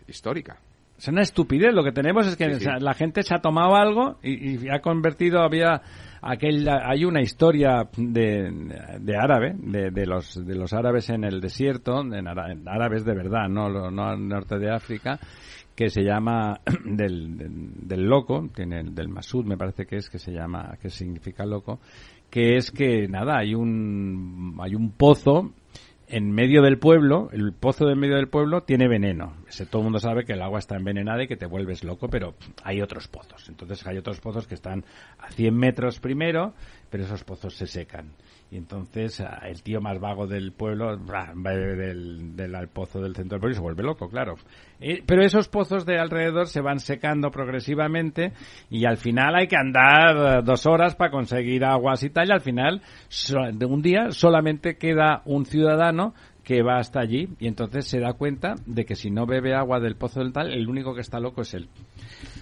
histórica. 0.06 0.58
Es 0.96 1.06
una 1.08 1.22
estupidez. 1.22 1.72
Lo 1.72 1.84
que 1.84 1.92
tenemos 1.92 2.26
es 2.26 2.36
que 2.36 2.54
Sí, 2.54 2.60
sí. 2.60 2.68
la 2.80 2.94
gente 2.94 3.22
se 3.22 3.34
ha 3.34 3.38
tomado 3.38 3.76
algo 3.76 4.18
y, 4.22 4.66
y 4.66 4.68
ha 4.68 4.80
convertido, 4.80 5.40
había 5.40 5.80
aquel, 6.20 6.68
hay 6.68 7.04
una 7.04 7.20
historia 7.20 7.88
de, 7.96 8.50
de 9.00 9.16
árabe, 9.16 9.54
de, 9.56 9.90
de 9.90 10.06
los, 10.06 10.44
de 10.44 10.56
los 10.56 10.72
árabes 10.72 11.08
en 11.10 11.24
el 11.24 11.40
desierto, 11.40 12.00
en, 12.00 12.26
árabes 12.26 13.04
de 13.04 13.14
verdad, 13.14 13.48
no, 13.48 13.90
no 13.90 14.08
al 14.08 14.26
norte 14.26 14.58
de 14.58 14.70
África, 14.72 15.18
que 15.76 15.88
se 15.88 16.02
llama 16.02 16.60
del, 16.84 17.36
del, 17.36 17.88
del 17.88 18.02
loco, 18.02 18.48
tiene 18.54 18.80
el 18.80 18.94
del 18.94 19.08
Masud, 19.08 19.44
me 19.44 19.56
parece 19.56 19.86
que 19.86 19.96
es, 19.96 20.10
que 20.10 20.18
se 20.18 20.32
llama, 20.32 20.76
que 20.80 20.90
significa 20.90 21.46
loco, 21.46 21.78
que 22.30 22.56
es 22.56 22.70
que 22.70 23.06
nada, 23.08 23.38
hay 23.38 23.54
un, 23.54 24.56
hay 24.60 24.74
un 24.74 24.90
pozo 24.92 25.52
en 26.08 26.32
medio 26.32 26.62
del 26.62 26.78
pueblo, 26.78 27.28
el 27.32 27.52
pozo 27.52 27.86
de 27.86 27.94
medio 27.94 28.16
del 28.16 28.28
pueblo 28.28 28.62
tiene 28.62 28.88
veneno. 28.88 29.36
Ese, 29.48 29.66
todo 29.66 29.82
el 29.82 29.84
mundo 29.84 29.98
sabe 29.98 30.24
que 30.24 30.32
el 30.32 30.42
agua 30.42 30.58
está 30.58 30.76
envenenada 30.76 31.22
y 31.22 31.28
que 31.28 31.36
te 31.36 31.46
vuelves 31.46 31.84
loco, 31.84 32.08
pero 32.08 32.34
hay 32.64 32.80
otros 32.80 33.08
pozos. 33.08 33.48
Entonces 33.48 33.86
hay 33.86 33.98
otros 33.98 34.20
pozos 34.20 34.46
que 34.46 34.54
están 34.54 34.84
a 35.18 35.30
100 35.30 35.54
metros 35.54 36.00
primero, 36.00 36.54
pero 36.90 37.04
esos 37.04 37.24
pozos 37.24 37.54
se 37.54 37.66
secan. 37.66 38.12
Y 38.50 38.56
entonces 38.56 39.20
ah, 39.20 39.42
el 39.46 39.62
tío 39.62 39.80
más 39.80 40.00
vago 40.00 40.26
del 40.26 40.52
pueblo 40.52 40.98
va 41.04 41.32
del, 41.34 42.34
del 42.34 42.54
al 42.54 42.68
pozo 42.68 43.00
del 43.00 43.14
centro 43.14 43.36
del 43.36 43.40
pueblo 43.40 43.52
y 43.52 43.56
se 43.56 43.60
vuelve 43.60 43.82
loco, 43.82 44.08
claro. 44.08 44.36
Eh, 44.80 45.02
pero 45.04 45.22
esos 45.22 45.48
pozos 45.48 45.84
de 45.84 45.98
alrededor 45.98 46.46
se 46.46 46.60
van 46.60 46.78
secando 46.80 47.30
progresivamente 47.30 48.32
y 48.70 48.86
al 48.86 48.96
final 48.96 49.34
hay 49.34 49.48
que 49.48 49.56
andar 49.56 50.38
eh, 50.38 50.42
dos 50.44 50.66
horas 50.66 50.94
para 50.94 51.10
conseguir 51.10 51.64
aguas 51.64 52.02
y 52.04 52.10
tal 52.10 52.28
y 52.28 52.32
al 52.32 52.40
final 52.40 52.80
de 53.52 53.66
un 53.66 53.82
día 53.82 54.10
solamente 54.12 54.78
queda 54.78 55.22
un 55.24 55.44
ciudadano 55.44 56.14
que 56.48 56.62
va 56.62 56.78
hasta 56.78 57.00
allí 57.00 57.28
y 57.38 57.46
entonces 57.46 57.86
se 57.86 58.00
da 58.00 58.14
cuenta 58.14 58.54
de 58.64 58.86
que 58.86 58.96
si 58.96 59.10
no 59.10 59.26
bebe 59.26 59.54
agua 59.54 59.80
del 59.80 59.96
pozo 59.96 60.20
del 60.20 60.32
tal, 60.32 60.50
el 60.50 60.66
único 60.66 60.94
que 60.94 61.02
está 61.02 61.20
loco 61.20 61.42
es 61.42 61.52
él. 61.52 61.68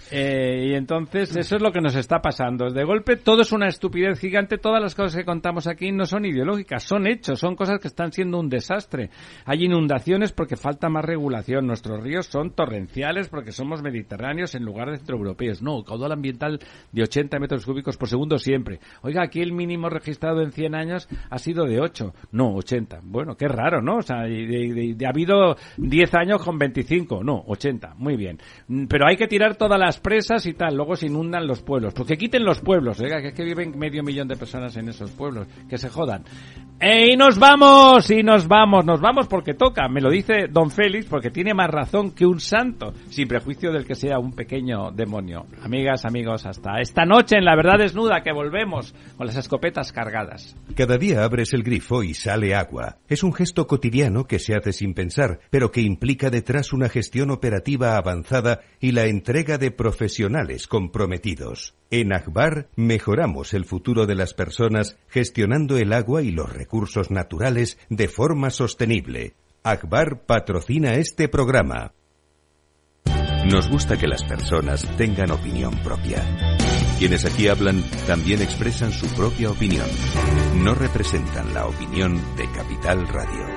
Eh, 0.09 0.69
y 0.69 0.75
entonces 0.75 1.35
eso 1.35 1.57
es 1.57 1.61
lo 1.61 1.73
que 1.73 1.81
nos 1.81 1.93
está 1.93 2.21
pasando. 2.21 2.69
De 2.69 2.85
golpe 2.85 3.17
todo 3.17 3.41
es 3.41 3.51
una 3.51 3.67
estupidez 3.67 4.17
gigante. 4.17 4.57
Todas 4.57 4.81
las 4.81 4.95
cosas 4.95 5.17
que 5.17 5.25
contamos 5.25 5.67
aquí 5.67 5.91
no 5.91 6.05
son 6.05 6.23
ideológicas, 6.23 6.83
son 6.83 7.05
hechos, 7.05 7.39
son 7.39 7.57
cosas 7.57 7.79
que 7.81 7.89
están 7.89 8.13
siendo 8.13 8.39
un 8.39 8.47
desastre. 8.47 9.09
Hay 9.43 9.65
inundaciones 9.65 10.31
porque 10.31 10.55
falta 10.55 10.87
más 10.87 11.03
regulación. 11.03 11.67
Nuestros 11.67 12.01
ríos 12.01 12.27
son 12.27 12.51
torrenciales 12.51 13.27
porque 13.27 13.51
somos 13.51 13.81
mediterráneos 13.81 14.55
en 14.55 14.63
lugar 14.63 14.89
de 14.89 14.99
centroeuropeos. 14.99 15.61
No, 15.61 15.83
caudal 15.83 16.13
ambiental 16.13 16.59
de 16.93 17.03
80 17.03 17.39
metros 17.39 17.65
cúbicos 17.65 17.97
por 17.97 18.07
segundo 18.07 18.37
siempre. 18.37 18.79
Oiga, 19.01 19.21
aquí 19.21 19.41
el 19.41 19.51
mínimo 19.51 19.89
registrado 19.89 20.41
en 20.41 20.53
100 20.53 20.75
años 20.75 21.09
ha 21.29 21.37
sido 21.39 21.65
de 21.65 21.81
8. 21.81 22.13
No, 22.31 22.55
80. 22.55 23.01
Bueno, 23.03 23.35
qué 23.35 23.49
raro, 23.49 23.81
¿no? 23.81 23.96
O 23.97 24.01
sea, 24.01 24.21
ha 24.21 25.09
habido 25.09 25.55
10 25.77 26.13
años 26.15 26.43
con 26.43 26.57
25. 26.57 27.23
No, 27.23 27.43
80. 27.47 27.95
Muy 27.97 28.15
bien. 28.15 28.37
Mm, 28.67 28.85
Pero 28.85 29.07
hay 29.07 29.17
que 29.17 29.27
tirar 29.27 29.55
todas 29.55 29.79
las 29.79 29.99
presas 29.99 30.45
y 30.45 30.53
tal. 30.53 30.75
Luego 30.75 30.95
se 30.95 31.07
inundan 31.07 31.47
los 31.47 31.61
pueblos. 31.61 31.93
Pues 31.93 32.07
que 32.07 32.17
quiten 32.17 32.43
los 32.43 32.61
pueblos. 32.61 32.99
Oiga, 32.99 33.21
que 33.21 33.29
es 33.29 33.33
que 33.33 33.43
viven 33.43 33.77
medio 33.77 34.03
millón 34.03 34.27
de 34.27 34.35
personas 34.35 34.75
en 34.77 34.89
esos 34.89 35.11
pueblos. 35.11 35.47
Que 35.69 35.77
se 35.77 35.89
jodan. 35.89 36.23
¡Eh, 36.79 37.13
y 37.13 37.17
nos 37.17 37.39
vamos! 37.39 38.09
Y 38.11 38.21
nos 38.21 38.47
vamos. 38.47 38.85
Nos 38.85 39.01
vamos 39.01 39.27
porque 39.27 39.53
toca. 39.53 39.87
Me 39.87 40.01
lo 40.01 40.09
dice 40.09 40.47
don 40.49 40.69
Félix 40.69 41.07
porque 41.07 41.31
tiene 41.31 41.53
más 41.53 41.69
razón 41.69 42.11
que 42.11 42.25
un 42.25 42.39
santo. 42.39 42.93
Sin 43.09 43.27
prejuicio 43.27 43.71
del 43.71 43.85
que 43.85 43.95
sea 43.95 44.19
un 44.19 44.33
pequeño 44.33 44.91
demonio. 44.91 45.45
Amigas, 45.63 46.05
amigos, 46.05 46.45
hasta 46.45 46.79
esta 46.79 47.05
noche 47.05 47.37
en 47.37 47.45
La 47.45 47.55
Verdad 47.55 47.79
Desnuda 47.79 48.21
que 48.21 48.31
volvemos 48.31 48.93
con 49.17 49.25
las 49.25 49.37
escopetas 49.37 49.91
cargadas. 49.91 50.55
Cada 50.75 50.97
día 50.97 51.23
abres 51.23 51.53
el 51.53 51.63
grifo 51.63 52.03
y 52.03 52.13
sale 52.13 52.53
agua. 52.53 52.97
Es 53.07 53.23
un 53.23 53.33
gesto 53.33 53.65
cotidiano 53.65 53.86
que 54.27 54.39
se 54.39 54.55
hace 54.55 54.73
sin 54.73 54.93
pensar, 54.93 55.39
pero 55.49 55.71
que 55.71 55.81
implica 55.81 56.29
detrás 56.29 56.73
una 56.73 56.89
gestión 56.89 57.31
operativa 57.31 57.97
avanzada 57.97 58.61
y 58.79 58.91
la 58.91 59.05
entrega 59.05 59.57
de 59.57 59.71
profesionales 59.71 60.67
comprometidos. 60.67 61.75
En 61.89 62.13
Akbar 62.13 62.67
mejoramos 62.75 63.53
el 63.53 63.65
futuro 63.65 64.05
de 64.05 64.15
las 64.15 64.33
personas 64.33 64.97
gestionando 65.07 65.77
el 65.77 65.93
agua 65.93 66.21
y 66.21 66.31
los 66.31 66.51
recursos 66.51 67.11
naturales 67.11 67.77
de 67.89 68.07
forma 68.07 68.49
sostenible. 68.49 69.33
Akbar 69.63 70.21
patrocina 70.25 70.95
este 70.95 71.27
programa. 71.27 71.93
Nos 73.49 73.69
gusta 73.69 73.97
que 73.97 74.07
las 74.07 74.23
personas 74.23 74.85
tengan 74.97 75.31
opinión 75.31 75.73
propia. 75.83 76.21
Quienes 76.99 77.25
aquí 77.25 77.47
hablan 77.47 77.83
también 78.05 78.41
expresan 78.41 78.91
su 78.91 79.07
propia 79.15 79.51
opinión. 79.51 79.87
No 80.55 80.73
representan 80.73 81.53
la 81.53 81.67
opinión 81.67 82.19
de 82.35 82.51
Capital 82.51 83.07
Radio. 83.07 83.56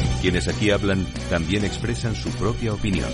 Quienes 0.21 0.47
aquí 0.47 0.69
hablan 0.69 1.07
también 1.31 1.65
expresan 1.65 2.13
su 2.13 2.29
propia 2.33 2.75
opinión. 2.75 3.09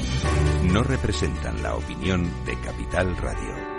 No 0.63 0.83
representan 0.83 1.63
la 1.63 1.75
opinión 1.75 2.29
de 2.45 2.59
Capital 2.59 3.15
Radio. 3.15 3.77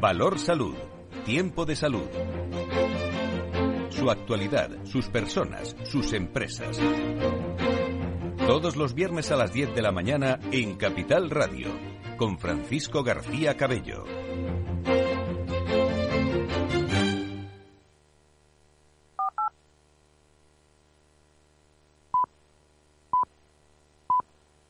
Valor 0.00 0.38
Salud. 0.38 0.76
Tiempo 1.24 1.66
de 1.66 1.74
salud. 1.74 2.06
Su 3.90 4.08
actualidad, 4.08 4.70
sus 4.84 5.08
personas, 5.08 5.74
sus 5.82 6.12
empresas. 6.12 6.78
Todos 8.46 8.76
los 8.76 8.94
viernes 8.94 9.32
a 9.32 9.36
las 9.36 9.52
10 9.52 9.74
de 9.74 9.82
la 9.82 9.90
mañana 9.90 10.38
en 10.52 10.76
Capital 10.76 11.30
Radio, 11.30 11.66
con 12.16 12.38
Francisco 12.38 13.02
García 13.02 13.56
Cabello. 13.56 14.04